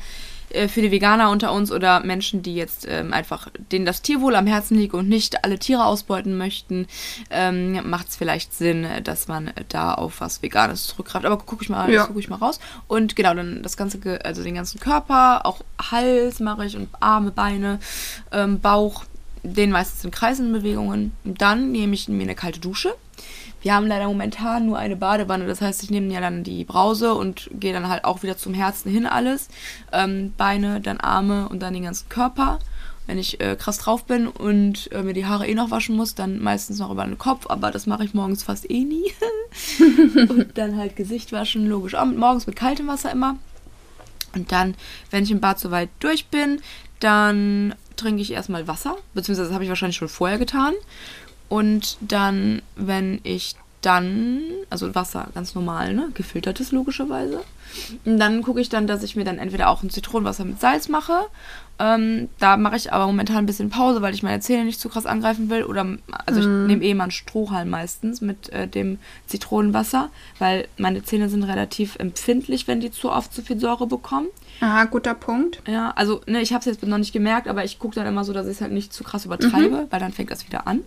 äh, 0.53 0.67
für 0.67 0.81
die 0.81 0.91
Veganer 0.91 1.29
unter 1.29 1.51
uns 1.51 1.71
oder 1.71 1.99
Menschen, 2.01 2.41
die 2.43 2.55
jetzt 2.55 2.87
ähm, 2.89 3.13
einfach 3.13 3.49
denen 3.71 3.85
das 3.85 4.01
Tierwohl 4.01 4.35
am 4.35 4.47
Herzen 4.47 4.77
liegt 4.77 4.93
und 4.93 5.09
nicht 5.09 5.43
alle 5.43 5.59
Tiere 5.59 5.85
ausbeuten 5.85 6.37
möchten, 6.37 6.87
ähm, 7.29 7.79
macht 7.89 8.09
es 8.09 8.15
vielleicht 8.15 8.53
Sinn, 8.53 8.83
äh, 8.85 9.01
dass 9.01 9.27
man 9.27 9.51
da 9.69 9.93
auf 9.93 10.21
was 10.21 10.41
Veganes 10.41 10.87
zurückgreift. 10.87 11.25
Aber 11.25 11.37
gucke 11.37 11.63
ich 11.63 11.69
mal, 11.69 11.91
Ja. 11.91 12.05
gucke 12.05 12.19
ich 12.19 12.29
mal 12.29 12.37
raus. 12.37 12.59
Und 12.87 13.15
genau, 13.15 13.33
dann 13.33 13.61
das 13.63 13.77
ganze, 13.77 13.99
also 14.23 14.43
den 14.43 14.55
ganzen 14.55 14.79
Körper, 14.79 15.45
auch 15.45 15.61
Hals 15.91 16.39
mache 16.39 16.65
ich 16.65 16.75
und 16.75 16.89
Arme, 16.99 17.31
Beine, 17.31 17.79
ähm, 18.31 18.59
Bauch, 18.59 19.05
den 19.43 19.71
meistens 19.71 20.05
in 20.05 20.11
Kreisenbewegungen. 20.11 21.11
Dann 21.25 21.71
nehme 21.71 21.93
ich 21.93 22.07
mir 22.07 22.23
eine 22.23 22.35
kalte 22.35 22.59
Dusche. 22.59 22.95
Wir 23.63 23.73
haben 23.73 23.87
leider 23.87 24.07
momentan 24.07 24.65
nur 24.65 24.77
eine 24.77 24.97
Badewanne, 24.97 25.47
das 25.47 25.61
heißt, 25.61 25.83
ich 25.83 25.89
nehme 25.89 26.13
ja 26.13 26.19
dann 26.19 26.43
die 26.43 26.65
Brause 26.65 27.15
und 27.15 27.49
gehe 27.53 27.73
dann 27.73 27.87
halt 27.87 28.03
auch 28.03 28.21
wieder 28.21 28.37
zum 28.37 28.53
Herzen 28.53 28.91
hin 28.91 29.05
alles. 29.05 29.47
Ähm, 29.93 30.33
Beine, 30.37 30.81
dann 30.81 30.99
Arme 30.99 31.47
und 31.47 31.61
dann 31.61 31.73
den 31.73 31.83
ganzen 31.83 32.09
Körper. 32.09 32.59
Wenn 33.07 33.17
ich 33.17 33.39
äh, 33.41 33.55
krass 33.55 33.79
drauf 33.79 34.03
bin 34.03 34.27
und 34.27 34.91
äh, 34.91 35.01
mir 35.01 35.13
die 35.13 35.25
Haare 35.25 35.47
eh 35.47 35.55
noch 35.55 35.71
waschen 35.71 35.95
muss, 35.95 36.13
dann 36.13 36.39
meistens 36.39 36.79
noch 36.79 36.91
über 36.91 37.05
den 37.05 37.17
Kopf, 37.17 37.47
aber 37.47 37.71
das 37.71 37.85
mache 37.85 38.03
ich 38.03 38.13
morgens 38.13 38.43
fast 38.43 38.69
eh 38.69 38.83
nie. 38.83 39.11
und 40.29 40.57
dann 40.57 40.77
halt 40.77 40.97
Gesicht 40.97 41.31
waschen, 41.31 41.67
logisch 41.67 41.95
auch 41.95 42.05
mit, 42.05 42.17
morgens 42.17 42.47
mit 42.47 42.57
kaltem 42.57 42.87
Wasser 42.87 43.11
immer. 43.11 43.37
Und 44.35 44.51
dann, 44.51 44.75
wenn 45.09 45.23
ich 45.23 45.31
im 45.31 45.39
Bad 45.39 45.59
soweit 45.59 45.89
durch 45.99 46.27
bin, 46.27 46.61
dann 46.99 47.75
trinke 47.95 48.21
ich 48.21 48.31
erstmal 48.31 48.67
Wasser, 48.67 48.97
beziehungsweise 49.13 49.47
das 49.47 49.53
habe 49.53 49.63
ich 49.63 49.69
wahrscheinlich 49.69 49.97
schon 49.97 50.09
vorher 50.09 50.37
getan. 50.37 50.73
Und 51.57 51.97
dann, 52.01 52.61
wenn 52.75 53.19
ich 53.23 53.55
dann, 53.81 54.41
also 54.69 54.95
Wasser 54.95 55.27
ganz 55.35 55.53
normal, 55.55 55.93
ne? 55.93 56.07
Gefiltertes 56.13 56.71
logischerweise. 56.71 57.41
Und 58.05 58.17
dann 58.17 58.41
gucke 58.41 58.61
ich 58.61 58.69
dann, 58.69 58.87
dass 58.87 59.03
ich 59.03 59.15
mir 59.15 59.25
dann 59.25 59.37
entweder 59.39 59.67
auch 59.69 59.83
ein 59.83 59.89
Zitronenwasser 59.89 60.45
mit 60.45 60.59
Salz 60.61 60.87
mache. 60.89 61.13
Ähm, 61.79 62.29
da 62.39 62.55
mache 62.55 62.77
ich 62.77 62.93
aber 62.93 63.05
momentan 63.07 63.37
ein 63.37 63.45
bisschen 63.45 63.69
Pause, 63.69 64.01
weil 64.01 64.13
ich 64.13 64.23
meine 64.23 64.39
Zähne 64.39 64.63
nicht 64.65 64.79
zu 64.79 64.89
krass 64.89 65.05
angreifen 65.05 65.49
will. 65.49 65.63
Oder 65.63 65.85
also 66.25 66.39
ich 66.39 66.45
Mhm. 66.47 66.67
nehme 66.67 66.83
eh 66.85 66.93
mal 66.93 67.03
einen 67.05 67.11
Strohhalm 67.11 67.69
meistens 67.69 68.21
mit 68.21 68.49
äh, 68.49 68.67
dem 68.67 68.97
Zitronenwasser, 69.27 70.09
weil 70.39 70.67
meine 70.77 71.03
Zähne 71.03 71.29
sind 71.29 71.43
relativ 71.43 71.97
empfindlich, 71.97 72.67
wenn 72.67 72.79
die 72.79 72.91
zu 72.91 73.11
oft 73.11 73.33
zu 73.33 73.41
viel 73.41 73.59
Säure 73.59 73.85
bekommen. 73.85 74.27
Ah, 74.61 74.85
guter 74.85 75.13
Punkt. 75.13 75.61
Ja, 75.67 75.91
also 75.95 76.21
ne, 76.25 76.41
ich 76.41 76.53
habe 76.53 76.59
es 76.61 76.65
jetzt 76.67 76.83
noch 76.87 76.97
nicht 76.97 77.11
gemerkt, 77.13 77.47
aber 77.47 77.63
ich 77.65 77.79
gucke 77.79 77.95
dann 77.95 78.07
immer 78.07 78.23
so, 78.23 78.33
dass 78.33 78.45
ich 78.47 78.53
es 78.53 78.61
halt 78.61 78.71
nicht 78.71 78.93
zu 78.93 79.03
krass 79.03 79.25
übertreibe, 79.25 79.87
weil 79.89 79.99
dann 79.99 80.13
fängt 80.13 80.31
das 80.31 80.45
wieder 80.47 80.67
an. 80.67 80.79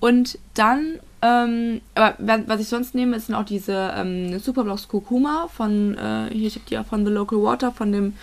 Und 0.00 0.38
dann, 0.54 0.98
ähm, 1.22 1.80
aber 1.94 2.14
wa- 2.18 2.42
was 2.46 2.60
ich 2.60 2.68
sonst 2.68 2.94
nehme, 2.94 3.20
sind 3.20 3.34
auch 3.34 3.44
diese 3.44 3.92
ähm, 3.96 4.38
Superblocks 4.38 4.88
Kurkuma 4.88 5.48
von, 5.54 5.96
äh, 5.98 6.28
hier, 6.32 6.48
ich 6.48 6.54
habe 6.54 6.64
die 6.68 6.78
auch 6.78 6.86
von 6.86 7.04
The 7.04 7.12
Local 7.12 7.42
Water, 7.42 7.70
von 7.72 7.92
dem 7.92 8.14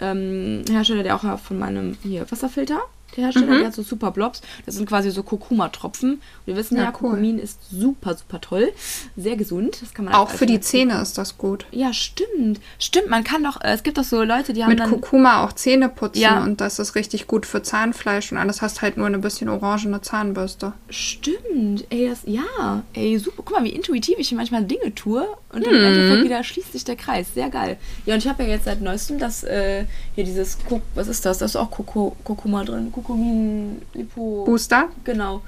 ähm, 0.00 0.62
Hersteller, 0.70 1.02
der 1.02 1.16
auch 1.16 1.24
ja 1.24 1.36
von 1.36 1.58
meinem, 1.58 1.96
hier, 2.02 2.30
Wasserfilter, 2.30 2.78
der 3.16 3.24
Hersteller, 3.24 3.58
der 3.58 3.66
hat 3.66 3.74
so 3.74 3.82
Superblobs. 3.82 4.42
Das 4.64 4.74
sind 4.74 4.88
quasi 4.88 5.10
so 5.10 5.22
Kurkuma-Tropfen. 5.22 6.20
Wir 6.44 6.56
wissen 6.56 6.76
ja, 6.76 6.84
Ja, 6.84 6.88
cool. 6.90 7.10
Kurkumin 7.10 7.38
ist 7.38 7.58
super, 7.70 8.14
super 8.14 8.40
toll. 8.40 8.72
Sehr 9.16 9.36
gesund. 9.36 9.78
Das 9.82 9.94
kann 9.94 10.04
man 10.06 10.14
Auch 10.14 10.30
für 10.30 10.46
die 10.46 10.60
Zähne 10.60 11.00
ist 11.00 11.18
das 11.18 11.38
gut. 11.38 11.66
Ja, 11.70 11.92
stimmt. 11.92 12.60
Stimmt, 12.78 13.08
man 13.08 13.24
kann 13.24 13.42
doch, 13.42 13.60
äh, 13.60 13.72
es 13.72 13.82
gibt 13.82 13.98
doch 13.98 14.04
so 14.04 14.22
Leute, 14.22 14.52
die 14.52 14.62
haben 14.62 14.70
Mit 14.70 14.80
dann... 14.80 14.90
Kurkuma 14.90 15.44
auch 15.44 15.52
Zähne 15.52 15.88
putzen 15.88 16.20
Ja. 16.20 16.42
und 16.42 16.60
das 16.60 16.78
ist 16.78 16.94
richtig 16.94 17.26
gut 17.26 17.46
für 17.46 17.62
Zahnfleisch 17.62 18.32
und 18.32 18.38
alles 18.38 18.62
hast 18.62 18.82
halt 18.82 18.96
nur 18.96 19.06
eine 19.06 19.18
bisschen 19.18 19.48
orangene 19.48 20.00
Zahnbürste. 20.00 20.72
Stimmt, 20.90 21.84
ey, 21.90 22.08
das, 22.08 22.20
ja, 22.26 22.82
ey, 22.92 23.18
super. 23.18 23.42
Guck 23.44 23.52
mal, 23.52 23.64
wie 23.64 23.70
intuitiv 23.70 24.16
ich 24.18 24.28
hier 24.28 24.36
manchmal 24.38 24.64
Dinge 24.64 24.94
tue 24.94 25.26
und 25.56 25.66
Mhm. 25.66 25.74
im 25.74 25.84
Endeffekt 25.84 26.24
wieder 26.24 26.44
schließt 26.44 26.72
sich 26.72 26.84
der 26.84 26.96
Kreis. 26.96 27.26
Sehr 27.34 27.50
geil. 27.50 27.76
Ja, 28.04 28.14
und 28.14 28.18
ich 28.22 28.28
habe 28.28 28.42
ja 28.44 28.50
jetzt 28.50 28.66
seit 28.66 28.80
neuestem 28.82 29.18
das, 29.18 29.42
äh, 29.42 29.84
hier 30.14 30.24
dieses, 30.24 30.58
Kok 30.68 30.82
was 30.94 31.08
ist 31.08 31.24
das? 31.26 31.38
Da 31.38 31.46
ist 31.46 31.56
auch 31.56 31.70
Kurkuma 31.70 32.62
drin. 32.64 32.92
Kurkumin, 32.92 33.82
Lipo. 33.94 34.44
Booster? 34.44 34.88
Genau. 35.04 35.42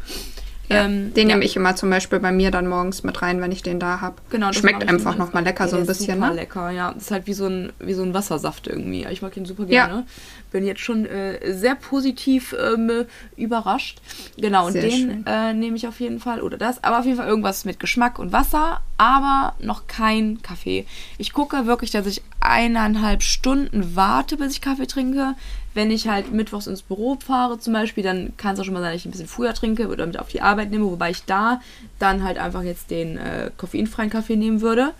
Ja, 0.69 0.85
Ähm, 0.85 1.15
den 1.15 1.29
ja. 1.29 1.35
nehme 1.35 1.45
ich 1.45 1.57
immer 1.57 1.75
zum 1.77 1.89
Beispiel 1.91 2.21
bei 2.21 2.31
mir 2.33 2.51
dann 2.51 2.67
morgens 2.67 3.03
mit 3.03 3.23
rein, 3.23 3.41
wenn 3.41 3.53
ich 3.53 3.63
den 3.63 3.81
da 3.81 4.01
habe. 4.01 4.17
Genau, 4.31 4.53
Schmeckt 4.53 4.89
einfach 4.89 5.17
nochmal 5.17 5.45
lecker, 5.45 5.65
Ey, 5.65 5.71
so 5.71 5.77
ein 5.77 5.87
bisschen, 5.87 6.17
super 6.17 6.29
ne? 6.31 6.35
lecker, 6.37 6.71
ja. 6.71 6.93
Das 6.93 7.05
ist 7.05 7.11
halt 7.11 7.27
wie 7.27 7.33
so 7.33 7.47
ein, 7.47 7.73
wie 7.79 7.95
so 7.95 8.03
ein 8.03 8.13
Wassersaft 8.15 8.67
irgendwie. 8.67 9.07
Ich 9.11 9.23
mag 9.23 9.37
ihn 9.37 9.47
super 9.47 9.65
Ja. 9.69 9.87
gerne. 9.87 10.07
Bin 10.53 10.67
jetzt 10.67 10.81
schon 10.81 11.05
äh, 11.07 11.53
sehr 11.55 11.75
positiv 11.75 12.55
ähm, 12.59 13.05
überrascht. 13.37 14.01
Genau, 14.37 14.67
und 14.67 14.73
Sehr 14.73 14.83
den 14.83 15.27
äh, 15.27 15.53
nehme 15.55 15.77
ich 15.77 15.87
auf 15.89 16.01
jeden 16.01 16.21
Fall. 16.21 16.41
Oder 16.43 16.57
das. 16.59 16.83
Aber 16.85 16.99
auf 17.01 17.05
jeden 17.05 17.17
Fall 17.19 17.29
irgendwas 17.29 17.65
mit 17.65 17.81
Geschmack 17.81 18.19
und 18.19 18.33
Wasser, 18.33 18.81
aber 18.97 19.55
noch 19.61 19.87
kein 19.87 20.41
Kaffee. 20.43 20.87
Ich 21.19 21.33
gucke 21.33 21.67
wirklich, 21.67 21.91
dass 21.91 22.07
ich 22.07 22.23
eineinhalb 22.41 23.23
Stunden 23.23 23.95
warte, 23.97 24.37
bis 24.37 24.53
ich 24.53 24.61
Kaffee 24.61 24.87
trinke. 24.87 25.35
Wenn 25.79 25.93
ich 25.93 26.09
halt 26.09 26.33
mittwochs 26.33 26.67
ins 26.67 26.83
Büro 26.83 27.17
fahre 27.25 27.61
zum 27.61 27.73
Beispiel, 27.73 28.03
dann 28.03 28.37
kann 28.37 28.55
es 28.55 28.61
auch 28.61 28.65
schon 28.65 28.75
mal 28.75 28.81
sein, 28.81 28.91
dass 28.91 29.01
ich 29.01 29.07
ein 29.07 29.13
bisschen 29.13 29.29
früher 29.29 29.55
trinke 29.55 29.87
oder 29.87 30.07
mit 30.07 30.19
auf 30.19 30.27
die 30.27 30.41
Arbeit 30.41 30.73
nehme, 30.73 30.87
wobei 30.87 31.11
ich 31.11 31.25
da 31.25 31.61
dann 32.01 32.25
halt 32.25 32.37
einfach 32.37 32.65
jetzt 32.65 32.91
den 32.91 33.17
äh, 33.17 33.53
koffeinfreien 33.57 34.11
Kaffee 34.11 34.35
nehmen 34.35 34.61
würde. 34.61 34.91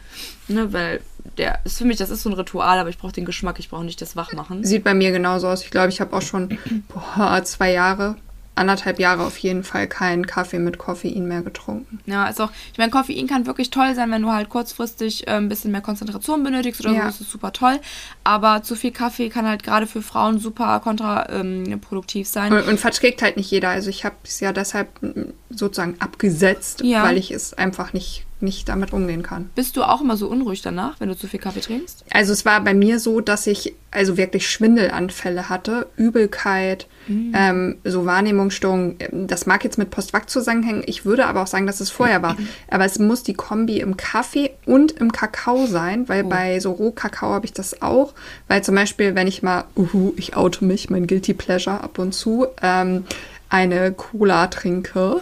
Ne, 0.47 0.73
weil 0.73 1.01
der 1.37 1.59
ist 1.65 1.79
für 1.79 1.85
mich, 1.85 1.97
das 1.97 2.11
ist 2.11 2.23
so 2.23 2.31
ein 2.31 2.35
Ritual, 2.35 2.79
aber 2.79 2.91
ich 2.91 2.99
brauche 2.99 3.11
den 3.11 3.25
Geschmack, 3.25 3.59
ich 3.59 3.71
brauche 3.71 3.85
nicht 3.85 4.01
das 4.01 4.15
Wachmachen. 4.15 4.63
Sieht 4.63 4.85
bei 4.85 4.95
mir 4.95 5.11
genauso 5.11 5.49
aus. 5.49 5.65
Ich 5.65 5.73
glaube, 5.73 5.89
ich 5.89 6.01
habe 6.01 6.15
auch 6.17 6.23
schon 6.23 6.57
boah, 6.95 7.43
zwei 7.43 7.73
Jahre, 7.73 8.15
anderthalb 8.59 8.99
Jahre 8.99 9.23
auf 9.25 9.39
jeden 9.39 9.65
Fall 9.65 9.87
keinen 9.87 10.27
Kaffee 10.27 10.59
mit 10.59 10.77
Koffein 10.79 11.27
mehr 11.27 11.43
getrunken. 11.43 12.01
Ja, 12.07 12.27
ist 12.29 12.41
auch, 12.41 12.51
ich 12.73 12.79
meine, 12.79 12.91
Koffein 12.91 13.27
kann 13.27 13.47
wirklich 13.47 13.71
toll 13.71 13.95
sein, 13.95 14.11
wenn 14.11 14.23
du 14.23 14.31
halt 14.31 14.49
kurzfristig 14.49 15.27
äh, 15.27 15.31
ein 15.33 15.49
bisschen 15.49 15.71
mehr 15.73 15.81
Konzentration 15.81 16.43
benötigst 16.45 16.81
oder 16.81 16.93
Ja. 16.93 17.03
so, 17.05 17.09
ist 17.09 17.21
es 17.23 17.31
super 17.31 17.53
toll. 17.53 17.79
Aber 18.25 18.63
zu 18.63 18.75
viel 18.77 18.91
Kaffee 18.91 19.29
kann 19.31 19.47
halt 19.47 19.63
gerade 19.63 19.87
für 19.87 20.03
Frauen 20.03 20.39
super 20.39 20.81
kontraproduktiv 20.81 22.29
sein. 22.29 22.53
Und, 22.53 22.67
und 22.69 22.79
verträgt 22.81 23.23
halt 23.23 23.37
nicht 23.37 23.51
jeder. 23.51 23.71
Also 23.71 23.91
ich 23.91 24.05
habe 24.05 24.17
es 24.25 24.41
ja 24.41 24.53
deshalb 24.53 24.89
mm, 25.03 25.33
sozusagen 25.51 25.97
abgesetzt, 26.01 26.83
Ja. 26.83 27.03
weil 27.03 27.17
ich 27.17 27.31
es 27.31 27.55
einfach 27.55 27.93
nicht, 27.93 28.27
nicht 28.41 28.69
damit 28.69 28.93
umgehen 28.93 29.23
kann. 29.23 29.51
Bist 29.55 29.77
du 29.77 29.83
auch 29.83 30.01
immer 30.01 30.17
so 30.17 30.29
unruhig 30.29 30.63
danach, 30.63 31.01
wenn 31.01 31.09
du 31.09 31.17
zu 31.17 31.27
viel 31.27 31.41
Kaffee 31.41 31.61
trinkst? 31.61 32.05
Also 32.11 32.33
es 32.33 32.45
war 32.45 32.61
bei 32.63 32.75
mir 32.75 33.01
so, 33.01 33.21
dass 33.21 33.47
ich 33.47 33.75
also 33.91 34.17
wirklich 34.17 34.49
Schwindelanfälle 34.49 35.49
hatte, 35.49 35.87
Übelkeit, 35.97 36.87
ähm, 37.09 37.79
so 37.85 38.05
Wahrnehmungsstörungen. 38.05 38.99
Das 39.27 39.47
mag 39.47 39.65
jetzt 39.65 39.79
mit 39.79 39.91
Postwakt 39.91 40.29
zusammenhängen. 40.29 40.83
Ich 40.87 41.05
würde 41.05 41.27
aber 41.27 41.43
auch 41.43 41.47
sagen, 41.47 41.67
dass 41.67 41.81
es 41.81 41.91
vorher 41.91 42.23
war. 42.23 42.37
Aber 42.71 42.85
es 42.85 42.99
muss 42.99 43.23
die 43.23 43.35
Kombi 43.35 43.81
im 43.81 43.97
Kaffee 43.97 44.51
und 44.67 44.93
im 44.93 45.11
Kakao 45.11 45.67
sein, 45.67 46.09
weil 46.09 46.25
bei 46.25 46.61
so 46.61 46.73
Rohkakao 46.73 47.31
habe 47.31 47.47
ich 47.47 47.53
das 47.53 47.81
auch. 47.81 48.13
Weil 48.47 48.63
zum 48.63 48.75
Beispiel, 48.75 49.15
wenn 49.15 49.27
ich 49.27 49.43
mal, 49.43 49.65
uhu, 49.75 50.13
ich 50.17 50.37
oute 50.37 50.65
mich, 50.65 50.91
mein 50.91 51.07
Guilty 51.07 51.35
Pleasure 51.35 51.81
ab 51.81 51.99
und 51.99 52.13
zu, 52.13 52.47
ähm, 52.63 53.05
eine 53.49 53.93
Cola 53.93 54.49
trinke. 54.49 55.21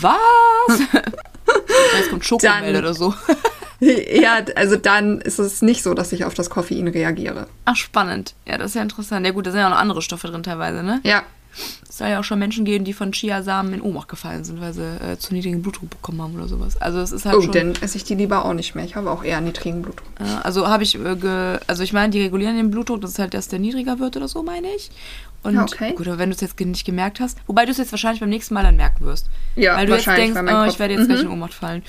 Was? 0.00 0.80
Jetzt 1.98 2.10
kommt 2.10 2.24
Schokomelde 2.24 2.72
Dann- 2.72 2.82
oder 2.82 2.94
so. 2.94 3.14
ja, 3.80 4.38
also 4.54 4.76
dann 4.76 5.20
ist 5.20 5.38
es 5.38 5.62
nicht 5.62 5.82
so, 5.82 5.94
dass 5.94 6.12
ich 6.12 6.24
auf 6.24 6.34
das 6.34 6.50
Koffein 6.50 6.88
reagiere. 6.88 7.48
Ach, 7.64 7.76
spannend. 7.76 8.34
Ja, 8.46 8.58
das 8.58 8.70
ist 8.70 8.74
ja 8.76 8.82
interessant. 8.82 9.26
Ja 9.26 9.32
gut, 9.32 9.46
da 9.46 9.50
sind 9.50 9.60
ja 9.60 9.66
auch 9.66 9.70
noch 9.70 9.78
andere 9.78 10.02
Stoffe 10.02 10.28
drin 10.28 10.42
teilweise, 10.42 10.82
ne? 10.82 11.00
Ja, 11.04 11.22
Es 11.88 11.98
soll 11.98 12.08
ja 12.08 12.20
auch 12.20 12.24
schon 12.24 12.38
Menschen 12.38 12.64
geben, 12.64 12.84
die 12.84 12.92
von 12.92 13.12
Chiasamen 13.12 13.74
in 13.74 13.82
Ohnmacht 13.82 14.08
gefallen 14.08 14.44
sind, 14.44 14.60
weil 14.60 14.72
sie 14.72 14.82
äh, 14.82 15.18
zu 15.18 15.34
niedrigen 15.34 15.62
Blutdruck 15.62 15.90
bekommen 15.90 16.22
haben 16.22 16.34
oder 16.34 16.48
sowas. 16.48 16.80
Also 16.80 17.00
es 17.00 17.12
ist 17.12 17.26
halt 17.26 17.36
oh, 17.36 17.42
schon... 17.42 17.52
dann 17.52 17.74
esse 17.80 17.96
ich 17.96 18.04
die 18.04 18.14
lieber 18.14 18.44
auch 18.44 18.54
nicht 18.54 18.74
mehr. 18.74 18.84
Ich 18.84 18.96
habe 18.96 19.10
auch 19.10 19.22
eher 19.24 19.40
niedrigen 19.40 19.82
Blutdruck. 19.82 20.08
Ja, 20.20 20.40
also 20.42 20.68
habe 20.68 20.82
ich, 20.82 20.94
äh, 20.94 21.16
ge, 21.16 21.58
also 21.66 21.82
ich 21.82 21.92
meine, 21.92 22.10
die 22.10 22.22
regulieren 22.22 22.56
den 22.56 22.70
Blutdruck, 22.70 23.00
das 23.00 23.12
ist 23.12 23.18
halt, 23.18 23.34
dass 23.34 23.48
der 23.48 23.58
niedriger 23.58 23.98
wird 23.98 24.16
oder 24.16 24.28
so, 24.28 24.42
meine 24.42 24.68
ich. 24.74 24.90
Und 25.42 25.58
Okay. 25.58 25.92
gut, 25.94 26.06
aber 26.06 26.18
wenn 26.18 26.30
du 26.30 26.34
es 26.36 26.40
jetzt 26.40 26.58
nicht 26.60 26.84
gemerkt 26.84 27.18
hast, 27.18 27.36
wobei 27.48 27.64
du 27.64 27.72
es 27.72 27.78
jetzt 27.78 27.90
wahrscheinlich 27.92 28.20
beim 28.20 28.28
nächsten 28.28 28.54
Mal 28.54 28.62
dann 28.62 28.76
merken 28.76 29.04
wirst. 29.04 29.28
Ja, 29.56 29.76
weil 29.76 29.86
du 29.86 29.94
jetzt 29.94 30.06
denkst, 30.06 30.38
oh, 30.40 30.64
ich 30.68 30.78
werde 30.78 30.94
jetzt 30.94 31.06
gleich 31.08 31.20
Mhm. 31.20 31.26
in 31.26 31.32
Ohnmacht 31.32 31.54
fallen. 31.54 31.82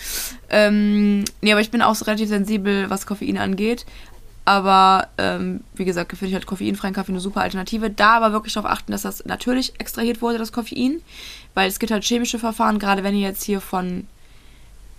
Ähm, 0.50 1.24
nee, 1.42 1.52
aber 1.52 1.62
ich 1.62 1.72
bin 1.72 1.82
auch 1.82 1.96
so 1.96 2.06
relativ 2.06 2.30
sensibel, 2.30 2.90
was 2.90 3.06
Koffein 3.06 3.38
angeht. 3.38 3.86
Aber 4.46 5.08
ähm, 5.18 5.62
wie 5.74 5.86
gesagt, 5.86 6.12
finde 6.12 6.28
ich 6.28 6.34
halt 6.34 6.46
koffeinfreien 6.46 6.94
Kaffee 6.94 7.14
eine 7.14 7.22
super 7.22 7.42
Alternative. 7.42 7.90
Da 7.90 8.18
aber 8.18 8.34
wirklich 8.34 8.54
darauf 8.54 8.70
achten, 8.70 8.92
dass 8.92 9.04
das 9.04 9.24
natürlich 9.26 9.74
extrahiert 9.80 10.22
wurde, 10.22 10.38
das 10.38 10.52
Koffein. 10.52 11.02
Weil 11.54 11.70
es 11.70 11.80
gibt 11.80 11.92
halt 11.94 12.04
chemische 12.04 12.40
Verfahren, 12.40 12.78
gerade 12.80 13.04
wenn 13.04 13.16
ihr 13.16 13.28
jetzt 13.28 13.44
hier 13.44 13.62
von 13.62 14.06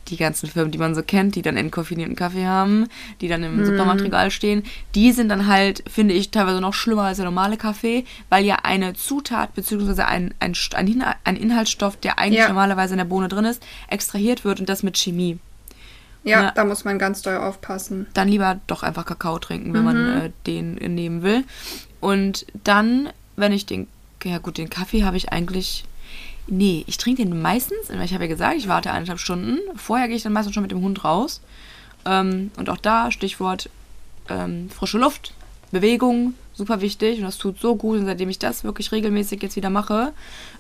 die 0.09 0.17
ganzen 0.17 0.49
Firmen, 0.49 0.71
die 0.71 0.79
man 0.79 0.95
so 0.95 1.03
kennt, 1.03 1.35
die 1.35 1.43
dann 1.43 1.57
entkoffinierten 1.57 2.17
Kaffee 2.17 2.47
haben, 2.47 2.89
die 3.21 3.29
dann 3.29 3.43
im 3.43 3.65
Supermarktregal 3.65 4.31
stehen, 4.31 4.63
die 4.95 5.13
sind 5.13 5.29
dann 5.29 5.47
halt, 5.47 5.83
finde 5.91 6.15
ich, 6.15 6.31
teilweise 6.31 6.61
noch 6.61 6.75
schlimmer 6.75 7.03
als 7.05 7.17
der 7.17 7.25
normale 7.25 7.57
Kaffee, 7.57 8.05
weil 8.29 8.45
ja 8.45 8.59
eine 8.63 8.95
Zutat 8.95 9.55
bzw. 9.55 10.03
Ein, 10.03 10.35
ein, 10.41 10.55
ein, 11.25 11.37
Inhaltsstoff, 11.37 11.97
der 11.97 12.19
eigentlich 12.19 12.41
Ja. 12.41 12.49
normalerweise 12.49 12.95
in 12.95 12.99
der 12.99 13.05
Bohne 13.05 13.29
drin 13.29 13.45
ist, 13.45 13.63
extrahiert 13.89 14.45
wird 14.45 14.61
und 14.61 14.69
das 14.69 14.83
mit 14.83 14.97
Chemie. 14.99 15.39
Ja, 16.25 16.43
Ja. 16.45 16.51
da 16.53 16.65
muss 16.65 16.85
man 16.85 16.99
ganz 16.99 17.23
doll 17.23 17.37
aufpassen. 17.37 18.07
Dann 18.15 18.29
lieber 18.29 18.61
doch 18.67 18.83
einfach 18.83 19.05
Kakao 19.05 19.39
trinken, 19.39 19.73
wenn 19.75 19.85
man 19.85 19.97
äh, 20.09 20.31
den 20.47 20.79
äh, 20.79 20.89
nehmen 20.89 21.23
will. 21.23 21.45
Und 22.01 22.47
dann, 22.65 23.09
wenn 23.37 23.53
ich 23.53 23.67
den, 23.67 23.89
ja 24.25 24.39
gut, 24.39 24.59
den 24.59 24.71
Kaffee 24.71 25.05
habe 25.05 25.17
ich 25.17 25.33
eigentlich 25.33 25.85
Nee, 26.47 26.85
ich 26.87 26.99
trinke 26.99 27.25
den 27.25 27.41
meistens, 27.41 27.89
ich 27.89 28.13
habe 28.13 28.25
ja 28.25 28.29
gesagt, 28.29 28.57
ich 28.57 28.69
warte 28.69 28.91
eineinhalb 28.91 29.19
Stunden. 29.19 29.59
Vorher 29.77 30.09
gehe 30.09 30.17
ich 30.17 30.23
dann 30.23 30.33
meistens 30.33 30.55
schon 30.55 30.63
mit 30.63 30.73
dem 30.73 30.83
Hund 30.83 31.05
raus. 31.05 31.41
Ähm, 32.05 32.51
und 32.57 32.69
auch 32.69 32.77
da, 32.77 33.11
Stichwort 33.11 33.71
ähm, 34.29 34.69
frische 34.71 34.99
Luft, 34.99 35.33
Bewegung, 35.71 36.35
super 36.53 36.81
wichtig. 36.81 37.19
Und 37.19 37.25
das 37.25 37.39
tut 37.39 37.61
so 37.61 37.77
gut. 37.77 37.99
Und 37.99 38.07
seitdem 38.07 38.29
ich 38.29 38.39
das 38.39 38.63
wirklich 38.63 38.93
regelmäßig 38.93 39.43
jetzt 39.43 39.57
wieder 39.57 39.71
mache, 39.71 40.13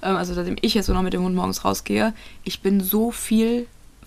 ähm, 0.03 0.16
also 0.16 0.33
seitdem 0.33 0.57
ich 0.62 0.75
jetzt 0.75 0.87
so 0.87 0.94
noch 0.94 1.03
mit 1.03 1.12
dem 1.12 1.23
Hund 1.23 1.37
morgens 1.37 1.64
rausgehe, 1.64 2.14
ich 2.44 2.62
bin 2.62 2.81
so 2.81 3.11
viel 3.11 3.66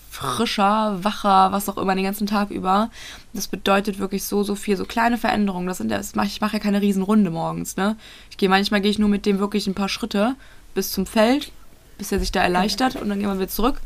frischer, 0.09 1.03
wacher, 1.03 1.51
was 1.51 1.69
auch 1.69 1.77
immer 1.77 1.93
den 1.93 2.05
ganzen 2.05 2.25
Tag 2.25 2.49
über. 2.49 2.89
Das 3.33 3.47
bedeutet 3.47 3.99
wirklich 3.99 4.23
so, 4.23 4.41
so 4.41 4.55
viel, 4.55 4.75
so 4.75 4.85
kleine 4.85 5.19
Veränderungen. 5.19 5.67
Das 5.67 5.77
sind 5.77 5.91
das 5.91 6.15
mach, 6.15 6.25
ich 6.25 6.41
mache 6.41 6.53
ja 6.53 6.59
keine 6.59 6.81
Riesenrunde 6.81 7.29
morgens, 7.29 7.77
ne? 7.77 7.95
Ich 8.31 8.37
gehe 8.37 8.49
manchmal 8.49 8.81
gehe 8.81 8.89
ich 8.89 8.97
nur 8.97 9.09
mit 9.09 9.27
dem 9.27 9.37
wirklich 9.37 9.67
ein 9.67 9.75
paar 9.75 9.89
Schritte 9.89 10.35
bis 10.73 10.91
zum 10.91 11.05
Feld, 11.05 11.51
bis 11.97 12.11
er 12.11 12.19
sich 12.19 12.31
da 12.31 12.41
erleichtert 12.43 12.95
und 12.95 13.09
dann 13.09 13.19
gehen 13.19 13.27
wir 13.27 13.35
wieder 13.35 13.47
zurück. 13.47 13.81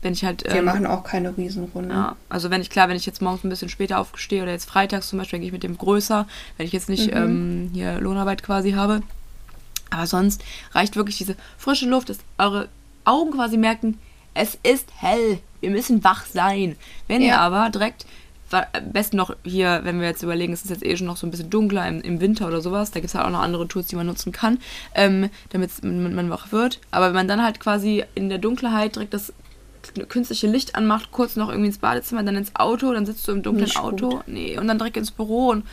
Wenn 0.00 0.12
ich 0.12 0.24
halt. 0.24 0.44
Wir 0.44 0.56
ähm, 0.56 0.64
machen 0.64 0.86
auch 0.86 1.02
keine 1.02 1.36
Riesenrunde. 1.36 1.92
ja, 1.92 2.16
also 2.28 2.50
wenn 2.50 2.60
ich, 2.60 2.70
klar, 2.70 2.88
wenn 2.88 2.96
ich 2.96 3.04
jetzt 3.06 3.20
morgens 3.20 3.42
ein 3.42 3.48
bisschen 3.48 3.68
später 3.68 3.98
aufstehe 3.98 4.42
oder 4.42 4.52
jetzt 4.52 4.68
freitags 4.68 5.08
zum 5.08 5.18
Beispiel, 5.18 5.38
dann 5.38 5.40
gehe 5.40 5.48
ich 5.48 5.52
mit 5.52 5.64
dem 5.64 5.76
größer, 5.76 6.28
wenn 6.56 6.66
ich 6.66 6.72
jetzt 6.72 6.88
nicht 6.88 7.12
ähm, 7.12 7.70
hier 7.74 8.00
Lohnarbeit 8.00 8.42
quasi 8.44 8.72
habe. 8.72 9.02
Aber 9.90 10.06
sonst 10.06 10.44
reicht 10.72 10.96
wirklich 10.96 11.18
diese 11.18 11.34
frische 11.56 11.86
Luft, 11.88 12.10
dass 12.10 12.18
eure 12.36 12.68
Augen 13.04 13.32
quasi 13.32 13.56
merken, 13.56 13.98
es 14.34 14.56
ist 14.62 14.86
hell, 14.98 15.38
wir 15.60 15.70
müssen 15.70 16.04
wach 16.04 16.26
sein. 16.26 16.76
Wenn 17.08 17.22
ihr 17.22 17.28
Ja. 17.28 17.38
aber 17.38 17.70
direkt, 17.70 18.06
am 18.54 18.92
besten 18.92 19.16
noch 19.16 19.34
hier, 19.44 19.80
wenn 19.84 20.00
wir 20.00 20.06
jetzt 20.08 20.22
überlegen, 20.22 20.52
es 20.52 20.62
ist 20.62 20.70
jetzt 20.70 20.84
eh 20.84 20.96
schon 20.96 21.06
noch 21.06 21.16
so 21.16 21.26
ein 21.26 21.30
bisschen 21.30 21.50
dunkler 21.50 21.86
im, 21.88 22.00
im 22.00 22.20
Winter 22.20 22.46
oder 22.46 22.60
sowas, 22.60 22.90
da 22.90 23.00
gibt 23.00 23.08
es 23.10 23.14
halt 23.14 23.26
auch 23.26 23.30
noch 23.30 23.40
andere 23.40 23.68
Tools, 23.68 23.86
die 23.88 23.96
man 23.96 24.06
nutzen 24.06 24.32
kann, 24.32 24.58
ähm, 24.94 25.30
damit 25.50 25.70
man, 25.82 26.30
wach 26.30 26.52
wird. 26.52 26.80
Aber 26.90 27.06
wenn 27.08 27.14
man 27.14 27.28
dann 27.28 27.42
halt 27.42 27.60
quasi 27.60 28.04
in 28.14 28.28
der 28.28 28.38
Dunkelheit 28.38 28.94
direkt 28.96 29.14
das 29.14 29.32
künstliche 30.08 30.46
Licht 30.46 30.74
anmacht, 30.74 31.10
kurz 31.12 31.36
noch 31.36 31.48
irgendwie 31.48 31.68
ins 31.68 31.78
Badezimmer, 31.78 32.22
dann 32.22 32.36
ins 32.36 32.54
Auto, 32.56 32.92
dann 32.92 33.06
sitzt 33.06 33.26
du 33.28 33.32
im 33.32 33.42
dunklen 33.42 33.64
Nicht 33.64 33.78
Auto. 33.78 34.10
gut. 34.10 34.28
Nee, 34.28 34.58
und 34.58 34.68
dann 34.68 34.78
direkt 34.78 34.96
ins 34.96 35.10
Büro 35.10 35.48
und 35.48 35.64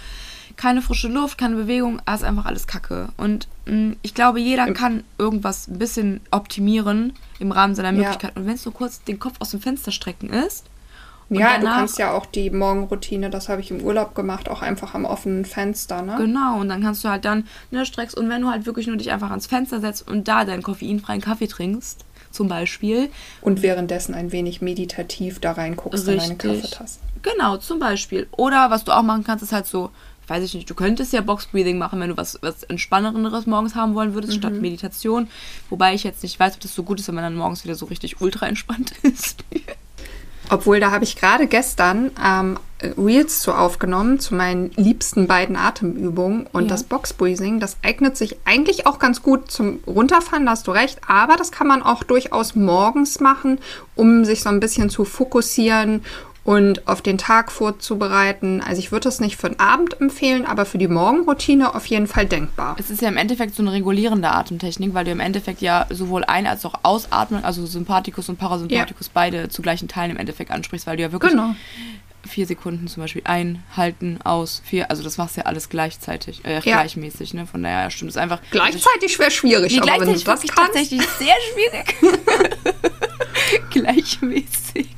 keine 0.56 0.82
frische 0.82 1.10
Luft, 1.10 1.38
keine 1.38 1.56
Bewegung, 1.56 2.02
ah, 2.06 2.16
ist 2.16 2.24
einfach 2.24 2.46
alles 2.46 2.66
Kacke. 2.66 3.10
Und 3.18 3.48
mh, 3.66 3.96
ich 4.04 4.14
glaube, 4.14 4.40
jeder 4.40 4.72
kann 4.74 5.04
irgendwas 5.18 5.68
ein 5.68 5.80
bisschen 5.80 6.22
optimieren 6.32 7.12
im 7.40 7.52
Rahmen 7.52 7.76
seiner 7.76 7.90
Ja. 7.92 7.96
Möglichkeiten. 7.98 8.40
Und 8.40 8.48
wenn 8.48 8.56
es 8.56 8.64
nur 8.64 8.74
kurz 8.74 9.04
den 9.04 9.20
Kopf 9.20 9.36
aus 9.40 9.50
dem 9.52 9.60
Fenster 9.60 9.92
strecken 9.92 10.30
ist. 10.30 10.66
Und 11.30 11.38
Ja, 11.38 11.56
du 11.58 11.64
danach- 11.64 11.78
kannst 11.78 11.98
ja 12.00 12.12
auch 12.14 12.26
die 12.26 12.50
Morgenroutine, 12.50 13.30
das 13.30 13.50
habe 13.50 13.62
ich 13.62 13.72
im 13.72 13.82
Urlaub 13.82 14.14
gemacht, 14.16 14.50
auch 14.50 14.62
einfach 14.62 14.94
am 14.94 15.06
offenen 15.06 15.46
Fenster, 15.46 16.02
ne? 16.02 16.16
Genau, 16.18 16.60
und 16.60 16.70
dann 16.70 16.82
kannst 16.84 17.04
du 17.04 17.10
halt 17.10 17.26
dann 17.26 17.48
ne, 17.72 17.86
streckst 17.86 18.16
und 18.18 18.30
wenn 18.30 18.42
du 18.42 18.50
halt 18.50 18.66
wirklich 18.66 18.88
nur 18.88 18.98
dich 18.98 19.12
einfach 19.12 19.30
ans 19.32 19.48
Fenster 19.48 19.80
setzt 19.80 20.08
und 20.08 20.28
da 20.28 20.46
deinen 20.46 20.62
koffeinfreien 20.64 21.22
Kaffee 21.22 21.48
trinkst, 21.48 22.06
zum 22.32 22.48
Beispiel, 22.50 23.10
Und 23.42 23.62
währenddessen 23.62 24.14
ein 24.14 24.32
wenig 24.34 24.62
meditativ 24.62 25.40
da 25.40 25.54
reinguckst 25.54 26.08
in 26.08 26.18
deine 26.18 26.32
Richtig. 26.34 26.62
Kaffeetasse. 26.62 27.00
Genau, 27.22 27.58
zum 27.58 27.80
Beispiel. 27.80 28.28
Oder 28.32 28.70
was 28.70 28.84
du 28.84 28.92
auch 28.92 29.02
machen 29.04 29.24
kannst, 29.24 29.42
ist 29.42 29.54
halt 29.54 29.66
so, 29.66 29.90
weiß 30.28 30.44
ich 30.44 30.54
nicht, 30.54 30.70
du 30.70 30.76
könntest 30.76 31.14
ja 31.14 31.22
Box 31.22 31.46
Breathing 31.48 31.78
machen, 31.78 32.00
wenn 32.02 32.10
du 32.10 32.18
was, 32.18 32.38
was 32.42 32.64
Entspannenderes 32.64 33.46
morgens 33.48 33.74
haben 33.74 33.96
wollen 33.96 34.14
würdest, 34.14 34.34
statt 34.36 34.54
Meditation. 34.54 35.28
Wobei 35.70 35.94
ich 35.94 36.04
jetzt 36.04 36.24
nicht 36.24 36.38
weiß, 36.40 36.56
ob 36.56 36.60
das 36.60 36.76
so 36.76 36.84
gut 36.84 37.00
ist, 37.00 37.08
wenn 37.08 37.16
man 37.16 37.24
dann 37.24 37.36
morgens 37.36 37.64
wieder 37.64 37.76
so 37.76 37.86
richtig 37.86 38.20
ultra 38.22 38.48
entspannt 38.48 38.92
ist. 39.04 39.38
Obwohl, 40.50 40.80
da 40.80 40.92
habe 40.92 41.04
ich 41.04 41.16
gerade 41.16 41.48
gestern 41.48 42.12
ähm, 42.24 42.58
Reels 42.98 43.40
zu 43.40 43.54
aufgenommen, 43.54 44.20
zu 44.20 44.36
meinen 44.36 44.72
liebsten 44.76 45.28
beiden 45.28 45.56
Atemübungen. 45.56 46.48
Und 46.52 46.64
Ja. 46.64 46.70
das 46.70 46.84
Box 46.84 47.14
Breathing, 47.14 47.60
das 47.60 47.78
eignet 47.84 48.18
sich 48.18 48.38
eigentlich 48.46 48.86
auch 48.86 49.00
ganz 49.00 49.22
gut 49.22 49.50
zum 49.50 49.80
Runterfahren, 49.88 50.46
da 50.46 50.52
hast 50.52 50.68
du 50.68 50.72
recht. 50.72 51.00
Aber 51.08 51.36
das 51.36 51.52
kann 51.52 51.68
man 51.68 51.82
auch 51.82 52.04
durchaus 52.04 52.56
morgens 52.56 53.20
machen, 53.20 53.60
um 53.96 54.26
sich 54.26 54.44
so 54.44 54.50
ein 54.50 54.60
bisschen 54.60 54.90
zu 54.90 55.06
fokussieren 55.06 56.04
und 56.46 56.88
auf 56.88 57.02
den 57.02 57.18
Tag 57.18 57.52
vorzubereiten. 57.52 58.62
Also 58.62 58.80
ich 58.80 58.92
würde 58.92 59.04
das 59.06 59.20
nicht 59.20 59.36
für 59.36 59.50
den 59.50 59.60
Abend 59.60 60.00
empfehlen, 60.00 60.46
aber 60.46 60.66
für 60.66 60.78
die 60.78 60.88
Morgenroutine 60.88 61.74
auf 61.76 61.86
jeden 61.88 62.08
Fall 62.08 62.28
denkbar. 62.28 62.76
Es 62.80 62.90
ist 62.92 63.02
ja 63.02 63.10
im 63.10 63.18
Endeffekt 63.18 63.56
so 63.56 63.64
eine 63.64 63.72
regulierende 63.74 64.30
Atemtechnik, 64.30 64.94
weil 64.94 65.06
du 65.06 65.12
im 65.12 65.20
Endeffekt 65.20 65.62
ja 65.62 65.88
sowohl 65.90 66.24
ein- 66.24 66.46
als 66.48 66.64
auch 66.64 66.76
ausatmen, 66.84 67.44
also 67.44 67.66
Sympathikus 67.66 68.30
und 68.30 68.38
Parasympathikus 68.38 69.10
beide 69.10 69.50
zu 69.50 69.62
gleichen 69.64 69.88
Teilen 69.88 70.12
im 70.12 70.18
Endeffekt 70.18 70.52
ansprichst, 70.52 70.86
weil 70.88 70.98
du 70.98 71.04
ja 71.04 71.12
wirklich 71.12 71.32
Genau. 71.32 71.56
vier 72.28 72.46
Sekunden 72.46 72.88
zum 72.88 73.02
Beispiel 73.04 73.22
einhalten, 73.26 74.20
aus, 74.24 74.62
vier, 74.66 74.90
also 74.92 75.02
das 75.04 75.18
machst 75.18 75.38
du 75.38 75.42
ja 75.42 75.48
alles 75.48 75.70
gleichzeitig, 75.70 76.46
äh, 76.46 76.54
Ja. 76.56 76.60
gleichmäßig, 76.60 77.34
ne? 77.34 77.48
Von 77.48 77.64
daher 77.64 77.82
ja, 77.84 77.90
stimmt 77.90 78.12
es 78.12 78.18
einfach. 78.18 78.40
Gleichzeitig 78.52 79.18
wäre 79.20 79.32
schwierig, 79.32 79.74
Die 79.74 79.82
aber 79.82 79.92
wenn 80.02 80.14
du 80.14 80.20
gleichzeitig 80.20 80.52
das 80.52 80.56
kannst, 80.56 80.74
tatsächlich 80.74 81.02
sehr 81.20 81.36
schwierig. 81.54 81.96
Gleichmäßig. 83.72 84.95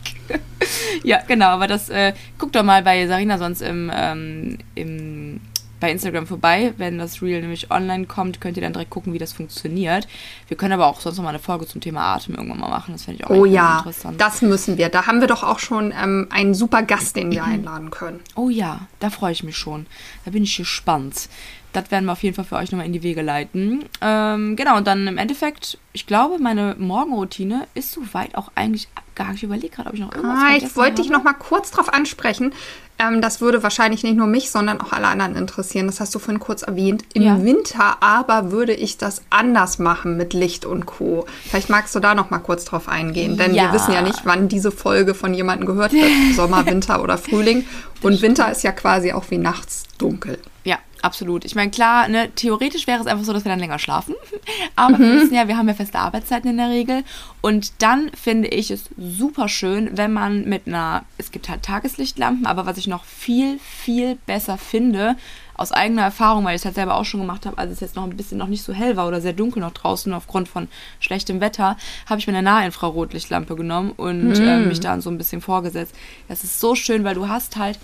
Ja, 1.04 1.20
genau, 1.28 1.48
aber 1.48 1.68
das, 1.68 1.90
äh, 1.90 2.14
guck 2.38 2.52
doch 2.52 2.64
mal 2.64 2.84
bei 2.84 3.08
Sarina 3.08 3.38
sonst 3.38 3.62
im, 3.62 3.92
ähm, 3.94 4.58
im, 4.76 5.42
bei 5.80 5.92
Instagram 5.92 6.26
vorbei. 6.26 6.74
Wenn 6.78 6.98
das 6.98 7.22
Reel 7.22 7.42
nämlich 7.42 7.70
online 7.72 8.06
kommt, 8.06 8.42
könnt 8.42 8.58
ihr 8.58 8.64
dann 8.64 8.74
direkt 8.74 8.90
gucken, 8.90 9.14
wie 9.14 9.20
das 9.20 9.34
funktioniert. 9.34 10.08
Wir 10.48 10.58
können 10.58 10.74
aber 10.74 10.88
auch 10.88 11.00
sonst 11.00 11.18
noch 11.18 11.24
mal 11.24 11.30
eine 11.30 11.40
Folge 11.40 11.68
zum 11.68 11.82
Thema 11.82 12.16
Atem 12.16 12.36
irgendwann 12.36 12.60
mal 12.60 12.70
machen. 12.70 12.94
Das 12.94 13.04
fände 13.04 13.20
ich 13.22 13.28
auch 13.28 13.30
Oh 13.30 13.46
ja, 13.46 13.80
interessant. 13.80 14.20
das 14.20 14.42
müssen 14.42 14.78
wir. 14.78 14.90
Da 14.90 15.06
haben 15.06 15.22
wir 15.22 15.28
doch 15.28 15.44
auch 15.44 15.60
schon 15.60 15.94
ähm, 16.02 16.28
einen 16.32 16.54
super 16.54 16.82
Gast, 16.82 17.16
den 17.16 17.32
wir 17.32 17.44
einladen 17.46 17.92
können. 17.92 18.22
Oh 18.36 18.50
ja, 18.50 18.82
da 19.00 19.10
freue 19.10 19.32
ich 19.32 19.44
mich 19.44 19.58
schon. 19.58 19.86
Da 20.26 20.32
bin 20.32 20.44
ich 20.44 20.58
gespannt. 20.58 21.30
Das 21.74 21.92
werden 21.92 22.06
wir 22.06 22.14
auf 22.14 22.24
jeden 22.24 22.36
Fall 22.36 22.46
für 22.46 22.56
euch 22.56 22.72
nochmal 22.72 22.88
in 22.88 22.94
die 22.94 23.04
Wege 23.04 23.22
leiten. 23.22 23.86
Ähm, 24.02 24.56
genau, 24.56 24.78
und 24.78 24.88
dann 24.88 25.06
im 25.06 25.18
Endeffekt, 25.18 25.78
ich 25.94 26.08
glaube, 26.08 26.40
meine 26.40 26.76
Morgenroutine 26.80 27.68
ist 27.76 27.92
soweit 27.92 28.36
auch 28.36 28.50
eigentlich 28.56 28.88
abgehakt. 28.96 29.36
Ich 29.38 29.44
überlege 29.44 29.70
gerade, 29.76 29.90
ob 29.90 29.94
ich 29.96 30.00
noch 30.02 30.14
irgendwas 30.16 30.40
Ah, 30.42 30.56
ich 30.58 30.76
wollte 30.76 30.96
dich 31.02 31.08
habe. 31.12 31.18
noch 31.18 31.24
mal 31.24 31.34
kurz 31.34 31.70
drauf 31.72 31.94
ansprechen. 31.94 32.54
Ähm, 33.00 33.22
das 33.22 33.42
würde 33.42 33.62
wahrscheinlich 33.62 34.02
nicht 34.04 34.16
nur 34.16 34.26
mich, 34.26 34.50
sondern 34.50 34.82
auch 34.82 34.92
alle 34.92 35.08
anderen 35.08 35.36
interessieren. 35.36 35.86
Das 35.86 36.00
hast 36.00 36.16
du 36.16 36.20
vorhin 36.20 36.40
kurz 36.40 36.64
erwähnt. 36.64 37.04
Im 37.14 37.22
Ja. 37.22 37.44
Winter 37.44 37.98
aber 38.02 38.52
würde 38.52 38.74
ich 38.74 38.98
das 38.98 39.22
anders 39.30 39.78
machen 39.78 40.18
mit 40.18 40.34
Licht 40.34 40.66
und 40.66 40.88
Co. 40.88 41.28
Vielleicht 41.44 41.70
magst 41.70 41.94
du 41.94 42.00
da 42.00 42.16
noch 42.16 42.32
mal 42.32 42.40
kurz 42.40 42.66
drauf 42.66 42.88
eingehen, 42.88 43.38
denn 43.38 43.54
Ja. 43.54 43.66
wir 43.66 43.74
wissen 43.74 43.92
ja 43.94 44.02
nicht, 44.02 44.22
wann 44.26 44.48
diese 44.48 44.72
Folge 44.72 45.14
von 45.14 45.34
jemandem 45.36 45.68
gehört 45.68 45.94
wird. 45.94 46.06
Sommer, 46.36 46.66
Winter 46.66 47.04
oder 47.04 47.20
Frühling. 47.20 47.68
Und 48.02 48.22
Winter 48.24 48.50
ist 48.52 48.64
ja 48.64 48.72
quasi 48.72 49.12
auch 49.12 49.26
wie 49.30 49.38
nachts 49.38 49.84
dunkel. 49.98 50.40
Ja, 50.64 50.80
absolut. 51.02 51.46
Ich 51.46 51.56
meine, 51.56 51.72
klar, 51.72 52.08
ne, 52.08 52.30
theoretisch 52.36 52.88
wäre 52.88 53.00
es 53.00 53.08
einfach 53.08 53.24
so, 53.24 53.34
dass 53.34 53.46
wir 53.46 53.50
dann 53.50 53.60
länger 53.60 53.80
schlafen. 53.80 54.16
Aber 54.76 55.00
wir 55.00 55.22
wissen 55.22 55.34
ja, 55.34 55.48
wir 55.48 55.58
haben 55.58 55.68
ja 55.68 55.74
feste 55.74 56.00
Arbeitszeiten 56.00 56.50
in 56.50 56.58
der 56.58 56.70
Regel. 56.70 57.04
Und 57.42 57.82
dann 57.82 58.12
finde 58.12 58.50
ich 58.50 58.72
es 58.72 58.86
super 58.98 59.48
schön, 59.48 59.98
wenn 59.98 60.12
man 60.12 60.46
mit 60.46 60.68
einer, 60.68 61.06
es 61.18 61.32
gibt 61.32 61.50
halt 61.50 61.64
Tageslichtlampen, 61.64 62.46
aber 62.46 62.66
was 62.66 62.78
ich 62.78 62.88
noch 62.88 63.06
viel, 63.06 63.60
viel 63.60 64.16
besser 64.26 64.58
finde, 64.58 65.16
aus 65.58 65.72
eigener 65.72 66.04
Erfahrung, 66.04 66.46
weil 66.46 66.56
ich 66.56 66.62
es 66.62 66.66
halt 66.66 66.76
selber 66.76 66.96
auch 66.96 67.06
schon 67.06 67.20
gemacht 67.20 67.46
habe, 67.46 67.58
als 67.58 67.72
es 67.72 67.80
jetzt 67.80 67.96
noch 67.96 68.04
ein 68.04 68.16
bisschen 68.16 68.38
noch 68.38 68.48
nicht 68.48 68.64
so 68.64 68.74
hell 68.74 68.96
war 68.96 69.08
oder 69.08 69.22
sehr 69.22 69.34
dunkel 69.34 69.62
noch 69.62 69.74
draußen 69.74 70.14
aufgrund 70.14 70.48
von 70.48 70.68
schlechtem 71.00 71.42
Wetter, 71.42 71.78
habe 72.06 72.20
ich 72.20 72.28
mir 72.28 72.34
eine 72.34 72.44
Nahinfrarotlichtlampe 72.44 73.56
genommen 73.56 73.92
und 73.98 74.34
äh, 74.34 74.60
mich 74.60 74.80
da 74.80 75.02
so 75.02 75.10
ein 75.10 75.18
bisschen 75.18 75.42
vorgesetzt. 75.42 75.96
Das 76.28 76.44
ist 76.44 76.60
so 76.60 76.76
schön, 76.76 77.04
weil 77.04 77.16
du 77.16 77.28
hast 77.28 77.58
halt 77.58 77.80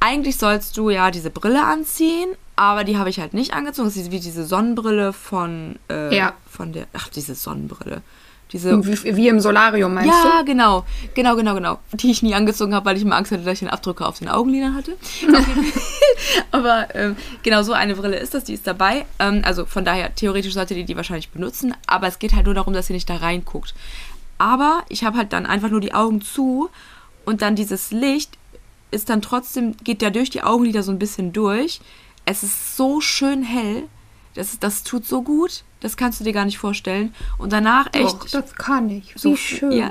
eigentlich 0.00 0.36
sollst 0.36 0.76
du 0.76 0.90
ja 0.90 1.10
diese 1.10 1.30
Brille 1.30 1.64
anziehen, 1.64 2.28
aber 2.56 2.84
die 2.84 2.96
habe 2.98 3.10
ich 3.10 3.20
halt 3.20 3.34
nicht 3.34 3.52
angezogen. 3.54 3.88
Das 3.88 3.96
ist 3.96 4.10
wie 4.10 4.20
diese 4.20 4.44
Sonnenbrille 4.46 5.12
von, 5.12 5.76
äh, 5.90 6.16
Ja. 6.16 6.34
von 6.50 6.72
der, 6.72 6.86
ach, 6.92 7.08
diese 7.08 7.34
Sonnenbrille. 7.34 8.02
Diese, 8.52 8.82
Wie, 8.82 9.14
wie 9.16 9.28
im 9.28 9.40
Solarium, 9.40 9.92
meinst 9.92 10.08
ja, 10.24 10.38
du? 10.38 10.46
genau, 10.46 10.86
genau, 11.12 11.36
genau, 11.36 11.54
genau. 11.54 11.78
Die 11.92 12.10
ich 12.10 12.22
nie 12.22 12.34
angezogen 12.34 12.74
habe, 12.74 12.86
weil 12.86 12.96
ich 12.96 13.02
immer 13.02 13.16
Angst 13.16 13.30
hatte, 13.30 13.42
dass 13.42 13.52
ich 13.58 13.60
einen 13.62 13.70
Abdruck 13.70 14.00
auf 14.00 14.20
den 14.20 14.28
Augenlidern 14.30 14.74
hatte. 14.74 14.96
Aber 16.50 16.94
ähm, 16.94 17.16
genau 17.42 17.62
so 17.62 17.72
eine 17.72 17.94
Brille 17.94 18.16
ist 18.16 18.34
das, 18.34 18.44
die 18.44 18.54
ist 18.54 18.66
dabei. 18.66 19.04
Ähm, 19.18 19.42
also 19.44 19.66
von 19.66 19.84
daher, 19.84 20.14
theoretisch 20.14 20.54
solltet 20.54 20.78
ihr 20.78 20.84
die 20.84 20.96
wahrscheinlich 20.96 21.28
benutzen, 21.30 21.74
aber 21.86 22.06
es 22.08 22.18
geht 22.18 22.34
halt 22.34 22.46
nur 22.46 22.54
darum, 22.54 22.72
dass 22.72 22.88
ihr 22.90 22.94
nicht 22.94 23.10
da 23.10 23.16
reinguckt. 23.16 23.74
Aber 24.38 24.82
ich 24.88 25.04
habe 25.04 25.18
halt 25.18 25.32
dann 25.32 25.46
einfach 25.46 25.68
nur 25.70 25.80
die 25.80 25.94
Augen 25.94 26.20
zu 26.22 26.70
und 27.24 27.42
dann 27.42 27.54
dieses 27.56 27.90
Licht 27.90 28.38
ist 28.90 29.08
dann 29.10 29.22
trotzdem, 29.22 29.76
geht 29.84 30.02
ja 30.02 30.10
durch 30.10 30.30
die 30.30 30.42
Augenlider 30.42 30.82
so 30.82 30.92
ein 30.92 30.98
bisschen 30.98 31.32
durch. 31.32 31.80
Es 32.24 32.42
ist 32.42 32.76
so 32.76 33.00
schön 33.00 33.42
hell. 33.42 33.84
Das, 34.34 34.58
das 34.58 34.82
tut 34.84 35.06
so 35.06 35.22
gut. 35.22 35.64
Das 35.80 35.96
kannst 35.96 36.20
du 36.20 36.24
dir 36.24 36.32
gar 36.32 36.44
nicht 36.44 36.58
vorstellen. 36.58 37.14
Und 37.38 37.52
danach 37.52 37.86
echt. 37.92 38.04
Doch, 38.04 38.28
das 38.28 38.54
kann 38.54 38.90
ich. 38.90 39.12
So 39.16 39.30
Wie 39.30 39.34
sch- 39.34 39.58
schön. 39.58 39.72
Ja. 39.72 39.90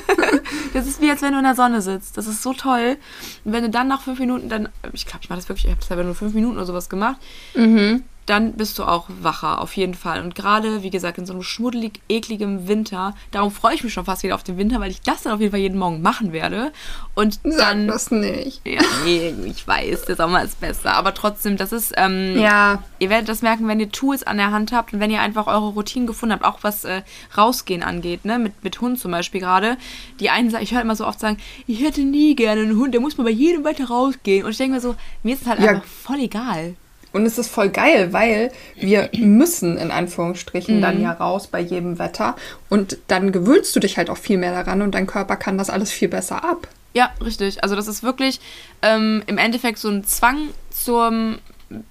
das 0.74 0.86
ist 0.86 1.00
wie, 1.00 1.10
als 1.10 1.22
wenn 1.22 1.32
du 1.32 1.38
in 1.38 1.44
der 1.44 1.54
Sonne 1.54 1.80
sitzt. 1.82 2.16
Das 2.16 2.26
ist 2.26 2.42
so 2.42 2.52
toll. 2.52 2.96
Und 3.44 3.52
wenn 3.52 3.62
du 3.64 3.70
dann 3.70 3.88
nach 3.88 4.02
fünf 4.02 4.18
Minuten, 4.18 4.48
dann, 4.48 4.68
ich 4.92 5.06
glaube, 5.06 5.20
ich 5.22 5.28
mache 5.30 5.38
das 5.38 5.48
wirklich, 5.48 5.66
ich 5.66 5.70
habe 5.70 5.80
das 5.80 5.90
aber 5.92 6.04
nur 6.04 6.14
fünf 6.14 6.34
Minuten 6.34 6.56
oder 6.56 6.66
sowas 6.66 6.88
gemacht, 6.88 7.16
Mhm. 7.54 8.02
Dann 8.26 8.52
bist 8.52 8.78
du 8.78 8.84
auch 8.84 9.06
wacher, 9.20 9.60
auf 9.60 9.76
jeden 9.76 9.94
Fall. 9.94 10.22
Und 10.22 10.34
gerade, 10.34 10.82
wie 10.82 10.90
gesagt, 10.90 11.18
in 11.18 11.26
so 11.26 11.32
einem 11.32 11.42
schmuddelig, 11.42 12.00
ekligem 12.08 12.68
Winter, 12.68 13.14
darum 13.32 13.50
freue 13.50 13.74
ich 13.74 13.82
mich 13.82 13.92
schon 13.92 14.04
fast 14.04 14.22
wieder 14.22 14.34
auf 14.36 14.44
den 14.44 14.58
Winter, 14.58 14.78
weil 14.80 14.90
ich 14.90 15.00
das 15.00 15.22
dann 15.22 15.32
auf 15.32 15.40
jeden 15.40 15.50
Fall 15.50 15.60
jeden 15.60 15.78
Morgen 15.78 16.02
machen 16.02 16.32
werde. 16.32 16.72
Und 17.14 17.40
Sag 17.44 17.58
dann. 17.58 17.88
das 17.88 18.10
nicht. 18.10 18.60
Ja, 18.64 18.80
nee, 19.04 19.34
ich 19.46 19.66
weiß, 19.66 20.04
der 20.04 20.16
Sommer 20.16 20.42
ist 20.44 20.60
besser. 20.60 20.94
Aber 20.94 21.14
trotzdem, 21.14 21.56
das 21.56 21.72
ist. 21.72 21.92
Ähm, 21.96 22.38
Ja, 22.38 22.82
Ihr 22.98 23.10
werdet 23.10 23.28
das 23.28 23.42
merken, 23.42 23.66
wenn 23.66 23.80
ihr 23.80 23.90
Tools 23.90 24.22
an 24.22 24.36
der 24.36 24.52
Hand 24.52 24.70
habt 24.72 24.92
und 24.92 25.00
wenn 25.00 25.10
ihr 25.10 25.20
einfach 25.20 25.48
eure 25.48 25.70
Routinen 25.70 26.06
gefunden 26.06 26.32
habt, 26.34 26.44
auch 26.44 26.60
was 26.62 26.84
äh, 26.84 27.02
Rausgehen 27.36 27.82
angeht, 27.82 28.24
ne? 28.24 28.38
Mit, 28.38 28.62
mit 28.62 28.80
Hund 28.80 28.98
zum 29.00 29.10
Beispiel 29.10 29.40
gerade. 29.40 29.76
Die 30.20 30.30
einen 30.30 30.50
sagen, 30.50 30.62
ich 30.62 30.72
höre 30.72 30.80
immer 30.82 30.94
so 30.96 31.06
oft 31.06 31.18
sagen, 31.18 31.38
ich 31.66 31.82
hätte 31.82 32.02
nie 32.02 32.36
gerne 32.36 32.60
einen 32.62 32.76
Hund, 32.78 32.94
der 32.94 33.00
muss 33.00 33.18
mal 33.18 33.24
bei 33.24 33.30
jedem 33.30 33.64
weiter 33.64 33.86
rausgehen. 33.86 34.44
Und 34.44 34.52
ich 34.52 34.56
denke 34.58 34.74
mir 34.74 34.80
so, 34.80 34.94
mir 35.24 35.34
ist 35.34 35.42
es 35.42 35.48
halt 35.48 35.58
Ja. 35.60 35.70
einfach 35.70 35.84
voll 35.84 36.20
egal. 36.20 36.76
Und 37.12 37.26
es 37.26 37.38
ist 37.38 37.50
voll 37.50 37.68
geil, 37.68 38.12
weil 38.12 38.50
wir 38.74 39.10
müssen 39.12 39.76
in 39.76 39.90
Anführungsstrichen 39.90 40.80
dann 40.80 41.00
ja 41.00 41.12
raus 41.12 41.46
bei 41.46 41.60
jedem 41.60 41.98
Wetter. 41.98 42.36
Und 42.68 42.98
dann 43.08 43.32
gewöhnst 43.32 43.74
du 43.76 43.80
dich 43.80 43.98
halt 43.98 44.10
auch 44.10 44.16
viel 44.16 44.38
mehr 44.38 44.52
daran 44.52 44.82
und 44.82 44.94
dein 44.94 45.06
Körper 45.06 45.36
kann 45.36 45.58
das 45.58 45.70
alles 45.70 45.90
viel 45.90 46.08
besser 46.08 46.44
ab. 46.44 46.68
Ja, 46.94 47.10
richtig. 47.24 47.62
Also 47.62 47.74
das 47.76 47.88
ist 47.88 48.02
wirklich 48.02 48.40
ähm, 48.82 49.22
im 49.26 49.38
Endeffekt 49.38 49.78
so 49.78 49.88
ein 49.88 50.04
Zwang 50.04 50.48
zum 50.70 51.38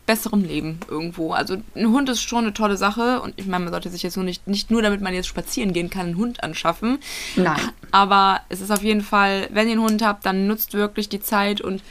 besseren 0.06 0.44
Leben 0.44 0.80
irgendwo. 0.90 1.34
Also 1.34 1.58
ein 1.76 1.88
Hund 1.88 2.10
ist 2.10 2.22
schon 2.22 2.46
eine 2.46 2.54
tolle 2.54 2.78
Sache 2.78 3.22
und 3.22 3.34
ich 3.38 3.48
meine, 3.48 3.64
man 3.66 3.74
sollte 3.74 3.90
sich 3.90 4.04
jetzt 4.04 4.16
nur 4.16 4.26
nicht, 4.26 4.48
nicht 4.48 4.70
nur 4.70 4.82
damit 4.82 5.02
man 5.02 5.14
jetzt 5.14 5.28
spazieren 5.28 5.74
gehen 5.74 5.90
kann, 5.90 6.08
einen 6.08 6.18
Hund 6.18 6.44
anschaffen. 6.44 7.00
Nein. 7.36 7.60
Aber 7.92 8.42
es 8.50 8.62
ist 8.62 8.72
auf 8.72 8.84
jeden 8.84 9.02
Fall, 9.02 9.48
wenn 9.52 9.68
ihr 9.68 9.74
einen 9.74 9.84
Hund 9.84 10.04
habt, 10.04 10.26
dann 10.26 10.48
nutzt 10.48 10.74
wirklich 10.74 11.10
die 11.10 11.22
Zeit 11.22 11.62
und 11.62 11.82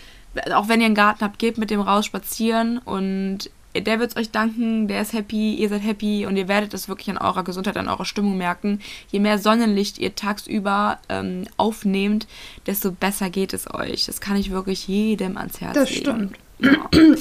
auch 0.55 0.69
wenn 0.69 0.81
ihr 0.81 0.87
einen 0.87 0.95
Garten 0.95 1.23
habt, 1.25 1.38
geht 1.38 1.59
mit 1.59 1.71
dem 1.71 1.81
raus 1.81 2.07
spazieren 2.07 2.79
und 2.79 3.51
der 3.77 4.01
wird 4.01 4.11
es 4.11 4.16
euch 4.16 4.31
danken, 4.33 4.88
der 4.88 5.01
ist 5.03 5.12
happy, 5.12 5.55
ihr 5.55 5.69
seid 5.69 5.85
happy 5.85 6.27
und 6.27 6.37
ihr 6.37 6.49
werdet 6.49 6.75
es 6.75 6.88
wirklich 6.88 7.09
an 7.11 7.19
eurer 7.19 7.45
Gesundheit, 7.45 7.77
an 7.77 7.88
eurer 7.88 8.05
Stimmung 8.05 8.37
merken. 8.37 8.81
Je 9.12 9.21
mehr 9.21 9.38
Sonnenlicht 9.38 9.99
ihr 9.99 10.16
tagsüber 10.16 10.99
ähm, 11.09 11.45
aufnehmt, 11.57 12.27
desto 12.66 12.90
besser 12.90 13.31
geht 13.31 13.53
es 13.53 13.73
euch. 13.73 14.07
Das 14.07 14.21
kann 14.21 14.37
ich 14.37 14.51
wirklich 14.51 14.88
jedem 14.88 15.37
ans 15.37 15.61
Herz 15.61 15.75
Das 15.75 15.90
legen. 15.90 16.01
stimmt. 16.01 16.37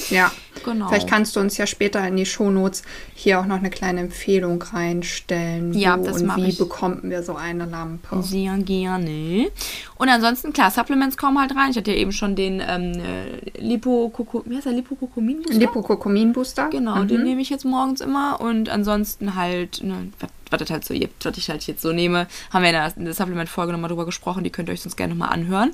Ja. 0.10 0.32
Genau. 0.63 0.89
Vielleicht 0.89 1.08
kannst 1.08 1.36
du 1.36 1.39
uns 1.39 1.58
ja 1.58 1.65
später 1.65 2.06
in 2.08 2.17
die 2.17 2.25
Shownotes 2.25 2.84
hier 3.13 3.39
auch 3.39 3.45
noch 3.45 3.58
eine 3.58 3.69
kleine 3.69 4.02
Empfehlung 4.02 4.62
reinstellen. 4.62 5.73
Ja, 5.73 5.97
das 5.97 6.21
und 6.21 6.36
wie 6.36 6.49
ich. 6.49 6.58
bekommen 6.58 7.02
wir 7.04 7.23
so 7.23 7.36
eine 7.36 7.65
Lampe? 7.65 8.21
Sehr 8.21 8.58
gerne. 8.58 9.49
Und 9.97 10.10
ansonsten, 10.10 10.54
klar, 10.54 10.71
Supplements 10.71 11.17
kommen 11.17 11.39
halt 11.39 11.56
rein. 11.56 11.71
Ich 11.71 11.78
hatte 11.78 11.91
ja 11.91 11.97
eben 11.97 12.12
schon 12.12 12.36
den 12.36 12.62
ähm, 12.65 12.93
äh, 12.93 13.60
Lipokoko, 13.60 14.43
wie 14.45 14.56
heißt 14.56 14.65
der 14.65 14.73
Lipokokomin? 14.73 15.43
Lipokokomin 15.43 16.34
Booster? 16.34 16.69
Genau, 16.69 17.04
den 17.04 17.23
nehme 17.23 17.41
ich 17.41 17.49
jetzt 17.49 17.65
morgens 17.65 18.02
immer. 18.02 18.39
Und 18.41 18.69
ansonsten 18.69 19.36
halt, 19.36 19.84
ne, 19.84 20.10
was, 20.50 20.60
das 20.60 20.70
halt 20.70 20.86
so 20.86 20.94
gibt, 20.94 21.26
was 21.26 21.38
ich 21.38 21.50
halt 21.50 21.66
jetzt 21.68 21.82
so 21.82 21.92
nehme, 21.92 22.28
haben 22.52 22.64
wir 22.64 22.70
in 22.70 23.06
der, 23.06 23.14
Supplement-Folge 23.14 23.72
nochmal 23.72 23.90
drüber 23.90 24.06
gesprochen. 24.06 24.44
Die 24.44 24.50
könnt 24.50 24.70
ihr 24.70 24.74
euch 24.74 24.82
sonst 24.82 24.96
gerne 24.96 25.14
nochmal 25.14 25.34
anhören. 25.34 25.74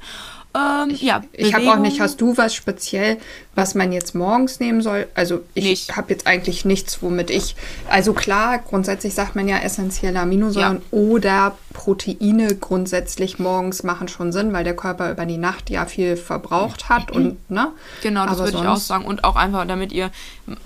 Ähm, 0.55 0.95
ja, 1.01 1.21
Ich 1.33 1.53
habe 1.53 1.69
auch 1.69 1.79
nicht, 1.79 1.99
hast 1.99 2.21
du 2.21 2.37
was 2.37 2.55
speziell, 2.55 3.17
was 3.55 3.75
man 3.75 3.91
jetzt 3.91 4.15
morgens 4.15 4.59
nehmen 4.61 4.81
soll? 4.81 5.07
Also 5.13 5.41
ich 5.53 5.95
habe 5.97 6.13
jetzt 6.13 6.27
eigentlich 6.27 6.63
nichts, 6.63 7.01
womit 7.01 7.29
ich, 7.29 7.55
also 7.89 8.13
klar, 8.13 8.59
grundsätzlich 8.59 9.13
sagt 9.13 9.35
man 9.35 9.49
ja 9.49 9.57
essentielle 9.57 10.19
Aminosäuren 10.19 10.81
oder 10.91 11.57
Proteine 11.73 12.55
grundsätzlich 12.55 13.37
morgens 13.37 13.83
machen 13.83 14.07
schon 14.07 14.31
Sinn, 14.31 14.53
weil 14.53 14.63
der 14.63 14.77
Körper 14.77 15.11
über 15.11 15.25
die 15.25 15.37
Nacht 15.37 15.69
ja 15.69 15.85
viel 15.85 16.15
verbraucht 16.15 16.87
hat 16.87 17.11
und 17.11 17.49
ne? 17.51 17.73
Genau, 18.01 18.25
das 18.25 18.39
würde 18.39 18.57
ich 18.57 18.65
auch 18.65 18.77
sagen. 18.77 19.03
Und 19.03 19.25
auch 19.25 19.35
einfach, 19.35 19.67
damit 19.67 19.91
ihr, 19.91 20.09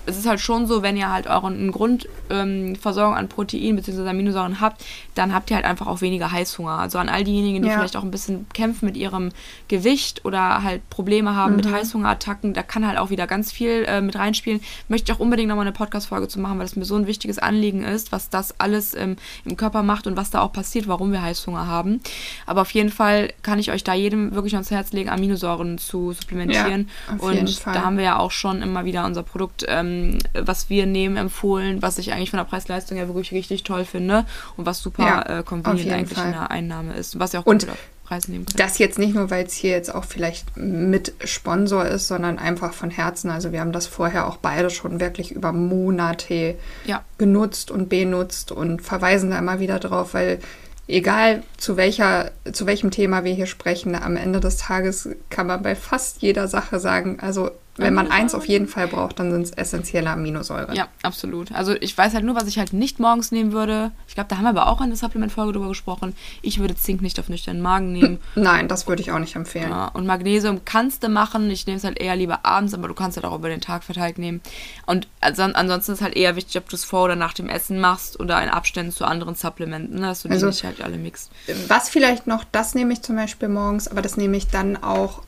es 0.06 0.18
ist 0.18 0.28
halt 0.28 0.40
schon 0.40 0.68
so, 0.68 0.84
wenn 0.84 0.98
ihr 0.98 1.12
halt 1.12 1.26
euren 1.26 1.72
Grundversorgung 1.72 3.14
ähm, 3.14 3.18
an 3.18 3.28
Protein 3.28 3.76
bzw. 3.76 3.99
Aminosäuren 4.08 4.62
habt, 4.62 4.84
dann 5.16 5.34
habt 5.34 5.50
ihr 5.50 5.56
halt 5.56 5.66
einfach 5.66 5.88
auch 5.88 6.02
weniger 6.02 6.32
Heißhunger. 6.32 6.72
Also 6.80 6.98
an 7.00 7.10
all 7.10 7.24
diejenigen, 7.24 7.62
die 7.62 7.68
Ja. 7.70 7.76
vielleicht 7.76 7.98
auch 7.98 8.04
ein 8.04 8.12
bisschen 8.12 8.48
kämpfen 8.54 8.86
mit 8.86 8.98
ihrem 8.98 9.32
Gewicht 9.68 10.26
oder 10.26 10.64
halt 10.64 10.88
Probleme 10.90 11.36
haben 11.36 11.52
Mhm. 11.52 11.58
mit 11.58 11.72
Heißhungerattacken, 11.72 12.54
da 12.54 12.64
kann 12.64 12.88
halt 12.88 12.98
auch 12.98 13.10
wieder 13.10 13.28
ganz 13.28 13.52
viel 13.52 13.86
äh, 13.88 14.02
mit 14.02 14.16
reinspielen. 14.16 14.62
Möchte 14.88 15.12
ich 15.12 15.16
auch 15.18 15.20
unbedingt 15.22 15.50
nochmal 15.50 15.66
eine 15.66 15.72
Podcast-Folge 15.74 16.28
zu 16.28 16.40
machen, 16.40 16.58
weil 16.60 16.66
es 16.66 16.76
mir 16.76 16.86
so 16.86 16.96
ein 16.96 17.08
wichtiges 17.08 17.40
Anliegen 17.40 17.84
ist, 17.84 18.12
was 18.12 18.30
das 18.30 18.60
alles 18.60 18.96
ähm, 18.96 19.18
im 19.46 19.58
Körper 19.58 19.84
macht 19.84 20.08
und 20.08 20.16
was 20.18 20.30
da 20.30 20.42
auch 20.42 20.52
passiert, 20.54 20.88
warum 20.88 21.12
wir 21.12 21.22
Heißhunger 21.22 21.68
haben. 21.68 22.02
Aber 22.46 22.62
auf 22.62 22.72
jeden 22.72 22.90
Fall 22.90 23.32
kann 23.42 23.60
ich 23.60 23.72
euch 23.72 23.84
da 23.84 23.94
jedem 23.94 24.34
wirklich 24.34 24.54
ans 24.54 24.72
Herz 24.72 24.92
legen, 24.92 25.10
Aminosäuren 25.10 25.78
zu 25.78 26.14
supplementieren. 26.14 26.90
Ja, 27.08 27.16
auf 27.16 27.22
und 27.24 27.34
jeden 27.34 27.48
Fall. 27.48 27.74
da 27.74 27.84
haben 27.84 27.98
wir 27.98 28.04
ja 28.04 28.18
auch 28.20 28.32
schon 28.32 28.62
immer 28.62 28.86
wieder 28.86 29.06
unser 29.06 29.24
Produkt, 29.24 29.66
ähm, 29.68 30.18
was 30.34 30.70
wir 30.70 30.86
nehmen, 30.86 31.18
empfohlen, 31.18 31.82
was 31.82 31.98
ich 31.98 32.14
eigentlich 32.14 32.30
von 32.30 32.38
der 32.38 32.44
Preis-Leistung 32.46 32.98
ja 32.98 33.08
wirklich 33.08 33.32
richtig 33.32 33.64
toll 33.64 33.86
finde 33.90 34.26
und 34.58 34.66
was 34.66 34.82
super 34.82 35.04
Ja, 35.06 35.40
äh, 35.40 35.44
convenient 35.44 35.92
eigentlich 35.92 36.18
Fall. 36.18 36.28
in 36.28 36.34
der 36.34 36.52
Einnahme 36.52 36.94
ist. 36.94 37.20
Was 37.20 37.34
ihr 37.34 37.40
auch 37.42 37.46
Und 37.46 37.68
Preise 38.04 38.32
nehmen 38.32 38.46
könnt. 38.46 38.60
Das 38.60 38.78
jetzt 38.80 38.98
nicht 38.98 39.14
nur, 39.14 39.30
weil 39.30 39.46
es 39.46 39.54
hier 39.54 39.72
jetzt 39.72 39.94
auch 39.94 40.04
vielleicht 40.04 40.58
mit 40.58 41.14
Sponsor 41.24 41.86
ist, 41.86 42.08
sondern 42.08 42.40
einfach 42.40 42.74
von 42.74 42.90
Herzen. 42.90 43.30
Also 43.30 43.52
wir 43.52 43.60
haben 43.60 43.72
das 43.72 43.86
vorher 43.86 44.26
auch 44.28 44.38
beide 44.38 44.70
schon 44.72 45.00
wirklich 45.00 45.32
über 45.32 45.52
Monate 45.52 46.56
Ja. 46.86 47.04
genutzt 47.20 47.70
und 47.70 47.88
benutzt 47.90 48.52
und 48.52 48.82
verweisen 48.82 49.30
da 49.30 49.38
immer 49.38 49.60
wieder 49.60 49.78
drauf, 49.80 50.16
weil 50.16 50.40
egal 50.88 51.44
zu 51.58 51.78
welcher, 51.78 52.32
zu 52.52 52.66
welchem 52.66 52.90
Thema 52.90 53.24
wir 53.24 53.34
hier 53.34 53.46
sprechen, 53.46 53.94
am 53.96 54.16
Ende 54.16 54.40
des 54.40 54.58
Tages 54.58 55.10
kann 55.30 55.46
man 55.46 55.62
bei 55.62 55.76
fast 55.76 56.24
jeder 56.24 56.48
Sache 56.48 56.80
sagen, 56.80 57.20
also 57.22 57.52
wenn 57.80 57.94
man 57.94 58.12
eins 58.12 58.34
auf 58.36 58.46
jeden 58.48 58.68
Fall 58.68 58.88
braucht, 58.88 59.20
dann 59.20 59.32
sind 59.32 59.42
es 59.44 59.52
essentielle 59.52 60.10
Aminosäuren. 60.10 60.76
Ja, 60.76 60.88
absolut. 61.04 61.52
Also 61.52 61.74
ich 61.80 61.98
weiß 61.98 62.14
halt 62.14 62.24
nur, 62.26 62.36
was 62.36 62.48
ich 62.48 62.58
halt 62.60 62.74
nicht 62.74 63.00
morgens 63.00 63.32
nehmen 63.32 63.52
würde. 63.52 63.92
Ich 64.08 64.16
glaube, 64.16 64.28
da 64.30 64.38
haben 64.38 64.44
wir 64.44 64.50
aber 64.50 64.68
auch 64.68 64.82
in 64.82 64.90
der 64.90 64.98
Supplement-Folge 64.98 65.54
drüber 65.54 65.68
gesprochen. 65.70 66.16
Ich 66.42 66.60
würde 66.60 66.76
Zink 66.76 67.02
nicht 67.02 67.20
auf 67.20 67.30
nüchternen 67.30 67.62
Magen 67.62 67.92
nehmen. 67.92 68.20
Nein, 68.36 68.68
das 68.68 68.88
würde 68.88 69.02
ich 69.02 69.12
auch 69.12 69.20
nicht 69.20 69.36
empfehlen. 69.36 69.70
Ja, 69.70 69.88
und 69.88 70.06
Magnesium 70.06 70.62
kannst 70.66 71.04
du 71.04 71.10
machen. 71.10 71.50
Ich 71.52 71.66
nehme 71.68 71.78
es 71.78 71.84
halt 71.84 72.00
eher 72.00 72.16
lieber 72.16 72.46
abends, 72.46 72.74
aber 72.74 72.88
du 72.88 72.94
kannst 72.94 73.18
halt 73.18 73.26
auch 73.26 73.36
über 73.36 73.50
den 73.50 73.62
Tag 73.62 73.84
verteilt 73.84 74.18
nehmen. 74.18 74.42
Und 74.86 75.08
anson- 75.22 75.54
ansonsten 75.54 75.94
ist 75.94 76.02
halt 76.02 76.16
eher 76.16 76.36
wichtig, 76.36 76.58
ob 76.58 76.70
du 76.70 76.76
es 76.76 76.84
vor 76.86 77.04
oder 77.06 77.16
nach 77.16 77.34
dem 77.34 77.50
Essen 77.50 77.80
machst 77.80 78.20
oder 78.20 78.42
in 78.44 78.50
Abständen 78.50 78.92
zu 78.92 79.06
anderen 79.06 79.36
Supplementen, 79.36 80.02
dass 80.02 80.22
du 80.24 80.28
die 80.28 80.34
Also- 80.36 80.48
nicht 80.48 80.64
halt 80.64 80.82
alle 80.82 80.98
mixt. 80.98 81.32
Was 81.68 81.90
vielleicht 81.90 82.28
noch, 82.28 82.44
das 82.52 82.76
nehme 82.76 82.94
ich 82.94 83.02
zum 83.02 83.16
Beispiel 83.16 83.48
morgens, 83.50 83.88
aber 83.88 84.02
das 84.02 84.18
nehme 84.18 84.38
ich 84.38 84.48
dann 84.48 84.76
auch 84.84 85.22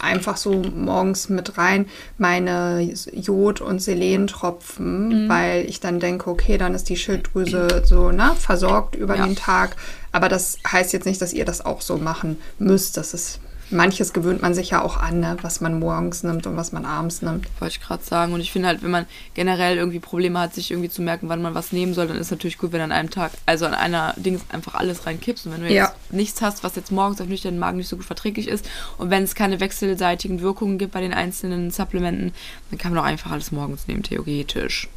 einfach 0.00 0.36
so 0.36 0.62
morgens 0.74 1.28
mit 1.28 1.58
rein, 1.58 1.86
meine 2.18 2.80
Jod- 3.12 3.60
und 3.60 3.80
Selentropfen, 3.80 5.24
Mhm. 5.24 5.28
weil 5.28 5.64
ich 5.68 5.80
dann 5.80 6.00
denke, 6.00 6.28
okay, 6.30 6.58
dann 6.58 6.74
ist 6.74 6.88
die 6.88 6.96
Schilddrüse 6.96 7.82
so 7.84 8.10
ne, 8.10 8.32
versorgt 8.38 8.94
über 8.96 9.16
Ja. 9.16 9.26
den 9.26 9.36
Tag. 9.36 9.76
Aber 10.12 10.28
das 10.28 10.56
heißt 10.66 10.92
jetzt 10.92 11.06
nicht, 11.06 11.20
dass 11.22 11.32
ihr 11.32 11.44
das 11.44 11.64
auch 11.64 11.80
so 11.82 11.98
machen 11.98 12.38
müsst. 12.58 12.96
Das 12.96 13.14
ist, 13.14 13.40
manches 13.70 14.12
gewöhnt 14.12 14.42
man 14.42 14.54
sich 14.54 14.70
ja 14.70 14.82
auch 14.82 14.96
an, 14.96 15.20
ne, 15.20 15.36
was 15.42 15.60
man 15.60 15.78
morgens 15.78 16.22
nimmt 16.22 16.46
und 16.46 16.56
was 16.56 16.72
man 16.72 16.84
abends 16.84 17.22
nimmt. 17.22 17.46
Wollte 17.60 17.76
ich 17.76 17.80
gerade 17.80 18.02
sagen. 18.02 18.32
Und 18.32 18.40
ich 18.40 18.50
finde 18.52 18.68
halt, 18.68 18.82
wenn 18.82 18.90
man 18.90 19.06
generell 19.34 19.76
irgendwie 19.76 19.98
Probleme 20.00 20.38
hat, 20.40 20.54
sich 20.54 20.70
irgendwie 20.70 20.88
zu 20.90 21.02
merken, 21.02 21.28
wann 21.28 21.42
man 21.42 21.54
was 21.54 21.72
nehmen 21.72 21.94
soll, 21.94 22.06
dann 22.08 22.16
ist 22.16 22.30
natürlich 22.30 22.58
gut, 22.58 22.72
wenn 22.72 22.80
an 22.80 22.92
einem 22.92 23.10
Tag, 23.10 23.32
also 23.46 23.66
an 23.66 23.74
einer 23.74 24.14
Dings 24.16 24.42
einfach 24.50 24.74
alles 24.74 25.06
reinkippst. 25.06 25.46
Und 25.46 25.52
wenn 25.52 25.60
du 25.60 25.66
jetzt 25.68 25.74
Ja. 25.74 25.94
nichts 26.10 26.40
hast, 26.40 26.64
was 26.64 26.76
jetzt 26.76 26.92
morgens 26.92 27.20
auf 27.20 27.28
nüchternen 27.28 27.60
Magen 27.60 27.78
nicht 27.78 27.88
so 27.88 27.96
gut 27.96 28.06
verträglich 28.06 28.48
ist 28.48 28.68
und 28.96 29.10
wenn 29.10 29.22
es 29.22 29.34
keine 29.34 29.60
wechselseitigen 29.60 30.40
Wirkungen 30.40 30.78
gibt 30.78 30.92
bei 30.92 31.00
den 31.00 31.12
einzelnen 31.12 31.70
Supplementen, 31.70 32.32
dann 32.70 32.78
kann 32.78 32.92
man 32.92 33.02
doch 33.02 33.08
einfach 33.08 33.30
alles 33.32 33.52
morgens 33.52 33.86
nehmen, 33.88 34.02
theoretisch. 34.02 34.88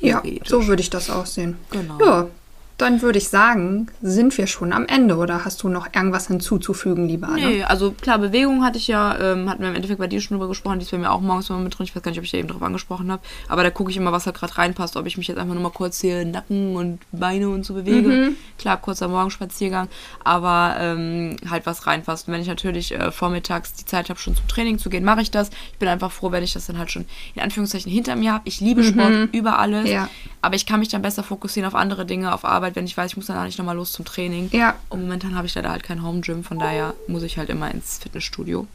Ja, 0.00 0.22
so 0.44 0.66
würde 0.66 0.82
ich 0.82 0.90
das 0.90 1.08
auch 1.10 1.26
sehen. 1.26 1.56
Genau. 1.70 1.98
Ja, 2.04 2.26
dann 2.76 3.02
würde 3.02 3.18
ich 3.18 3.28
sagen, 3.28 3.86
sind 4.02 4.36
wir 4.36 4.46
schon 4.48 4.72
am 4.72 4.84
Ende 4.86 5.16
oder 5.16 5.44
hast 5.44 5.62
du 5.62 5.68
noch 5.68 5.86
irgendwas 5.94 6.26
hinzuzufügen, 6.26 7.06
liebe 7.06 7.26
Anna? 7.26 7.36
Nee, 7.48 7.62
also 7.62 7.92
klar, 7.92 8.18
Bewegung 8.18 8.64
hatte 8.64 8.78
ich 8.78 8.88
ja, 8.88 9.16
ähm, 9.18 9.48
hatten 9.48 9.62
wir 9.62 9.68
im 9.68 9.76
Endeffekt 9.76 10.00
bei 10.00 10.08
dir 10.08 10.20
schon 10.20 10.36
drüber 10.36 10.48
gesprochen, 10.48 10.80
die 10.80 10.84
ist 10.84 10.90
bei 10.90 10.98
mir 10.98 11.12
auch 11.12 11.20
morgens 11.20 11.48
immer 11.50 11.60
mit 11.60 11.78
drin. 11.78 11.84
Ich 11.84 11.94
weiß 11.94 12.02
gar 12.02 12.10
nicht, 12.10 12.18
ob 12.18 12.24
ich 12.24 12.32
da 12.32 12.38
eben 12.38 12.48
drauf 12.48 12.62
angesprochen 12.62 13.12
habe. 13.12 13.22
Aber 13.48 13.62
da 13.62 13.70
gucke 13.70 13.90
ich 13.92 13.96
immer, 13.96 14.10
was 14.10 14.26
halt 14.26 14.36
gerade 14.36 14.58
reinpasst, 14.58 14.96
ob 14.96 15.06
ich 15.06 15.16
mich 15.16 15.28
jetzt 15.28 15.38
einfach 15.38 15.54
nur 15.54 15.62
mal 15.62 15.70
kurz 15.70 16.00
hier 16.00 16.24
Nacken 16.24 16.74
und 16.74 16.98
Beine 17.12 17.48
und 17.48 17.64
so 17.64 17.74
bewege. 17.74 18.32
Klar, 18.58 18.76
kurzer 18.78 19.06
Morgenspaziergang, 19.06 19.88
aber 20.24 20.76
ähm, 20.80 21.36
halt 21.48 21.66
was 21.66 21.86
reinpasst. 21.86 22.26
Und 22.26 22.34
wenn 22.34 22.40
ich 22.40 22.48
natürlich 22.48 22.92
äh, 22.92 23.12
vormittags 23.12 23.74
die 23.74 23.84
Zeit 23.84 24.08
habe, 24.10 24.18
schon 24.18 24.34
zum 24.34 24.48
Training 24.48 24.78
zu 24.78 24.90
gehen, 24.90 25.04
mache 25.04 25.20
ich 25.22 25.30
das. 25.30 25.50
Ich 25.72 25.78
bin 25.78 25.88
einfach 25.88 26.10
froh, 26.10 26.32
wenn 26.32 26.42
ich 26.42 26.52
das 26.54 26.66
dann 26.66 26.78
halt 26.78 26.90
schon 26.90 27.04
in 27.34 27.42
Anführungszeichen 27.42 27.90
hinter 27.90 28.16
mir 28.16 28.32
habe. 28.32 28.42
Ich 28.46 28.60
liebe 28.60 28.82
Sport 28.82 29.28
über 29.32 29.58
alles, 29.58 29.88
Ja. 29.88 30.08
aber 30.42 30.56
ich 30.56 30.66
kann 30.66 30.80
mich 30.80 30.88
dann 30.88 31.02
besser 31.02 31.22
fokussieren 31.22 31.66
auf 31.68 31.74
andere 31.74 32.04
Dinge, 32.04 32.32
auf 32.34 32.44
Arbeit, 32.44 32.73
wenn 32.74 32.84
ich 32.86 32.96
weiß, 32.96 33.12
ich 33.12 33.16
muss 33.16 33.26
danach 33.26 33.44
nicht 33.44 33.58
nochmal 33.58 33.76
los 33.76 33.92
zum 33.92 34.04
Training. 34.04 34.50
Ja. 34.52 34.76
Und 34.88 35.02
momentan 35.02 35.34
habe 35.34 35.46
ich 35.46 35.54
leider 35.54 35.70
halt 35.70 35.82
kein 35.82 36.02
Home 36.02 36.20
Gym, 36.20 36.44
von 36.44 36.58
daher 36.58 36.94
muss 37.06 37.22
ich 37.22 37.38
halt 37.38 37.50
immer 37.50 37.70
ins 37.70 37.98
Fitnessstudio. 37.98 38.66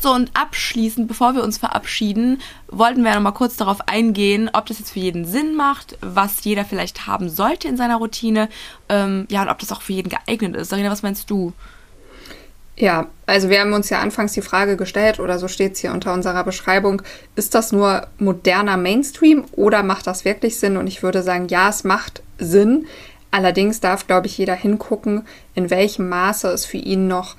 So, 0.00 0.14
und 0.14 0.30
abschließend, 0.32 1.08
bevor 1.08 1.34
wir 1.34 1.44
uns 1.44 1.58
verabschieden, 1.58 2.40
wollten 2.68 3.04
wir 3.04 3.14
noch 3.14 3.20
mal 3.20 3.32
kurz 3.32 3.56
darauf 3.56 3.86
eingehen, 3.86 4.48
ob 4.54 4.64
das 4.64 4.78
jetzt 4.78 4.92
für 4.92 4.98
jeden 4.98 5.26
Sinn 5.26 5.54
macht, 5.54 5.98
was 6.00 6.42
jeder 6.42 6.64
vielleicht 6.64 7.06
haben 7.06 7.28
sollte 7.28 7.68
in 7.68 7.76
seiner 7.76 7.96
Routine, 7.96 8.48
ähm, 8.88 9.26
ja, 9.30 9.42
und 9.42 9.50
ob 9.50 9.58
das 9.58 9.72
auch 9.72 9.82
für 9.82 9.92
jeden 9.92 10.08
geeignet 10.08 10.56
ist. 10.56 10.70
Sarina, 10.70 10.90
was 10.90 11.02
meinst 11.02 11.28
du? 11.28 11.52
Ja, 12.76 13.08
also 13.26 13.50
wir 13.50 13.60
haben 13.60 13.74
uns 13.74 13.90
ja 13.90 14.00
anfangs 14.00 14.32
die 14.32 14.40
Frage 14.40 14.78
gestellt, 14.78 15.20
oder 15.20 15.38
so 15.38 15.48
steht 15.48 15.74
es 15.74 15.80
hier 15.80 15.92
unter 15.92 16.14
unserer 16.14 16.44
Beschreibung, 16.44 17.02
ist 17.36 17.54
das 17.54 17.72
nur 17.72 18.06
moderner 18.18 18.78
Mainstream 18.78 19.44
oder 19.52 19.82
macht 19.82 20.06
das 20.06 20.24
wirklich 20.24 20.58
Sinn? 20.58 20.78
Und 20.78 20.86
ich 20.86 21.02
würde 21.02 21.22
sagen, 21.22 21.48
ja, 21.48 21.68
es 21.68 21.84
macht 21.84 22.22
Sinn. 22.40 22.86
Allerdings 23.30 23.80
darf, 23.80 24.06
glaube 24.06 24.26
ich, 24.26 24.38
jeder 24.38 24.54
hingucken, 24.54 25.26
in 25.54 25.70
welchem 25.70 26.08
Maße 26.08 26.48
es 26.48 26.64
für 26.64 26.78
ihn 26.78 27.06
noch 27.06 27.36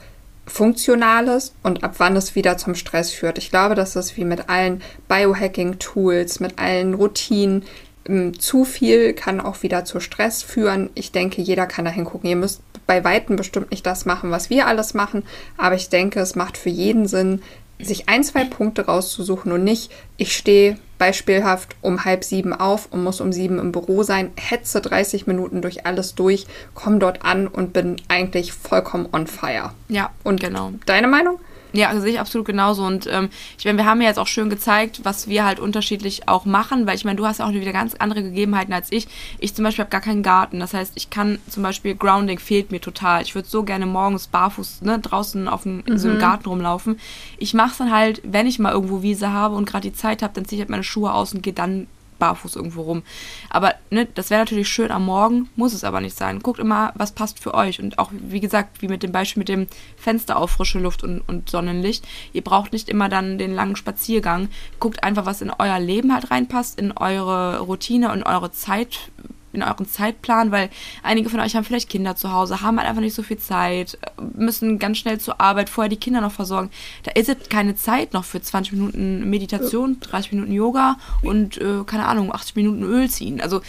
funktional 0.48 1.28
ist 1.28 1.54
und 1.64 1.84
ab 1.84 1.96
wann 1.98 2.16
es 2.16 2.36
wieder 2.36 2.58
zum 2.58 2.76
Stress 2.76 3.12
führt. 3.12 3.38
Ich 3.38 3.52
glaube, 3.52 3.76
das 3.76 3.96
ist 3.96 4.18
wie 4.18 4.26
mit 4.26 4.50
allen 4.50 4.82
Biohacking-Tools, 5.08 6.40
mit 6.40 6.60
allen 6.60 6.94
Routinen. 6.94 7.64
Ähm, 8.08 8.40
Zu 8.40 8.66
viel 8.66 9.14
kann 9.14 9.42
auch 9.42 9.64
wieder 9.64 9.86
zu 9.86 10.00
Stress 10.00 10.44
führen. 10.44 10.90
Ich 10.96 11.12
denke, 11.12 11.42
jeder 11.42 11.68
kann 11.68 11.86
da 11.86 11.92
hingucken. 11.92 12.30
Ihr 12.30 12.36
müsst 12.36 12.62
bei 12.88 13.04
Weitem 13.04 13.36
bestimmt 13.36 13.72
nicht 13.72 13.86
das 13.86 14.06
machen, 14.06 14.32
was 14.32 14.50
wir 14.50 14.68
alles 14.68 14.94
machen, 14.94 15.24
aber 15.58 15.76
ich 15.76 15.88
denke, 15.90 16.20
es 16.20 16.36
macht 16.36 16.58
für 16.58 16.70
jeden 16.70 17.08
Sinn, 17.08 17.42
sich 17.86 18.10
ein, 18.10 18.24
zwei 18.24 18.46
Punkte 18.46 18.86
rauszusuchen 18.86 19.52
und 19.52 19.64
nicht, 19.64 19.92
ich 20.18 20.36
stehe 20.36 20.78
beispielhaft 20.98 21.76
um 21.82 22.06
halb 22.06 22.24
sieben 22.24 22.54
auf 22.54 22.88
und 22.92 23.04
muss 23.04 23.22
um 23.22 23.34
sieben 23.34 23.58
im 23.58 23.72
Büro 23.72 24.04
sein, 24.04 24.32
hetze 24.36 24.82
30 24.82 25.26
Minuten 25.26 25.62
durch 25.62 25.86
alles 25.86 26.14
durch, 26.14 26.46
komme 26.76 27.00
dort 27.00 27.26
an 27.26 27.48
und 27.48 27.74
bin 27.74 27.96
eigentlich 28.08 28.54
vollkommen 28.54 29.08
on 29.12 29.26
fire. 29.26 29.72
Ja, 29.88 30.12
Und 30.24 30.40
genau. 30.40 30.74
deine 30.86 31.08
Meinung? 31.08 31.40
Ja, 31.74 31.90
also 31.90 32.02
sehe 32.02 32.14
ich 32.14 32.20
absolut 32.20 32.46
genauso. 32.46 32.84
Und 32.84 33.08
ähm, 33.08 33.30
ich 33.58 33.66
meine, 33.66 33.78
wir 33.78 33.86
haben 33.86 34.02
ja 34.02 34.08
jetzt 34.08 34.20
auch 34.20 34.28
schön 34.28 34.50
gezeigt, 34.50 35.02
was 35.04 35.28
wir 35.28 35.46
halt 35.46 35.60
unterschiedlich 35.60 36.28
auch 36.28 36.46
machen, 36.46 36.86
weil 36.86 36.96
ich 36.96 37.06
meine, 37.06 37.18
du 37.18 37.26
hast 37.26 37.40
ja 37.40 37.48
auch 37.48 37.54
wieder 37.54 37.72
ganz 37.72 37.96
andere 37.96 38.24
Gegebenheiten 38.24 38.74
als 38.74 38.92
ich. 38.92 39.08
Ich 39.40 39.54
zum 39.56 39.64
Beispiel 39.64 39.84
habe 39.84 39.92
gar 39.92 40.02
keinen 40.02 40.24
Garten. 40.24 40.60
Das 40.60 40.74
heißt, 40.74 40.94
ich 40.96 41.10
kann 41.10 41.40
zum 41.48 41.64
Beispiel 41.64 41.96
Grounding 41.96 42.40
fehlt 42.40 42.72
mir 42.72 42.82
total. 42.82 43.22
Ich 43.22 43.36
würde 43.36 43.48
so 43.48 43.64
gerne 43.64 43.86
morgens 43.86 44.28
barfuß 44.28 44.82
ne, 44.82 45.00
draußen 45.00 45.48
auf 45.48 45.64
dem, 45.64 45.84
in 45.86 45.98
so 45.98 46.10
einem 46.10 46.20
Garten 46.20 46.50
rumlaufen. 46.50 47.00
Ich 47.38 47.54
mache 47.54 47.72
es 47.72 47.78
dann 47.78 47.92
halt, 47.92 48.22
wenn 48.24 48.48
ich 48.48 48.60
mal 48.60 48.74
irgendwo 48.74 49.02
Wiese 49.02 49.32
habe 49.32 49.56
und 49.56 49.66
gerade 49.66 49.90
die 49.90 49.96
Zeit 49.96 50.22
habe, 50.22 50.34
dann 50.34 50.46
ziehe 50.46 50.58
ich 50.58 50.62
halt 50.62 50.70
meine 50.70 50.84
Schuhe 50.84 51.14
aus 51.14 51.34
und 51.34 51.42
gehe 51.42 51.54
dann 51.54 51.88
barfuß 52.22 52.56
irgendwo 52.56 52.84
rum. 52.84 53.04
Aber 53.50 53.74
ne, 53.90 54.06
das 54.06 54.30
wäre 54.30 54.42
natürlich 54.42 54.70
schön 54.70 54.92
am 54.92 55.06
Morgen, 55.06 55.50
muss 55.58 55.74
es 55.74 55.84
aber 55.84 56.00
nicht 56.00 56.18
sein. 56.18 56.40
Guckt 56.40 56.60
immer, 56.60 56.94
was 56.96 57.12
passt 57.12 57.40
für 57.40 57.54
euch. 57.54 57.82
Und 57.82 58.00
auch, 58.00 58.12
wie 58.14 58.40
gesagt, 58.40 58.82
wie 58.82 58.88
mit 58.88 59.04
dem 59.04 59.12
Beispiel 59.12 59.42
mit 59.42 59.50
dem 59.50 59.68
Fenster 59.98 60.38
auf 60.38 60.52
frische 60.52 60.80
Luft 60.80 61.04
und, 61.04 61.22
und 61.22 61.50
Sonnenlicht. 61.50 62.08
Ihr 62.32 62.44
braucht 62.44 62.72
nicht 62.72 62.88
immer 62.88 63.10
dann 63.10 63.38
den 63.38 63.54
langen 63.54 63.76
Spaziergang. 63.76 64.50
Guckt 64.80 65.04
einfach, 65.04 65.26
was 65.26 65.42
in 65.42 65.52
euer 65.58 65.80
Leben 65.80 66.14
halt 66.14 66.32
reinpasst, 66.32 66.80
in 66.80 66.92
eure 66.92 67.60
Routine 67.60 68.12
und 68.12 68.24
eure 68.24 68.52
Zeit 68.52 69.12
in 69.54 69.64
euren 69.64 69.88
Zeitplan, 69.88 70.52
weil 70.52 70.70
einige 71.04 71.30
von 71.30 71.40
euch 71.40 71.56
haben 71.56 71.64
vielleicht 71.64 71.90
Kinder 71.90 72.16
zu 72.16 72.32
Hause, 72.32 72.62
haben 72.62 72.78
halt 72.78 72.88
einfach 72.88 73.02
nicht 73.02 73.16
so 73.16 73.24
viel 73.24 73.38
Zeit, 73.38 73.98
müssen 74.36 74.80
ganz 74.80 74.98
schnell 74.98 75.20
zur 75.20 75.42
Arbeit, 75.42 75.70
vorher 75.70 75.90
die 75.90 75.98
Kinder 75.98 76.22
noch 76.22 76.32
versorgen. 76.32 76.70
Da 77.04 77.12
ist 77.12 77.30
es 77.30 77.50
keine 77.50 77.76
Zeit 77.76 78.14
noch 78.14 78.24
für 78.24 78.42
20 78.42 78.74
Minuten 78.74 79.30
Meditation, 79.30 79.98
30 80.00 80.34
Minuten 80.34 80.54
Yoga 80.54 80.98
und, 81.22 81.58
äh, 81.58 81.84
keine 81.86 82.06
Ahnung, 82.06 82.34
80 82.34 82.56
Minuten 82.56 82.84
Öl 82.84 83.10
ziehen. 83.10 83.42
Also 83.42 83.62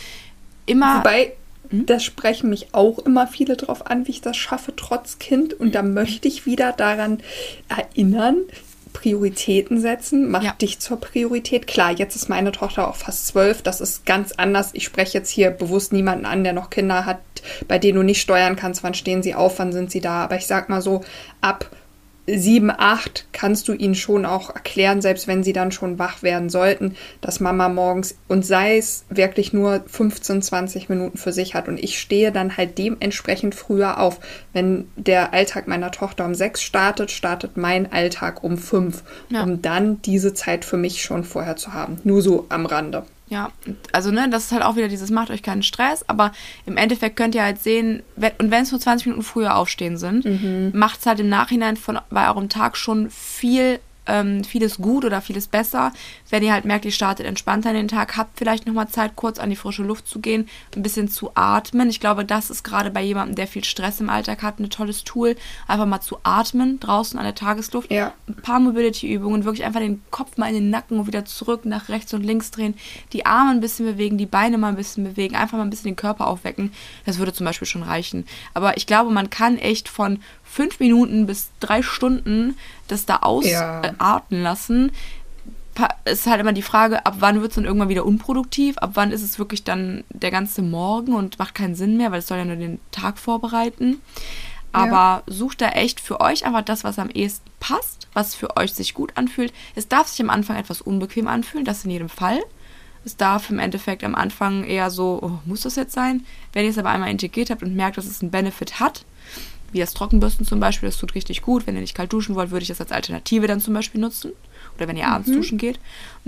immer. 0.67 0.99
Wobei, 0.99 1.33
hm? 1.71 1.87
da 1.87 1.99
sprechen 2.01 2.51
mich 2.51 2.75
auch 2.75 2.99
immer 3.01 3.27
viele 3.27 3.57
drauf 3.57 3.87
an, 3.87 4.07
wie 4.07 4.13
ich 4.13 4.21
das 4.21 4.37
schaffe, 4.37 4.75
trotz 4.77 5.19
Kind. 5.19 5.55
Und 5.55 5.75
da 5.75 5.83
möchte 5.83 6.29
ich 6.29 6.47
wieder 6.47 6.73
daran 6.73 7.19
erinnern, 7.69 8.37
Prioritäten 8.93 9.81
setzen, 9.81 10.31
mach 10.31 10.43
ja. 10.43 10.53
dich 10.53 10.79
zur 10.79 11.01
Priorität. 11.01 11.67
Klar, 11.67 11.93
jetzt 11.93 12.17
ist 12.17 12.29
meine 12.29 12.53
Tochter 12.53 12.89
auch 12.89 12.97
fast 12.97 13.27
zwölf, 13.27 13.63
das 13.63 13.81
ist 13.81 14.07
ganz 14.07 14.33
anders. 14.33 14.71
Ich 14.73 14.85
spreche 14.85 15.19
jetzt 15.19 15.31
hier 15.31 15.51
bewusst 15.51 15.93
niemanden 15.93 16.27
an, 16.27 16.45
der 16.45 16.53
noch 16.53 16.71
Kinder 16.71 17.07
hat, 17.07 17.21
bei 17.69 17.79
denen 17.79 17.97
du 17.97 18.03
nicht 18.03 18.21
steuern 18.21 18.57
kannst, 18.57 18.83
wann 18.83 18.95
stehen 18.95 19.23
sie 19.23 19.35
auf, 19.35 19.59
wann 19.59 19.73
sind 19.73 19.91
sie 19.91 20.01
da. 20.01 20.25
Aber 20.25 20.37
ich 20.37 20.47
sag 20.47 20.69
mal 20.69 20.83
so, 20.83 21.03
ab 21.41 21.71
sieben, 22.27 22.71
acht 22.71 23.27
kannst 23.33 23.69
du 23.69 23.73
ihnen 23.73 23.95
schon 23.95 24.25
auch 24.27 24.55
erklären, 24.55 25.03
selbst 25.03 25.27
wenn 25.27 25.43
sie 25.43 25.53
dann 25.53 25.73
schon 25.73 25.99
wach 25.99 26.23
werden 26.23 26.51
sollten, 26.51 26.95
dass 27.21 27.41
Mama 27.41 27.69
morgens 27.69 28.17
und 28.29 28.47
sei 28.47 28.79
es 28.79 29.05
wirklich 29.09 29.53
nur 29.53 29.83
15, 29.87 30.43
20 30.43 30.89
Minuten 30.89 31.19
für 31.19 31.33
sich 31.33 31.55
hat. 31.55 31.69
Und 31.69 31.79
ich 31.83 31.99
stehe 31.99 32.31
dann 32.31 32.57
halt 32.57 32.79
dementsprechend 32.79 33.55
früher 33.55 33.99
auf. 33.99 34.21
Wenn 34.53 34.89
der 34.97 35.33
Alltag 35.33 35.67
meiner 35.67 35.91
Tochter 35.91 36.25
um 36.25 36.35
sechs 36.35 36.63
startet, 36.63 37.11
startet 37.11 37.57
mein 37.57 37.93
Alltag 37.93 38.45
um 38.45 38.57
fünf, 38.57 39.03
ja. 39.29 39.43
um 39.43 39.61
dann 39.61 40.01
diese 40.03 40.35
Zeit 40.35 40.65
für 40.65 40.77
mich 40.77 41.03
schon 41.03 41.25
vorher 41.25 41.57
zu 41.57 41.73
haben. 41.73 41.99
Nur 42.05 42.23
so 42.23 42.47
am 42.49 42.67
Rande. 42.67 43.05
Ja, 43.29 43.51
also 43.93 44.11
ne, 44.11 44.29
das 44.29 44.45
ist 44.45 44.53
halt 44.53 44.63
auch 44.63 44.77
wieder 44.77 44.89
dieses, 44.89 45.11
macht 45.11 45.31
euch 45.31 45.43
keinen 45.43 45.63
Stress, 45.63 46.05
aber 46.07 46.33
im 46.67 46.77
Endeffekt 46.77 47.17
könnt 47.17 47.35
ihr 47.35 47.43
halt 47.43 47.63
sehen, 47.63 48.03
und 48.17 48.51
wenn 48.51 48.63
es 48.63 48.71
nur 48.71 48.81
20 48.81 49.07
Minuten 49.07 49.25
früher 49.25 49.57
aufstehen 49.57 49.97
sind, 49.97 50.25
mhm. 50.25 50.73
macht 50.75 51.01
es 51.01 51.07
halt 51.07 51.21
im 51.21 51.31
Nachhinein 51.31 51.77
von 51.77 51.99
bei 52.11 52.29
eurem 52.29 52.51
Tag 52.51 52.77
schon 52.77 53.09
viel 53.11 53.81
ähm, 54.07 54.45
vieles 54.45 54.77
gut 54.79 55.05
oder 55.05 55.21
vieles 55.21 55.47
besser. 55.47 55.93
Wenn 56.31 56.43
ihr 56.43 56.53
halt 56.53 56.65
merkt, 56.65 56.85
ihr 56.85 56.93
startet 56.93 57.27
entspannter 57.27 57.71
in 57.71 57.77
den 57.77 57.89
Tag, 57.89 58.17
habt 58.17 58.39
vielleicht 58.39 58.67
nochmal 58.67 58.89
Zeit, 58.89 59.17
kurz 59.17 59.39
an 59.39 59.51
die 59.51 59.57
frische 59.57 59.83
Luft 59.83 60.07
zu 60.07 60.21
gehen, 60.21 60.49
ein 60.77 60.83
bisschen 60.83 61.09
zu 61.09 61.31
atmen. 61.35 61.89
Ich 61.89 62.01
glaube, 62.01 62.25
das 62.25 62.51
ist 62.51 62.65
gerade 62.65 62.91
bei 62.91 63.03
jemandem, 63.03 63.37
der 63.37 63.47
viel 63.47 63.65
Stress 63.65 64.01
im 64.01 64.11
Alltag 64.11 64.43
hat, 64.43 64.59
ein 64.59 64.71
tolles 64.71 65.05
Tool, 65.05 65.37
einfach 65.67 65.87
mal 65.87 66.01
zu 66.01 66.19
atmen 66.23 66.81
draußen 66.81 67.19
an 67.19 67.25
der 67.25 67.35
Tagesluft. 67.35 67.91
Ja. 67.91 68.13
Ein 68.29 68.37
paar 68.37 68.61
Mobility-Übungen, 68.61 69.45
wirklich 69.45 69.65
einfach 69.65 69.81
den 69.81 70.03
Kopf 70.11 70.37
mal 70.37 70.49
in 70.49 70.55
den 70.55 70.71
Nacken 70.71 70.99
und 70.99 71.07
wieder 71.07 71.25
zurück 71.25 71.65
nach 71.65 71.89
rechts 71.89 72.13
und 72.15 72.23
links 72.23 72.51
drehen, 72.51 72.75
die 73.13 73.27
Arme 73.27 73.51
ein 73.51 73.61
bisschen 73.61 73.87
bewegen, 73.87 74.19
die 74.19 74.27
Beine 74.27 74.59
mal 74.59 74.69
ein 74.69 74.77
bisschen 74.77 75.05
bewegen, 75.05 75.37
einfach 75.37 75.59
mal 75.59 75.65
ein 75.65 75.71
bisschen 75.71 75.91
den 75.91 75.97
Körper 75.97 76.27
aufwecken. 76.27 76.73
Das 77.05 77.19
würde 77.19 77.33
zum 77.33 77.47
Beispiel 77.47 77.69
schon 77.69 77.83
reichen. 77.83 78.27
Aber 78.55 78.77
ich 78.77 78.87
glaube, 78.87 79.11
man 79.11 79.31
kann 79.31 79.59
echt 79.59 79.89
von 79.89 80.19
fünf 80.53 80.81
Minuten 80.81 81.25
bis 81.27 81.51
drei 81.61 81.83
Stunden 81.83 82.57
das 82.87 83.07
da 83.07 83.17
ausarten 83.23 84.37
ja. 84.37 84.43
lassen. 84.43 84.93
Es 86.05 86.21
ist 86.21 86.27
halt 86.27 86.43
immer 86.43 86.53
die 86.53 86.61
Frage, 86.61 87.07
ab 87.07 87.17
wann 87.21 87.41
wird 87.41 87.53
es 87.53 87.55
dann 87.55 87.65
irgendwann 87.65 87.89
wieder 87.89 88.05
unproduktiv, 88.05 88.77
ab 88.77 88.91
wann 88.93 89.13
ist 89.13 89.23
es 89.23 89.39
wirklich 89.39 89.65
dann 89.65 90.05
der 90.11 90.31
ganze 90.31 90.61
Morgen 90.61 91.15
und 91.15 91.39
macht 91.39 91.55
keinen 91.55 91.75
Sinn 91.75 91.97
mehr, 91.97 92.13
weil 92.13 92.19
es 92.19 92.27
soll 92.27 92.37
ja 92.37 92.45
nur 92.45 92.57
den 92.57 92.81
Tag 92.91 93.19
vorbereiten. 93.19 94.03
Aber 94.73 95.23
ja. 95.27 95.33
sucht 95.33 95.63
da 95.63 95.71
echt 95.71 96.01
für 96.01 96.21
euch 96.21 96.45
einfach 96.45 96.63
das, 96.63 96.85
was 96.85 96.99
am 96.99 97.09
ehesten 97.09 97.49
passt, 97.59 98.09
was 98.13 98.35
für 98.35 98.55
euch 98.59 98.75
sich 98.75 98.93
gut 98.93 99.13
anfühlt. 99.17 99.55
Es 99.75 99.89
darf 99.89 100.09
sich 100.09 100.21
am 100.21 100.31
Anfang 100.31 100.57
etwas 100.57 100.83
unbequem 100.83 101.29
anfühlen, 101.29 101.65
das 101.65 101.87
in 101.87 101.91
jedem 101.91 102.11
Fall. 102.11 102.41
Es 103.07 103.17
darf 103.17 103.49
im 103.49 103.59
Endeffekt 103.59 104.05
am 104.05 104.15
Anfang 104.15 104.65
eher 104.65 104.91
so, 104.91 105.19
oh, 105.23 105.39
muss 105.47 105.63
das 105.63 105.77
jetzt 105.77 105.95
sein? 105.95 106.27
Wenn 106.53 106.65
ihr 106.65 106.71
es 106.71 106.79
aber 106.79 106.91
einmal 106.91 107.11
integriert 107.11 107.49
habt 107.49 107.63
und 107.63 107.75
merkt, 107.75 107.97
dass 107.97 108.07
es 108.07 108.21
einen 108.21 108.31
Benefit 108.31 108.81
hat, 108.81 109.07
wie 109.73 109.81
das 109.81 109.95
Trockenbürsten 109.95 110.47
zum 110.47 110.61
Beispiel, 110.61 110.89
das 110.89 110.99
tut 110.99 111.15
richtig 111.15 111.43
gut. 111.43 111.67
Wenn 111.67 111.75
ihr 111.75 111.81
nicht 111.81 111.95
kalt 111.95 112.13
duschen 112.13 112.35
wollt, 112.35 112.51
würde 112.51 112.63
ich 112.63 112.69
das 112.69 112.81
als 112.81 112.93
Alternative 112.93 113.47
dann 113.47 113.61
zum 113.61 113.75
Beispiel 113.75 114.01
nutzen. 114.01 114.33
Oder 114.77 114.89
wenn 114.89 114.97
ihr 114.97 115.09
abends 115.09 115.29
mhm. 115.29 115.35
duschen 115.35 115.59
geht. 115.59 115.79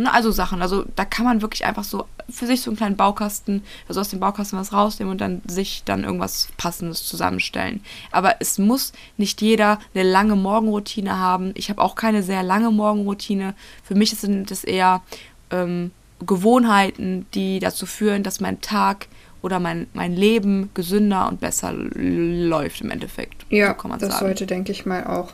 Also 0.04 0.30
Sachen, 0.30 0.60
also 0.60 0.84
da 0.96 1.04
kann 1.04 1.24
man 1.24 1.42
wirklich 1.42 1.64
einfach 1.64 1.84
so 1.84 2.06
für 2.28 2.46
sich 2.46 2.62
so 2.62 2.70
einen 2.70 2.76
kleinen 2.76 2.96
Baukasten, 2.96 3.62
also 3.88 4.00
aus 4.00 4.08
dem 4.08 4.20
Baukasten 4.20 4.58
was 4.58 4.72
rausnehmen 4.72 5.12
und 5.12 5.20
dann 5.20 5.42
sich 5.46 5.82
dann 5.84 6.04
irgendwas 6.04 6.48
Passendes 6.56 7.06
zusammenstellen. 7.06 7.82
Aber 8.10 8.36
es 8.40 8.58
muss 8.58 8.92
nicht 9.16 9.40
jeder 9.40 9.78
eine 9.94 10.04
lange 10.04 10.36
Morgenroutine 10.36 11.18
haben. 11.18 11.52
Ich 11.54 11.70
habe 11.70 11.82
auch 11.82 11.94
keine 11.94 12.22
sehr 12.22 12.42
lange 12.42 12.70
Morgenroutine. 12.70 13.54
Für 13.82 13.94
mich 13.94 14.10
sind 14.10 14.50
es 14.50 14.64
eher 14.64 15.02
ähm, 15.50 15.90
Gewohnheiten, 16.20 17.26
die 17.34 17.58
dazu 17.58 17.86
führen, 17.86 18.22
dass 18.22 18.40
mein 18.40 18.60
Tag 18.60 19.08
oder 19.44 19.60
mein, 19.60 19.86
mein 19.92 20.16
Leben 20.16 20.70
gesünder 20.72 21.28
und 21.28 21.38
besser 21.38 21.72
läuft 21.74 22.80
im 22.80 22.90
Endeffekt. 22.90 23.44
Ja, 23.50 23.76
so 23.80 23.88
das 23.88 24.00
sagen. 24.00 24.18
sollte, 24.18 24.46
denke 24.46 24.72
ich 24.72 24.86
mal, 24.86 25.06
auch 25.06 25.32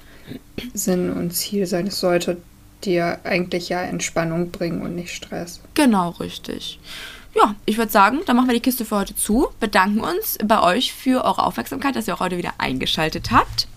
Sinn 0.75 1.13
und 1.13 1.31
Ziel 1.31 1.67
sein. 1.67 1.87
Es 1.87 2.01
sollte 2.01 2.39
dir 2.83 3.21
eigentlich 3.23 3.69
ja 3.69 3.81
Entspannung 3.83 4.51
bringen 4.51 4.83
und 4.83 4.97
nicht 4.97 5.15
Stress. 5.15 5.61
Genau, 5.75 6.11
richtig. 6.11 6.81
Ja, 7.37 7.55
ich 7.67 7.79
würde 7.79 7.93
sagen, 7.93 8.19
dann 8.27 8.35
machen 8.35 8.49
wir 8.49 8.55
die 8.55 8.61
Kiste 8.61 8.85
für 8.85 8.97
heute 8.97 9.15
zu. 9.15 9.49
Bedanken 9.61 10.01
uns 10.01 10.39
bei 10.45 10.61
euch 10.61 10.93
für 10.93 11.25
eure 11.25 11.45
Aufmerksamkeit, 11.45 11.95
dass 11.95 12.09
ihr 12.09 12.15
auch 12.15 12.21
heute 12.21 12.37
wieder 12.37 12.55
eingeschaltet 12.59 13.31
habt. 13.31 13.69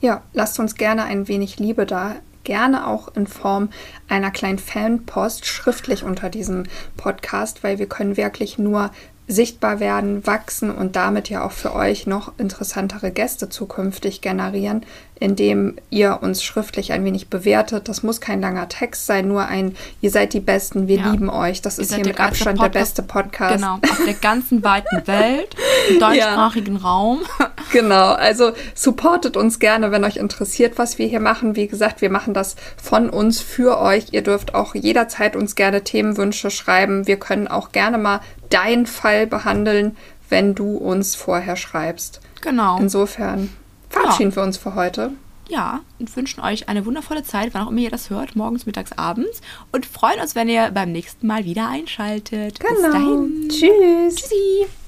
Ja, 0.00 0.22
lasst 0.32 0.60
uns 0.60 0.76
gerne 0.76 1.02
ein 1.04 1.26
wenig 1.26 1.58
Liebe 1.58 1.86
da 1.86 2.14
gerne 2.46 2.86
auch 2.86 3.14
in 3.14 3.26
Form 3.26 3.68
einer 4.08 4.30
kleinen 4.30 4.58
Fanpost 4.58 5.44
schriftlich 5.44 6.04
unter 6.04 6.30
diesem 6.30 6.64
Podcast, 6.96 7.62
weil 7.62 7.78
wir 7.78 7.86
können 7.86 8.16
wirklich 8.16 8.56
nur 8.56 8.90
sichtbar 9.28 9.80
werden, 9.80 10.26
wachsen 10.26 10.70
und 10.70 10.96
damit 10.96 11.28
ja 11.28 11.44
auch 11.44 11.50
für 11.52 11.74
euch 11.74 12.06
noch 12.06 12.32
interessantere 12.38 13.10
Gäste 13.10 13.48
zukünftig 13.48 14.20
generieren, 14.20 14.86
indem 15.18 15.76
ihr 15.90 16.18
uns 16.22 16.42
schriftlich 16.42 16.92
ein 16.92 17.04
wenig 17.04 17.28
bewertet. 17.28 17.88
Das 17.88 18.02
muss 18.02 18.20
kein 18.20 18.40
langer 18.40 18.68
Text 18.68 19.06
sein, 19.06 19.28
nur 19.28 19.46
ein, 19.46 19.74
ihr 20.00 20.10
seid 20.10 20.34
die 20.34 20.40
Besten, 20.40 20.88
wir 20.88 20.98
ja. 20.98 21.10
lieben 21.10 21.30
euch. 21.30 21.62
Das 21.62 21.78
ihr 21.78 21.82
ist 21.82 21.94
hier 21.94 22.04
mit 22.04 22.20
Abstand 22.20 22.58
Podcast, 22.58 22.74
der 22.74 22.80
beste 22.80 23.02
Podcast. 23.02 23.54
Genau, 23.56 23.74
auf 23.82 24.04
der 24.04 24.14
ganzen 24.14 24.62
weiten 24.62 25.02
Welt, 25.06 25.56
im 25.90 26.00
deutschsprachigen 26.00 26.76
ja. 26.76 26.82
Raum. 26.82 27.20
Genau, 27.72 28.12
also 28.12 28.52
supportet 28.74 29.36
uns 29.36 29.58
gerne, 29.58 29.90
wenn 29.90 30.04
euch 30.04 30.16
interessiert, 30.16 30.78
was 30.78 30.98
wir 30.98 31.06
hier 31.06 31.20
machen. 31.20 31.56
Wie 31.56 31.66
gesagt, 31.66 32.00
wir 32.00 32.10
machen 32.10 32.34
das 32.34 32.56
von 32.76 33.08
uns 33.10 33.40
für 33.40 33.80
euch. 33.80 34.08
Ihr 34.12 34.22
dürft 34.22 34.54
auch 34.54 34.74
jederzeit 34.74 35.34
uns 35.34 35.54
gerne 35.54 35.82
Themenwünsche 35.82 36.50
schreiben. 36.50 37.06
Wir 37.06 37.18
können 37.18 37.48
auch 37.48 37.72
gerne 37.72 37.98
mal 37.98 38.20
deinen 38.50 38.86
Fall 38.86 39.26
behandeln, 39.26 39.96
wenn 40.28 40.54
du 40.54 40.76
uns 40.76 41.14
vorher 41.14 41.56
schreibst. 41.56 42.20
Genau. 42.42 42.78
Insofern 42.78 43.50
verabschieden 43.96 44.30
ja. 44.30 44.36
wir 44.36 44.42
uns 44.42 44.56
für 44.56 44.74
heute. 44.74 45.12
Ja, 45.48 45.80
und 46.00 46.14
wünschen 46.16 46.40
euch 46.40 46.68
eine 46.68 46.86
wundervolle 46.86 47.22
Zeit, 47.22 47.54
wann 47.54 47.62
auch 47.62 47.70
immer 47.70 47.80
ihr 47.80 47.90
das 47.90 48.10
hört, 48.10 48.34
morgens, 48.34 48.66
mittags, 48.66 48.92
abends. 48.92 49.40
Und 49.70 49.86
freuen 49.86 50.20
uns, 50.20 50.34
wenn 50.34 50.48
ihr 50.48 50.70
beim 50.72 50.90
nächsten 50.90 51.26
Mal 51.26 51.44
wieder 51.44 51.68
einschaltet. 51.68 52.58
Genau. 52.58 52.72
Bis 52.72 52.82
dahin. 52.82 53.48
Tschüss. 53.48 54.16
Tschüssi. 54.16 54.66